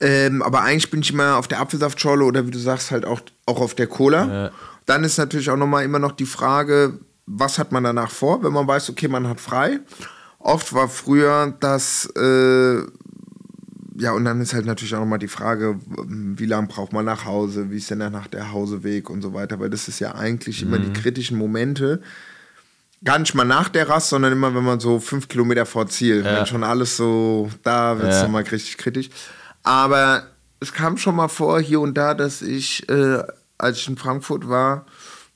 Ähm, 0.00 0.42
aber 0.42 0.62
eigentlich 0.62 0.90
bin 0.90 1.00
ich 1.00 1.12
immer 1.12 1.36
auf 1.36 1.46
der 1.46 1.60
Apfelsaftschorle 1.60 2.24
oder 2.24 2.46
wie 2.46 2.50
du 2.50 2.58
sagst, 2.58 2.90
halt 2.90 3.04
auch, 3.04 3.20
auch 3.46 3.60
auf 3.60 3.74
der 3.74 3.86
Cola. 3.86 4.26
Ja. 4.26 4.50
Dann 4.86 5.04
ist 5.04 5.18
natürlich 5.18 5.48
auch 5.48 5.56
nochmal 5.56 5.84
immer 5.84 6.00
noch 6.00 6.12
die 6.12 6.26
Frage, 6.26 6.98
was 7.26 7.58
hat 7.58 7.70
man 7.70 7.84
danach 7.84 8.10
vor, 8.10 8.42
wenn 8.42 8.52
man 8.52 8.66
weiß, 8.66 8.90
okay, 8.90 9.06
man 9.06 9.28
hat 9.28 9.40
frei. 9.40 9.78
Oft 10.40 10.72
war 10.72 10.88
früher 10.88 11.54
das, 11.60 12.06
äh, 12.16 12.82
ja, 14.02 14.10
und 14.12 14.24
dann 14.24 14.40
ist 14.40 14.52
halt 14.52 14.66
natürlich 14.66 14.94
auch 14.96 15.00
nochmal 15.00 15.20
die 15.20 15.28
Frage, 15.28 15.78
wie 15.86 16.46
lange 16.46 16.66
braucht 16.66 16.92
man 16.92 17.04
nach 17.04 17.24
Hause, 17.24 17.70
wie 17.70 17.76
ist 17.76 17.88
denn 17.88 18.00
danach 18.00 18.26
der 18.26 18.50
Hauseweg 18.50 19.08
und 19.08 19.22
so 19.22 19.32
weiter, 19.32 19.60
weil 19.60 19.70
das 19.70 19.86
ist 19.86 20.00
ja 20.00 20.16
eigentlich 20.16 20.60
immer 20.62 20.80
die 20.80 20.92
kritischen 20.92 21.38
Momente. 21.38 22.02
Gar 23.04 23.20
nicht 23.20 23.34
mal 23.34 23.44
nach 23.44 23.68
der 23.68 23.88
Rast, 23.88 24.08
sondern 24.08 24.32
immer, 24.32 24.54
wenn 24.56 24.64
man 24.64 24.80
so 24.80 24.98
fünf 24.98 25.28
Kilometer 25.28 25.66
vor 25.66 25.86
Ziel, 25.86 26.24
wenn 26.24 26.46
schon 26.46 26.64
alles 26.64 26.96
so, 26.96 27.48
da 27.62 27.96
wird 28.00 28.10
es 28.10 28.16
Ja. 28.16 28.22
nochmal 28.24 28.42
richtig 28.42 28.76
kritisch. 28.76 29.08
Aber 29.62 30.24
es 30.58 30.72
kam 30.72 30.96
schon 30.96 31.14
mal 31.14 31.28
vor, 31.28 31.60
hier 31.60 31.80
und 31.80 31.94
da, 31.96 32.14
dass 32.14 32.42
ich, 32.42 32.88
äh, 32.88 33.22
als 33.56 33.78
ich 33.78 33.88
in 33.88 33.96
Frankfurt 33.96 34.48
war, 34.48 34.86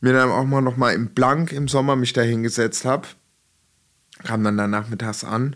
mir 0.01 0.12
dann 0.12 0.29
auch 0.31 0.45
mal 0.45 0.61
nochmal 0.61 0.95
im 0.95 1.09
Blank 1.11 1.53
im 1.53 1.69
Sommer 1.69 1.95
mich 1.95 2.12
da 2.12 2.23
hingesetzt 2.23 2.85
habe. 2.85 3.07
Kam 4.25 4.43
dann 4.43 4.57
da 4.57 4.67
nachmittags 4.67 5.23
an. 5.23 5.55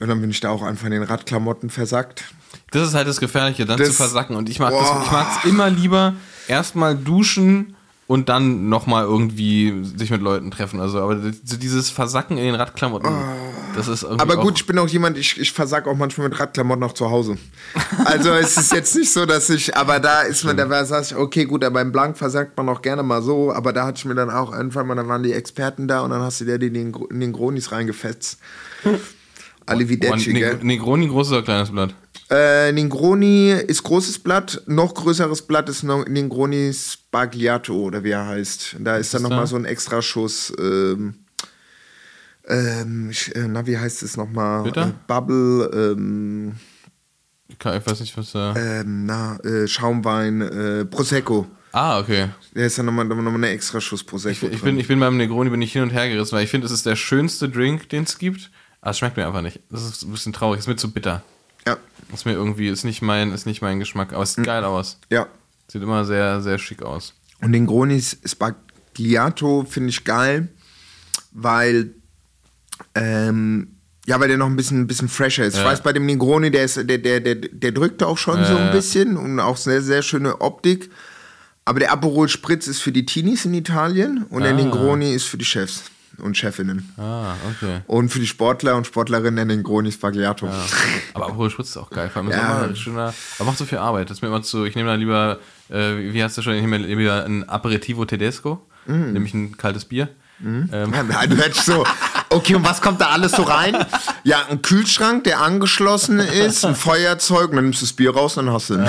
Und 0.00 0.08
dann 0.08 0.20
bin 0.20 0.30
ich 0.30 0.40
da 0.40 0.50
auch 0.50 0.62
einfach 0.62 0.86
in 0.86 0.92
den 0.92 1.02
Radklamotten 1.04 1.70
versackt. 1.70 2.24
Das 2.70 2.88
ist 2.88 2.94
halt 2.94 3.06
das 3.06 3.20
Gefährliche, 3.20 3.64
dann 3.66 3.78
Das- 3.78 3.88
zu 3.88 3.94
versacken. 3.94 4.36
Und 4.36 4.48
ich 4.48 4.58
mag 4.58 4.70
Boah. 4.70 4.80
das, 4.82 5.06
ich 5.06 5.12
mag's 5.12 5.44
immer 5.44 5.70
lieber 5.70 6.14
erstmal 6.48 6.96
duschen 6.96 7.76
und 8.08 8.28
dann 8.28 8.68
nochmal 8.68 9.04
irgendwie 9.04 9.84
sich 9.96 10.10
mit 10.10 10.20
Leuten 10.20 10.50
treffen. 10.50 10.80
Also, 10.80 11.00
aber 11.00 11.14
dieses 11.16 11.88
Versacken 11.88 12.36
in 12.36 12.44
den 12.44 12.54
Radklamotten, 12.56 13.10
das 13.76 13.88
ist 13.88 14.02
irgendwie. 14.02 14.18
Oh. 14.20 14.22
Aber 14.22 14.36
gut, 14.42 14.58
ich 14.58 14.66
bin 14.66 14.78
auch 14.78 14.88
jemand, 14.88 15.16
ich, 15.16 15.38
ich 15.40 15.52
versack 15.52 15.86
auch 15.86 15.94
manchmal 15.96 16.28
mit 16.28 16.38
Radklamotten 16.38 16.82
auch 16.82 16.92
zu 16.92 17.10
Hause. 17.10 17.38
Also 18.04 18.30
es 18.30 18.56
ist 18.58 18.72
jetzt 18.72 18.94
nicht 18.96 19.12
so, 19.12 19.24
dass 19.24 19.48
ich, 19.48 19.76
aber 19.76 20.00
da 20.00 20.22
ist 20.22 20.44
man, 20.44 20.56
da 20.56 20.68
war, 20.68 20.84
saß 20.84 21.12
ich, 21.12 21.16
okay, 21.16 21.44
gut, 21.44 21.64
aber 21.64 21.74
beim 21.74 21.92
Blank 21.92 22.18
versackt 22.18 22.56
man 22.56 22.68
auch 22.68 22.82
gerne 22.82 23.02
mal 23.02 23.22
so, 23.22 23.52
aber 23.52 23.72
da 23.72 23.86
hatte 23.86 23.98
ich 23.98 24.04
mir 24.04 24.14
dann 24.16 24.30
auch 24.30 24.52
irgendwann 24.52 24.88
mal, 24.88 24.94
da 24.96 25.06
waren 25.06 25.22
die 25.22 25.32
Experten 25.32 25.88
da 25.88 26.00
und 26.00 26.10
dann 26.10 26.20
hast 26.22 26.40
du 26.40 26.44
dir 26.44 26.58
die 26.58 26.66
in 26.66 26.74
den, 26.74 26.94
in 27.10 27.20
den 27.20 27.32
Gronis 27.32 27.70
reingefetzt. 27.72 28.38
Alivideci, 29.66 30.32
gell? 30.32 30.58
Negroni, 30.62 31.08
großes 31.08 31.32
oder 31.32 31.42
kleines 31.42 31.70
Blatt? 31.70 31.94
Äh, 32.30 32.72
Negroni 32.72 33.50
ist 33.50 33.82
großes 33.82 34.18
Blatt, 34.20 34.62
noch 34.66 34.94
größeres 34.94 35.42
Blatt 35.42 35.68
ist 35.68 35.82
Negroni 35.82 36.72
Spagliato 36.72 37.74
oder 37.74 38.02
wie 38.04 38.10
er 38.10 38.26
heißt. 38.26 38.76
Da 38.80 38.96
ist 38.96 39.12
dann 39.12 39.18
ist 39.18 39.22
nochmal 39.22 39.40
da? 39.40 39.46
so 39.46 39.56
ein 39.56 39.64
Extraschuss. 39.66 40.52
Ähm, 40.58 41.14
ähm, 42.48 43.10
ich, 43.10 43.34
äh, 43.36 43.46
na, 43.48 43.66
wie 43.66 43.78
heißt 43.78 44.02
es 44.02 44.16
nochmal? 44.16 44.66
Äh, 44.66 44.92
Bubble, 45.06 45.70
ähm, 45.74 46.54
Ich 47.48 47.64
weiß 47.64 48.00
nicht, 48.00 48.16
was 48.16 48.32
da. 48.32 48.54
ähm, 48.56 49.06
na, 49.06 49.38
äh, 49.44 49.68
Schaumwein, 49.68 50.40
äh, 50.40 50.84
Prosecco. 50.86 51.46
ah, 51.72 52.00
okay. 52.00 52.28
Da 52.54 52.62
ist 52.62 52.78
dann 52.78 52.86
nochmal 52.86 53.04
noch 53.04 53.16
mal 53.16 53.34
eine 53.34 53.50
Extraschuss 53.50 54.02
Prosecco. 54.02 54.46
Ich, 54.46 54.54
ich, 54.54 54.62
bin, 54.62 54.78
ich 54.78 54.88
bin 54.88 54.98
beim 54.98 55.16
Negroni 55.16 55.50
bin 55.50 55.62
ich 55.62 55.72
hin 55.72 55.82
und 55.82 55.90
her 55.90 56.08
gerissen, 56.08 56.34
weil 56.34 56.44
ich 56.44 56.50
finde, 56.50 56.66
es 56.66 56.72
ist 56.72 56.86
der 56.86 56.96
schönste 56.96 57.48
Drink, 57.48 57.88
den 57.90 58.04
es 58.04 58.18
gibt. 58.18 58.50
Aber 58.82 58.90
es 58.90 58.98
schmeckt 58.98 59.16
mir 59.16 59.26
einfach 59.26 59.40
nicht. 59.42 59.60
Das 59.70 59.82
ist 59.84 60.02
ein 60.02 60.10
bisschen 60.12 60.32
traurig. 60.34 60.58
Ist 60.60 60.68
mir 60.68 60.76
zu 60.76 60.90
bitter. 60.90 61.22
ja, 61.66 61.78
Ist 62.12 62.26
mir 62.26 62.32
irgendwie, 62.32 62.68
ist 62.68 62.84
nicht 62.84 63.00
mein, 63.00 63.32
ist 63.32 63.46
nicht 63.46 63.62
mein 63.62 63.78
Geschmack. 63.78 64.12
Aber 64.12 64.24
es 64.24 64.34
sieht 64.34 64.44
geil 64.44 64.64
aus. 64.64 64.98
ja. 65.08 65.26
Sieht 65.68 65.80
immer 65.82 66.04
sehr, 66.04 66.42
sehr 66.42 66.58
schick 66.58 66.82
aus. 66.82 67.14
Und 67.40 67.52
den 67.52 67.66
Gronis 67.66 68.18
Spagliato 68.26 69.64
finde 69.66 69.88
ich 69.88 70.04
geil, 70.04 70.48
weil 71.30 71.94
ähm, 72.94 73.76
ja, 74.06 74.18
weil 74.20 74.28
der 74.28 74.36
noch 74.36 74.46
ein 74.46 74.56
bisschen, 74.56 74.80
ein 74.82 74.86
bisschen 74.86 75.08
fresher 75.08 75.44
ist. 75.46 75.54
Ich 75.54 75.60
Ja. 75.60 75.66
weiß, 75.66 75.82
bei 75.82 75.92
dem 75.92 76.04
Negroni, 76.06 76.50
der, 76.50 76.64
ist, 76.64 76.76
der, 76.76 76.98
der, 76.98 77.20
der, 77.20 77.36
der 77.36 77.72
drückt 77.72 78.02
auch 78.02 78.18
schon 78.18 78.44
so 78.44 78.52
Ja, 78.52 78.58
ein 78.58 78.66
ja. 78.66 78.72
bisschen 78.72 79.16
und 79.16 79.38
auch 79.40 79.56
sehr, 79.56 79.80
sehr 79.80 80.02
schöne 80.02 80.40
Optik. 80.40 80.90
Aber 81.64 81.78
der 81.78 81.92
Aperol 81.92 82.28
Spritz 82.28 82.66
ist 82.66 82.80
für 82.82 82.90
die 82.92 83.06
Teenies 83.06 83.44
in 83.44 83.54
Italien 83.54 84.24
und 84.28 84.42
der 84.42 84.50
Ah. 84.52 84.56
Negroni 84.56 85.14
ist 85.14 85.24
für 85.24 85.38
die 85.38 85.44
Chefs 85.44 85.84
und 86.18 86.36
Chefinnen. 86.36 86.92
Ah, 86.98 87.34
okay. 87.50 87.80
Und 87.86 88.10
für 88.10 88.18
die 88.20 88.26
Sportler 88.26 88.76
und 88.76 88.86
Sportlerinnen 88.86 89.36
der 89.48 89.56
Negroni 89.56 89.90
Spagliato. 89.92 90.48
Aber 91.14 91.26
Aperol 91.26 91.50
Spritz 91.50 91.70
ist 91.70 91.76
auch 91.76 91.90
geil. 91.90 92.08
Vor 92.10 92.22
allem 92.22 92.30
im 92.32 92.36
Ja. 92.38 92.60
Sommer 92.60 92.76
schöner. 92.76 93.14
Aber 93.38 93.46
macht 93.46 93.58
so 93.58 93.64
viel 93.64 93.78
Arbeit. 93.78 94.10
Das 94.10 94.18
ist 94.18 94.22
mir 94.22 94.28
immer 94.28 94.42
zu. 94.42 94.64
Ich 94.64 94.74
nehme 94.74 94.88
da 94.90 94.94
lieber, 94.94 95.38
äh, 95.70 96.12
wie- 96.12 96.22
hast 96.22 96.36
du 96.38 96.42
schon, 96.42 96.54
ich 96.54 96.60
nehme 96.62 96.78
lieber 96.78 97.24
ein 97.24 97.48
Aperitivo 97.48 98.04
Tedesco. 98.04 98.66
Mm. 98.86 99.12
Nämlich 99.12 99.32
ein 99.34 99.56
kaltes 99.56 99.84
Bier. 99.84 100.08
Ähm, 100.44 100.68
Ja, 100.72 101.20
hättest 101.20 101.66
so, 101.66 101.84
okay, 102.30 102.56
und 102.56 102.64
was 102.64 102.80
kommt 102.80 103.00
da 103.00 103.10
alles 103.10 103.30
so 103.30 103.42
rein? 103.44 103.76
Ja, 104.24 104.46
ein 104.50 104.60
Kühlschrank, 104.60 105.22
der 105.22 105.40
angeschlossen 105.40 106.18
ist, 106.18 106.64
ein 106.64 106.74
Feuerzeug, 106.74 107.50
und 107.50 107.56
dann 107.56 107.64
nimmst 107.66 107.80
du 107.80 107.86
das 107.86 107.92
Bier 107.92 108.12
raus 108.12 108.36
und 108.36 108.46
dann 108.46 108.54
hast 108.54 108.70
du 108.70 108.74
ihn. 108.74 108.82
äh, 108.82 108.88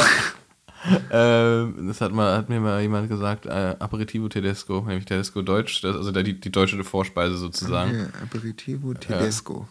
das 1.10 2.02
hat, 2.02 2.12
mal, 2.12 2.36
hat 2.38 2.50
mir 2.50 2.60
mal 2.60 2.82
jemand 2.82 3.10
gesagt, 3.10 3.46
äh, 3.46 3.76
Aperitivo 3.80 4.28
Tedesco, 4.28 4.82
nämlich 4.82 5.06
Tedesco 5.06 5.42
Deutsch, 5.42 5.82
das, 5.82 5.96
also 5.96 6.12
der, 6.12 6.24
die, 6.24 6.40
die 6.40 6.52
deutsche 6.52 6.84
Vorspeise 6.84 7.38
sozusagen. 7.38 7.96
Ja, 7.96 8.06
Aperitivo 8.22 8.94
Tedesco. 8.94 9.68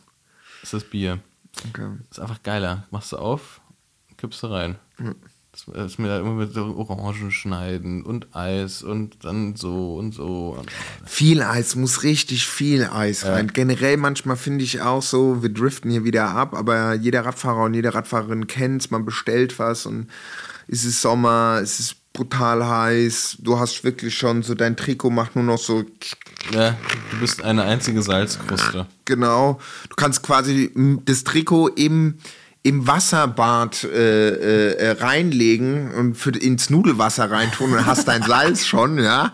Das 0.61 0.73
ist 0.73 0.73
das 0.73 0.85
Bier. 0.85 1.19
Okay. 1.69 1.89
Ist 2.11 2.21
einfach 2.21 2.43
geiler. 2.43 2.87
Machst 2.91 3.13
du 3.13 3.19
auf, 3.19 3.61
kippst 4.17 4.43
du 4.43 4.47
rein. 4.47 4.77
Das 5.53 5.67
das 5.67 5.93
ist 5.93 5.99
mir 5.99 6.09
da 6.09 6.19
immer 6.19 6.33
mit 6.33 6.55
so 6.55 6.75
Orangen 6.77 7.31
schneiden 7.31 8.03
und 8.05 8.35
Eis 8.35 8.83
und 8.83 9.23
dann 9.23 9.55
so 9.55 9.97
und 9.97 10.15
so. 10.15 10.57
Viel 11.05 11.43
Eis, 11.43 11.77
muss 11.77 12.05
richtig 12.05 12.47
viel 12.47 12.85
Eis 12.85 13.27
rein. 13.27 13.49
Generell 13.49 13.99
manchmal 13.99 14.37
finde 14.37 14.65
ich 14.65 14.81
auch 14.81 15.03
so, 15.03 15.43
wir 15.43 15.51
driften 15.51 15.91
hier 15.91 16.05
wieder 16.05 16.31
ab, 16.31 16.55
aber 16.55 16.95
jeder 16.95 17.27
Radfahrer 17.27 17.65
und 17.65 17.75
jede 17.75 17.93
Radfahrerin 17.93 18.47
kennt 18.47 18.91
man 18.91 19.05
bestellt 19.05 19.59
was 19.59 19.85
und 19.85 20.07
es 20.69 20.85
ist 20.85 21.01
Sommer, 21.01 21.61
es 21.63 21.81
ist 21.81 21.97
brutal 22.13 22.67
heiß, 22.67 23.39
du 23.41 23.59
hast 23.59 23.85
wirklich 23.85 24.17
schon 24.17 24.43
so, 24.43 24.55
dein 24.55 24.77
Trikot 24.77 25.11
macht 25.11 25.35
nur 25.35 25.45
noch 25.45 25.59
so 25.59 25.85
ja, 26.51 26.77
du 27.11 27.21
bist 27.21 27.43
eine 27.43 27.63
einzige 27.63 28.03
Salzkruste. 28.03 28.87
Genau. 29.05 29.61
Du 29.89 29.95
kannst 29.97 30.23
quasi 30.23 30.73
das 31.05 31.25
Trikot 31.25 31.69
im, 31.69 32.19
im 32.63 32.87
Wasserbad 32.87 33.85
äh, 33.85 34.29
äh, 34.29 34.73
äh, 34.75 34.91
reinlegen 35.03 35.93
und 35.93 36.15
für, 36.15 36.31
ins 36.31 36.71
Nudelwasser 36.71 37.31
reintun 37.31 37.73
und 37.73 37.87
hast 37.87 38.09
dein 38.09 38.23
Salz 38.23 38.67
schon, 38.67 38.99
ja. 38.99 39.33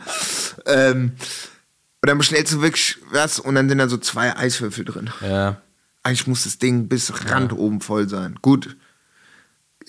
Ähm, 0.66 1.12
und 2.00 2.08
dann 2.08 2.18
bestellst 2.18 2.52
du 2.52 2.62
wirklich 2.62 2.98
was 3.10 3.40
und 3.40 3.54
dann 3.54 3.68
sind 3.68 3.78
da 3.78 3.88
so 3.88 3.96
zwei 3.96 4.36
Eiswürfel 4.36 4.84
drin. 4.84 5.10
Ja. 5.20 5.60
Eigentlich 6.02 6.26
muss 6.26 6.44
das 6.44 6.58
Ding 6.58 6.88
bis 6.88 7.12
Rand 7.26 7.52
oben 7.52 7.80
voll 7.80 8.08
sein. 8.08 8.38
Gut. 8.40 8.76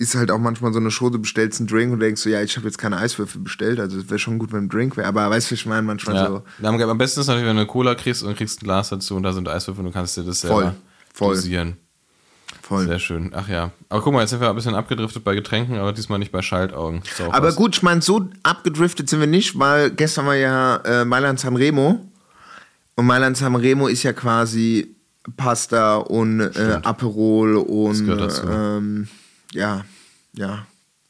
Ist 0.00 0.14
halt 0.14 0.30
auch 0.30 0.38
manchmal 0.38 0.72
so 0.72 0.78
eine 0.80 0.90
Show, 0.90 1.10
du 1.10 1.18
bestellst 1.18 1.60
einen 1.60 1.66
Drink 1.68 1.92
und 1.92 2.00
denkst 2.00 2.22
so, 2.22 2.30
ja, 2.30 2.40
ich 2.42 2.56
habe 2.56 2.66
jetzt 2.66 2.78
keine 2.78 2.96
Eiswürfel 2.96 3.40
bestellt, 3.42 3.78
also 3.78 3.98
es 3.98 4.08
wäre 4.08 4.18
schon 4.18 4.38
gut, 4.38 4.50
wenn 4.52 4.64
ein 4.64 4.68
Drink 4.70 4.96
wäre. 4.96 5.06
Aber 5.06 5.28
weißt 5.28 5.50
du, 5.50 5.54
ich 5.54 5.66
meine 5.66 5.82
manchmal 5.82 6.16
Ja. 6.16 6.26
so. 6.26 6.42
Am 6.66 6.98
besten 6.98 7.20
ist 7.20 7.26
natürlich, 7.26 7.46
wenn 7.46 7.56
du 7.56 7.60
eine 7.62 7.66
Cola 7.68 7.94
kriegst 7.94 8.22
und 8.22 8.34
kriegst 8.36 8.62
ein 8.62 8.64
Glas 8.64 8.88
dazu 8.88 9.14
und 9.14 9.22
da 9.22 9.32
sind 9.32 9.46
Eiswürfel 9.46 9.80
und 9.84 9.90
du 9.90 9.92
kannst 9.92 10.16
dir 10.16 10.22
das 10.22 10.40
selber 10.40 10.56
Voll, 10.56 10.74
voll. 11.12 11.34
dosieren. 11.36 11.76
Voll. 12.62 12.86
Sehr 12.86 12.98
schön. 12.98 13.30
Ach 13.34 13.48
ja. 13.48 13.72
Aber 13.88 14.00
guck 14.00 14.12
mal, 14.14 14.20
jetzt 14.20 14.30
sind 14.30 14.40
wir 14.40 14.48
ein 14.48 14.54
bisschen 14.54 14.74
abgedriftet 14.74 15.22
bei 15.24 15.34
Getränken, 15.34 15.76
aber 15.76 15.92
diesmal 15.92 16.18
nicht 16.18 16.30
bei 16.32 16.40
Schaltaugen. 16.40 17.02
Aber 17.30 17.48
was. 17.48 17.56
gut, 17.56 17.76
ich 17.76 17.82
meine, 17.82 18.00
so 18.00 18.28
abgedriftet 18.44 19.08
sind 19.10 19.20
wir 19.20 19.26
nicht, 19.26 19.58
weil 19.58 19.90
gestern 19.90 20.26
war 20.26 20.36
ja 20.36 20.76
äh, 20.84 21.04
Mailand 21.04 21.40
Sanremo. 21.40 22.00
Und 22.94 23.06
Mailand 23.06 23.36
Sanremo 23.36 23.88
ist 23.88 24.02
ja 24.04 24.12
quasi 24.12 24.94
Pasta 25.36 25.96
und 25.96 26.40
äh, 26.40 26.78
Aperol 26.82 27.56
und 27.56 27.98
gehört 28.06 28.20
dazu. 28.20 28.46
ähm, 28.48 29.08
ja, 29.52 29.84
ja. 30.32 30.66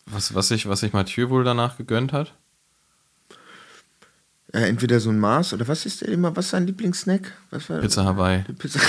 Was, 0.07 0.35
was, 0.35 0.49
sich, 0.49 0.69
was 0.69 0.81
sich 0.81 0.93
Mathieu 0.93 1.29
wohl 1.31 1.45
danach 1.45 1.77
gegönnt 1.77 2.13
hat? 2.13 2.35
Äh, 4.53 4.69
entweder 4.69 4.99
so 4.99 5.11
ein 5.11 5.19
Mars 5.21 5.53
oder 5.53 5.69
was 5.69 5.87
ist 5.87 6.01
der 6.01 6.09
immer, 6.09 6.35
was 6.35 6.47
ist 6.47 6.51
sein 6.51 6.67
Lieblingssnack? 6.67 7.33
Was 7.51 7.71
war 7.71 7.79
Pizza 7.79 8.05
Hawaii. 8.05 8.43
Pizza. 8.59 8.81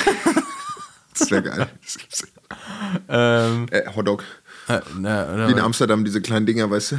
das 1.17 1.29
wäre 1.29 1.43
geil. 1.43 1.69
Das 1.83 1.97
gibt's. 1.97 2.23
Ähm, 3.07 3.67
Äh, 3.69 3.93
Hotdog. 3.95 4.23
äh, 4.67 4.79
na, 4.97 5.47
Wie 5.47 5.51
in 5.51 5.59
Amsterdam, 5.59 6.03
diese 6.03 6.21
kleinen 6.21 6.45
Dinger, 6.45 6.69
weißt 6.69 6.93
du? 6.93 6.95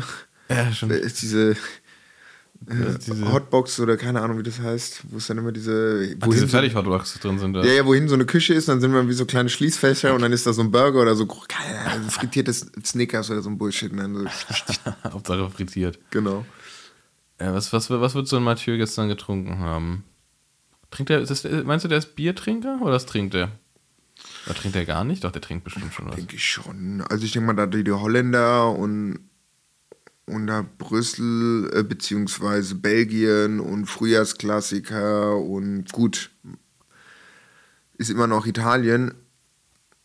Ja, 0.48 0.72
schon. 0.72 0.90
Diese 0.90 1.08
diese, 1.10 1.56
Hotbox 3.32 3.80
oder 3.80 3.96
keine 3.96 4.20
Ahnung, 4.22 4.38
wie 4.38 4.42
das 4.42 4.60
heißt, 4.60 5.02
wo 5.10 5.18
es 5.18 5.26
dann 5.26 5.38
immer 5.38 5.52
diese. 5.52 6.16
Ach, 6.20 6.28
diese 6.28 6.48
Fertig-Hotdogs 6.48 7.18
drin 7.20 7.38
sind. 7.38 7.56
Ja, 7.56 7.64
ja, 7.64 7.86
wohin 7.86 8.08
so 8.08 8.14
eine 8.14 8.24
Küche 8.24 8.54
ist, 8.54 8.68
dann 8.68 8.80
sind 8.80 8.92
wir 8.92 9.08
wie 9.08 9.12
so 9.12 9.24
kleine 9.26 9.48
Schließfächer 9.48 10.14
und 10.14 10.22
dann 10.22 10.32
ist 10.32 10.46
da 10.46 10.52
so 10.52 10.62
ein 10.62 10.70
Burger 10.70 11.02
oder 11.02 11.14
so 11.14 11.26
Ahnung, 11.86 12.10
frittiertes 12.10 12.70
Snickers 12.84 13.30
oder 13.30 13.42
so 13.42 13.50
ein 13.50 13.58
Bullshit. 13.58 13.92
Dann 13.96 14.14
so, 14.14 14.24
Hauptsache 15.04 15.50
frittiert. 15.50 15.98
genau. 16.10 16.44
Ja, 17.40 17.54
was, 17.54 17.72
was, 17.72 17.90
was 17.90 18.14
wird 18.14 18.28
so 18.28 18.36
ein 18.36 18.44
Mathieu 18.44 18.76
gestern 18.76 19.08
getrunken 19.08 19.58
haben? 19.58 20.04
Trinkt 20.90 21.10
er, 21.10 21.20
ist 21.20 21.30
das, 21.30 21.64
meinst 21.64 21.84
du, 21.84 21.88
der 21.88 21.98
ist 21.98 22.14
Biertrinker 22.14 22.78
oder 22.82 22.92
was 22.92 23.06
trinkt 23.06 23.34
er? 23.34 23.50
Oder 24.46 24.54
trinkt 24.54 24.76
er 24.76 24.84
gar 24.84 25.04
nicht? 25.04 25.24
Doch, 25.24 25.32
der 25.32 25.42
trinkt 25.42 25.64
bestimmt 25.64 25.92
schon 25.92 26.06
was. 26.06 26.16
Denke 26.16 26.36
ich 26.36 26.44
schon. 26.44 27.02
Also 27.08 27.24
ich 27.24 27.32
denke 27.32 27.46
mal, 27.46 27.54
da 27.54 27.66
die 27.66 27.90
Holländer 27.90 28.70
und, 28.70 29.18
und 30.26 30.46
da 30.46 30.64
Brüssel 30.78 31.70
äh, 31.74 31.82
beziehungsweise 31.82 32.74
Belgien 32.76 33.60
und 33.60 33.86
Frühjahrsklassiker 33.86 35.36
und 35.36 35.90
gut, 35.92 36.30
ist 37.98 38.10
immer 38.10 38.26
noch 38.26 38.46
Italien. 38.46 39.14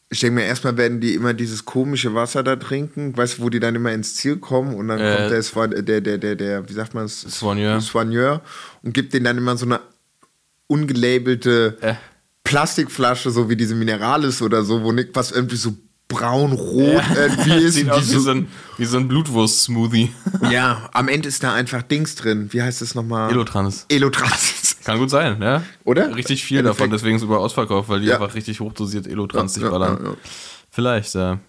Ich 0.10 0.22
denke 0.22 0.36
mir, 0.36 0.46
erstmal 0.46 0.78
werden 0.78 1.02
die 1.02 1.14
immer 1.16 1.34
dieses 1.34 1.66
komische 1.66 2.14
Wasser 2.14 2.42
da 2.42 2.56
trinken, 2.56 3.16
weißt 3.18 3.38
du, 3.40 3.42
wo 3.44 3.50
die 3.50 3.60
dann 3.60 3.76
immer 3.76 3.92
ins 3.92 4.16
Ziel 4.16 4.38
kommen 4.38 4.74
und 4.76 4.88
dann 4.88 5.00
Äh. 5.00 5.16
kommt 5.18 5.32
der, 5.32 5.44
Swan- 5.44 5.86
der, 5.86 6.02
der, 6.02 6.18
der, 6.18 6.36
der, 6.36 6.70
wie 6.70 6.74
sagt 6.74 6.94
man 6.94 7.06
es? 7.06 7.22
Soigneur. 7.22 7.82
Soigneur 7.82 8.42
und 8.84 8.94
gibt 8.94 9.14
denen 9.14 9.26
dann 9.26 9.38
immer 9.38 9.58
so 9.58 9.66
eine 9.66 9.82
ungelabelte 10.68 11.78
Äh. 11.82 11.94
Plastikflasche, 12.44 13.30
so 13.32 13.50
wie 13.50 13.58
diese 13.58 13.76
Mineralis 13.76 14.42
oder 14.42 14.64
so, 14.64 14.82
wo 14.84 14.94
was 15.14 15.32
irgendwie 15.32 15.58
so 15.58 15.76
braun-rot 16.08 17.04
irgendwie 17.16 17.52
ist. 17.66 17.74
Sieht 17.76 17.90
aus 17.90 18.10
wie 18.12 18.18
so- 18.20 18.32
ein, 18.32 18.48
wie 18.78 18.86
so 18.86 18.98
ein 18.98 19.08
Blutwurst-Smoothie. 19.08 20.12
ja, 20.52 20.90
am 20.94 21.08
Ende 21.08 21.28
ist 21.28 21.44
da 21.44 21.54
einfach 21.54 21.82
Dings 21.82 22.16
drin. 22.16 22.52
Wie 22.54 22.62
heißt 22.62 22.82
das 22.82 22.96
nochmal? 22.96 23.30
Elotrans. 23.32 23.86
Elotrans. 23.90 24.78
Kann 24.84 25.00
gut 25.00 25.10
sein, 25.10 25.42
ja? 25.42 25.64
Oder? 25.84 26.16
Richtig 26.16 26.44
viel 26.46 26.60
Endeffekt. 26.60 26.80
davon, 26.80 26.92
deswegen 26.92 27.18
ist 27.18 27.24
über 27.24 27.40
ausverkauft, 27.40 27.90
weil 27.90 28.00
die 28.02 28.08
Ja. 28.08 28.20
einfach 28.20 28.36
richtig 28.36 28.60
hochdosiert 28.62 29.06
Elotrans 29.08 29.54
sich 29.54 29.64
Ja, 29.64 29.70
ja, 29.70 29.78
ballern. 29.78 30.00
ja, 30.04 30.10
ja. 30.12 30.16
Vielleicht, 30.70 31.14
ja. 31.16 31.40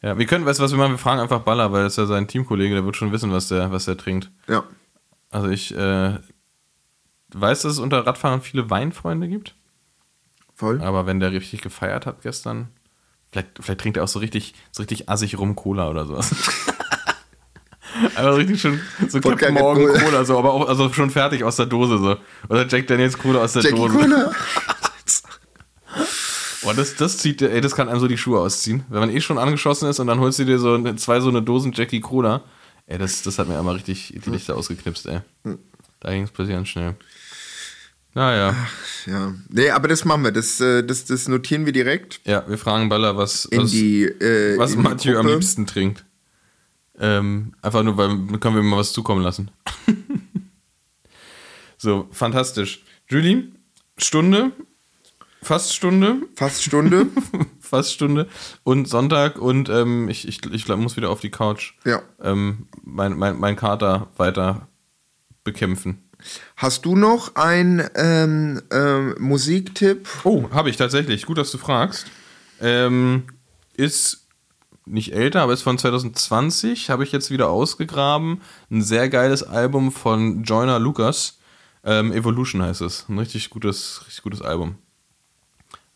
Ja, 0.00 0.18
wir 0.18 0.26
können, 0.26 0.44
weißt 0.46 0.58
du, 0.58 0.64
was 0.64 0.72
wir 0.72 0.78
machen? 0.78 0.92
Wir 0.92 0.98
fragen 0.98 1.20
einfach 1.20 1.40
Baller, 1.42 1.70
weil 1.70 1.84
das 1.84 1.92
ist 1.92 1.96
ja 1.98 2.06
sein 2.06 2.26
Teamkollege, 2.26 2.74
der 2.74 2.84
wird 2.84 2.96
schon 2.96 3.12
wissen, 3.12 3.30
was 3.30 3.48
der, 3.48 3.70
was 3.70 3.84
der 3.84 3.96
trinkt. 3.96 4.30
Ja. 4.48 4.64
Also 5.30 5.48
ich 5.48 5.74
äh, 5.76 6.18
weiß, 7.34 7.62
dass 7.62 7.72
es 7.74 7.78
unter 7.78 8.04
Radfahrern 8.06 8.40
viele 8.42 8.68
Weinfreunde 8.68 9.28
gibt, 9.28 9.54
Voll. 10.54 10.80
aber 10.82 11.06
wenn 11.06 11.20
der 11.20 11.30
richtig 11.32 11.60
gefeiert 11.62 12.04
hat 12.06 12.22
gestern, 12.22 12.68
vielleicht, 13.32 13.48
vielleicht 13.60 13.80
trinkt 13.80 13.96
er 13.96 14.04
auch 14.04 14.08
so 14.08 14.20
richtig, 14.20 14.54
so 14.70 14.82
richtig 14.82 15.08
assig 15.08 15.38
rum 15.38 15.56
Cola 15.56 15.88
oder 15.88 16.06
sowas. 16.06 16.30
Einfach 18.14 18.36
richtig 18.36 18.60
schon 18.60 18.80
so 19.08 19.20
Captain 19.20 19.56
Red 19.56 19.62
Morgan 19.62 19.86
Bull. 19.86 19.98
Cola, 19.98 20.24
so, 20.24 20.38
aber 20.38 20.52
auch 20.52 20.68
also 20.68 20.92
schon 20.92 21.10
fertig 21.10 21.42
aus 21.42 21.56
der 21.56 21.66
Dose 21.66 21.98
so. 21.98 22.16
Oder 22.48 22.66
Jack 22.68 22.86
Daniels 22.86 23.18
Cola 23.18 23.40
aus 23.40 23.54
der 23.54 23.62
Jackie 23.62 23.76
Dose. 23.76 23.98
Cola. 23.98 24.32
Boah, 26.62 26.74
das, 26.74 26.94
das 26.94 27.18
zieht, 27.18 27.42
ey, 27.42 27.60
das 27.60 27.74
kann 27.74 27.88
einem 27.88 27.98
so 27.98 28.06
die 28.06 28.16
Schuhe 28.16 28.38
ausziehen. 28.38 28.84
Wenn 28.88 29.00
man 29.00 29.10
eh 29.10 29.20
schon 29.20 29.36
angeschossen 29.36 29.88
ist 29.88 29.98
und 29.98 30.06
dann 30.06 30.20
holst 30.20 30.38
du 30.38 30.44
dir 30.44 30.60
so 30.60 30.80
zwei 30.94 31.18
so 31.18 31.28
eine 31.28 31.42
Dosen 31.42 31.72
Jackie 31.72 32.00
Cola. 32.00 32.42
Ey, 32.86 32.98
das, 32.98 33.22
das 33.22 33.38
hat 33.38 33.48
mir 33.48 33.58
einmal 33.58 33.74
richtig 33.74 34.14
die 34.24 34.30
Lichter 34.30 34.56
ausgeknipst, 34.56 35.06
ey. 35.06 35.20
Da 35.98 36.10
ging 36.10 36.22
es 36.22 36.30
plötzlich 36.30 36.54
ganz 36.56 36.68
schnell. 36.68 36.94
Naja. 38.14 38.54
Ja. 39.06 39.34
Nee, 39.48 39.70
aber 39.70 39.88
das 39.88 40.04
machen 40.04 40.24
wir. 40.24 40.32
Das, 40.32 40.60
äh, 40.60 40.84
das, 40.84 41.06
das 41.06 41.28
notieren 41.28 41.64
wir 41.64 41.72
direkt 41.72 42.20
Ja, 42.24 42.44
wir 42.46 42.58
fragen 42.58 42.88
Baller, 42.88 43.16
was, 43.16 43.46
in 43.46 43.62
was, 43.62 43.70
die. 43.70 44.04
Äh, 44.04 44.58
was 44.58 44.76
Mathieu 44.76 45.18
am 45.18 45.26
liebsten 45.26 45.66
trinkt. 45.66 46.04
Ähm, 46.98 47.54
einfach 47.62 47.82
nur, 47.82 47.96
weil 47.96 48.10
können 48.38 48.54
wir 48.54 48.62
ihm 48.62 48.68
mal 48.68 48.76
was 48.76 48.92
zukommen 48.92 49.22
lassen. 49.22 49.50
so, 51.78 52.06
fantastisch. 52.12 52.84
Julie, 53.08 53.48
Stunde, 53.96 54.52
fast 55.42 55.74
Stunde, 55.74 56.16
Fast 56.36 56.62
Stunde. 56.62 57.06
fast 57.60 57.94
Stunde 57.94 58.28
und 58.62 58.86
Sonntag 58.86 59.38
und 59.38 59.70
ähm, 59.70 60.10
ich, 60.10 60.28
ich, 60.28 60.44
ich 60.52 60.64
glaub, 60.66 60.78
muss 60.78 60.98
wieder 60.98 61.08
auf 61.08 61.20
die 61.20 61.30
Couch. 61.30 61.72
ja. 61.86 62.02
Ähm, 62.20 62.68
mein, 62.84 63.16
mein, 63.16 63.40
mein 63.40 63.56
Kater 63.56 64.08
weiter 64.18 64.68
bekämpfen. 65.44 66.10
Hast 66.56 66.84
du 66.84 66.96
noch 66.96 67.34
einen 67.36 67.82
ähm, 67.94 68.62
ähm, 68.70 69.14
Musiktipp? 69.18 70.08
Oh, 70.24 70.50
habe 70.50 70.70
ich 70.70 70.76
tatsächlich. 70.76 71.26
Gut, 71.26 71.38
dass 71.38 71.50
du 71.50 71.58
fragst. 71.58 72.06
Ähm, 72.60 73.24
ist 73.74 74.26
nicht 74.86 75.12
älter, 75.12 75.42
aber 75.42 75.52
ist 75.52 75.62
von 75.62 75.78
2020. 75.78 76.90
Habe 76.90 77.04
ich 77.04 77.12
jetzt 77.12 77.30
wieder 77.30 77.48
ausgegraben. 77.48 78.40
Ein 78.70 78.82
sehr 78.82 79.08
geiles 79.08 79.42
Album 79.42 79.92
von 79.92 80.42
Joyner 80.44 80.78
Lucas. 80.78 81.38
Ähm, 81.84 82.12
Evolution 82.12 82.62
heißt 82.62 82.80
es. 82.80 83.06
Ein 83.08 83.18
richtig 83.18 83.50
gutes, 83.50 84.02
richtig 84.06 84.22
gutes 84.22 84.42
Album. 84.42 84.76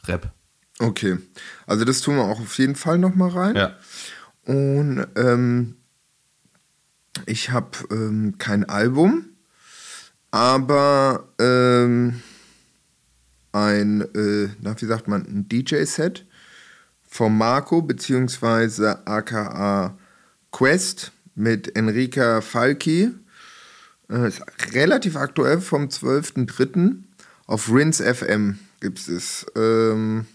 Rap. 0.07 0.33
Okay. 0.79 1.19
Also, 1.67 1.85
das 1.85 2.01
tun 2.01 2.17
wir 2.17 2.25
auch 2.25 2.41
auf 2.41 2.59
jeden 2.59 2.77
Fall 2.77 2.99
nochmal 2.99 3.31
rein. 3.31 3.57
Ja. 3.57 3.77
Und 4.45 5.07
ähm, 5.17 5.77
ich 7.25 7.51
habe 7.51 7.71
ähm, 7.91 8.35
kein 8.39 8.69
Album, 8.69 9.25
aber 10.31 11.29
ähm, 11.39 12.23
ein, 13.53 14.03
äh, 14.03 14.49
na, 14.61 14.81
wie 14.81 14.87
sagt 14.87 15.09
man, 15.09 15.23
ein 15.23 15.49
DJ-Set 15.49 16.27
von 17.09 17.37
Marco 17.37 17.83
beziehungsweise 17.83 19.07
aka 19.07 19.97
Quest 20.53 21.13
mit 21.35 21.77
Enrica 21.77 22.41
Falki. 22.41 23.11
Äh, 24.11 24.29
ist 24.29 24.43
relativ 24.75 25.17
aktuell 25.17 25.61
vom 25.61 25.89
12.03. 25.89 26.97
Auf 27.47 27.71
Rinse 27.73 28.15
FM 28.15 28.59
gibt 28.81 29.09
es. 29.09 29.47
Ähm, 29.57 30.27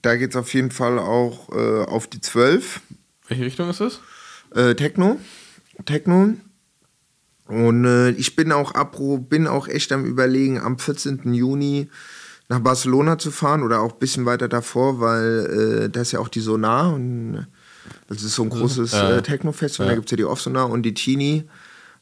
da 0.00 0.16
geht 0.16 0.30
es 0.30 0.36
auf 0.36 0.52
jeden 0.54 0.70
Fall 0.70 0.98
auch 0.98 1.50
äh, 1.50 1.84
auf 1.84 2.06
die 2.06 2.20
12. 2.20 2.80
Welche 3.28 3.44
Richtung 3.44 3.70
ist 3.70 3.80
es? 3.80 4.00
Äh, 4.54 4.74
Techno. 4.74 5.18
Techno. 5.84 6.34
Und 7.48 7.84
äh, 7.84 8.10
ich 8.10 8.36
bin 8.36 8.52
auch 8.52 8.74
apro, 8.74 9.18
bin 9.18 9.46
auch 9.46 9.68
echt 9.68 9.92
am 9.92 10.04
überlegen, 10.04 10.58
am 10.60 10.78
14. 10.78 11.34
Juni 11.34 11.88
nach 12.48 12.60
Barcelona 12.60 13.18
zu 13.18 13.30
fahren 13.30 13.62
oder 13.62 13.80
auch 13.80 13.92
ein 13.94 13.98
bisschen 13.98 14.26
weiter 14.26 14.48
davor, 14.48 15.00
weil 15.00 15.84
äh, 15.84 15.90
da 15.90 16.00
ist 16.02 16.12
ja 16.12 16.20
auch 16.20 16.28
die 16.28 16.40
Sonar 16.40 16.94
und 16.94 17.34
äh, 17.34 17.42
das 18.08 18.22
ist 18.22 18.34
so 18.34 18.42
ein 18.44 18.50
großes 18.50 18.92
äh, 18.92 19.22
Techno-Fest 19.22 19.80
und 19.80 19.86
Ja. 19.86 19.90
da 19.92 19.94
gibt 19.96 20.06
es 20.06 20.10
ja 20.12 20.16
die 20.16 20.24
Off-Sonar 20.24 20.70
und 20.70 20.82
die 20.82 20.94
Tini 20.94 21.44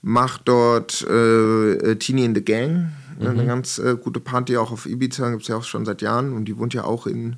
macht 0.02 0.42
dort 0.46 1.06
äh, 1.08 1.72
äh, 1.72 1.96
Teenie 1.96 2.24
in 2.24 2.34
the 2.34 2.44
Gang, 2.44 2.92
Mhm. 3.18 3.26
eine 3.26 3.46
ganz 3.46 3.78
äh, 3.78 3.96
gute 4.02 4.18
Party 4.20 4.56
auch 4.56 4.72
auf 4.72 4.86
Ibiza, 4.86 5.28
gibt 5.30 5.42
es 5.42 5.48
ja 5.48 5.56
auch 5.56 5.64
schon 5.64 5.84
seit 5.84 6.00
Jahren 6.02 6.32
und 6.32 6.46
die 6.46 6.56
wohnt 6.58 6.72
ja 6.74 6.84
auch 6.84 7.06
in 7.06 7.36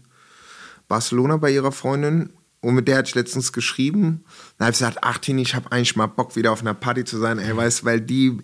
Barcelona 0.89 1.37
bei 1.39 1.51
ihrer 1.53 1.73
Freundin 1.73 2.31
und 2.63 2.75
mit 2.75 2.89
der 2.89 2.97
hatte 2.99 3.09
ich 3.11 3.15
letztens 3.15 3.53
geschrieben. 3.53 4.25
Dann 4.57 4.67
habe 4.67 4.73
ich 4.73 4.79
gesagt, 4.79 4.99
ach 5.03 5.19
Tini, 5.19 5.43
ich 5.43 5.55
habe 5.55 5.71
eigentlich 5.71 5.95
mal 5.97 6.07
Bock, 6.07 6.35
wieder 6.37 6.51
auf 6.53 6.63
einer 6.63 6.73
Party 6.75 7.05
zu 7.05 7.19
sein. 7.19 7.39
Ey, 7.39 7.55
weißt, 7.55 7.85
weil 7.85 8.01
die, 8.01 8.39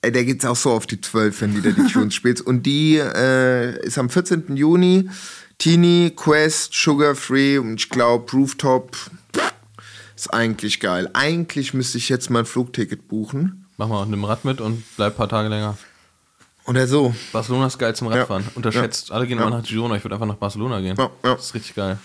ey, 0.00 0.10
der 0.10 0.24
geht's 0.24 0.44
auch 0.46 0.56
so 0.56 0.70
auf 0.72 0.86
die 0.86 1.00
12, 1.00 1.40
wenn 1.42 1.54
die 1.54 1.60
da 1.60 1.70
die 1.70 1.86
Tunes 1.92 2.14
spielt. 2.14 2.40
Und 2.40 2.62
die 2.64 2.96
äh, 2.96 3.78
ist 3.84 3.98
am 3.98 4.08
14. 4.08 4.56
Juni. 4.56 5.10
Tini, 5.58 6.12
Quest, 6.14 6.72
Sugar 6.72 7.14
Free 7.16 7.58
und 7.58 7.74
ich 7.80 7.90
glaube 7.90 8.30
Rooftop 8.32 8.96
ist 10.14 10.32
eigentlich 10.32 10.78
geil. 10.78 11.10
Eigentlich 11.14 11.74
müsste 11.74 11.98
ich 11.98 12.08
jetzt 12.08 12.30
mal 12.30 12.40
ein 12.40 12.46
Flugticket 12.46 13.08
buchen. 13.08 13.66
Mach 13.76 13.88
mal, 13.88 14.06
nimm 14.06 14.24
Rad 14.24 14.44
mit 14.44 14.60
und 14.60 14.84
bleib 14.96 15.14
ein 15.14 15.16
paar 15.16 15.28
Tage 15.28 15.48
länger. 15.48 15.76
Oder 16.64 16.86
so. 16.86 17.14
Barcelona 17.32 17.66
ist 17.66 17.78
geil 17.78 17.96
zum 17.96 18.06
Radfahren. 18.08 18.44
Unterschätzt. 18.54 19.10
Alle 19.10 19.26
gehen 19.26 19.38
Ja. 19.38 19.46
immer 19.46 19.56
nach 19.58 19.64
Girona. 19.66 19.96
Ich 19.96 20.04
würde 20.04 20.14
einfach 20.14 20.26
nach 20.28 20.36
Barcelona 20.36 20.80
gehen. 20.80 20.96
Ja, 20.96 21.10
ja. 21.24 21.34
Das 21.34 21.46
ist 21.46 21.54
richtig 21.54 21.74
geil. 21.74 21.98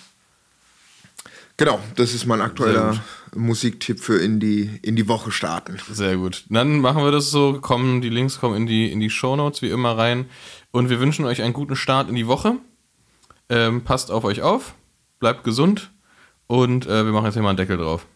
Genau, 1.57 1.79
das 1.95 2.13
ist 2.13 2.25
mein 2.25 2.41
aktueller 2.41 2.95
Musiktipp 3.35 3.99
für 3.99 4.19
in 4.19 4.39
die, 4.39 4.79
in 4.81 4.95
die 4.95 5.07
Woche 5.07 5.31
starten. 5.31 5.77
Sehr 5.91 6.17
gut. 6.17 6.45
Dann 6.49 6.79
machen 6.79 7.03
wir 7.03 7.11
das 7.11 7.29
so, 7.29 7.59
kommen, 7.61 8.01
die 8.01 8.09
Links 8.09 8.39
kommen 8.39 8.55
in 8.55 8.65
die, 8.65 8.91
in 8.91 8.99
die 8.99 9.11
Shownotes 9.11 9.61
wie 9.61 9.69
immer 9.69 9.97
rein. 9.97 10.25
Und 10.71 10.89
wir 10.89 10.99
wünschen 10.99 11.25
euch 11.25 11.41
einen 11.43 11.53
guten 11.53 11.75
Start 11.75 12.09
in 12.09 12.15
die 12.15 12.27
Woche. 12.27 12.55
Ähm, 13.49 13.83
passt 13.83 14.09
auf 14.09 14.23
euch 14.23 14.41
auf, 14.41 14.73
bleibt 15.19 15.43
gesund 15.43 15.91
und 16.47 16.87
äh, 16.87 17.05
wir 17.05 17.11
machen 17.11 17.25
jetzt 17.25 17.35
hier 17.35 17.43
mal 17.43 17.49
einen 17.49 17.57
Deckel 17.57 17.77
drauf. 17.77 18.07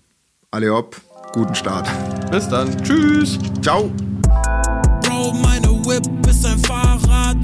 Alle 0.50 0.74
hopp, 0.74 1.00
guten 1.34 1.54
Start. 1.54 1.88
Bis 2.32 2.50
dann. 2.50 2.82
Tschüss. 2.84 3.38
Ciao. 3.62 3.92
Bro, 5.04 5.34
meine 5.34 5.68
Whip 5.86 6.06
ist 6.28 6.46
ein 6.46 6.58
Fahrrad. 6.60 7.38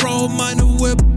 Bro, 0.00 0.28
meine 0.28 0.62
Whip 0.80 1.11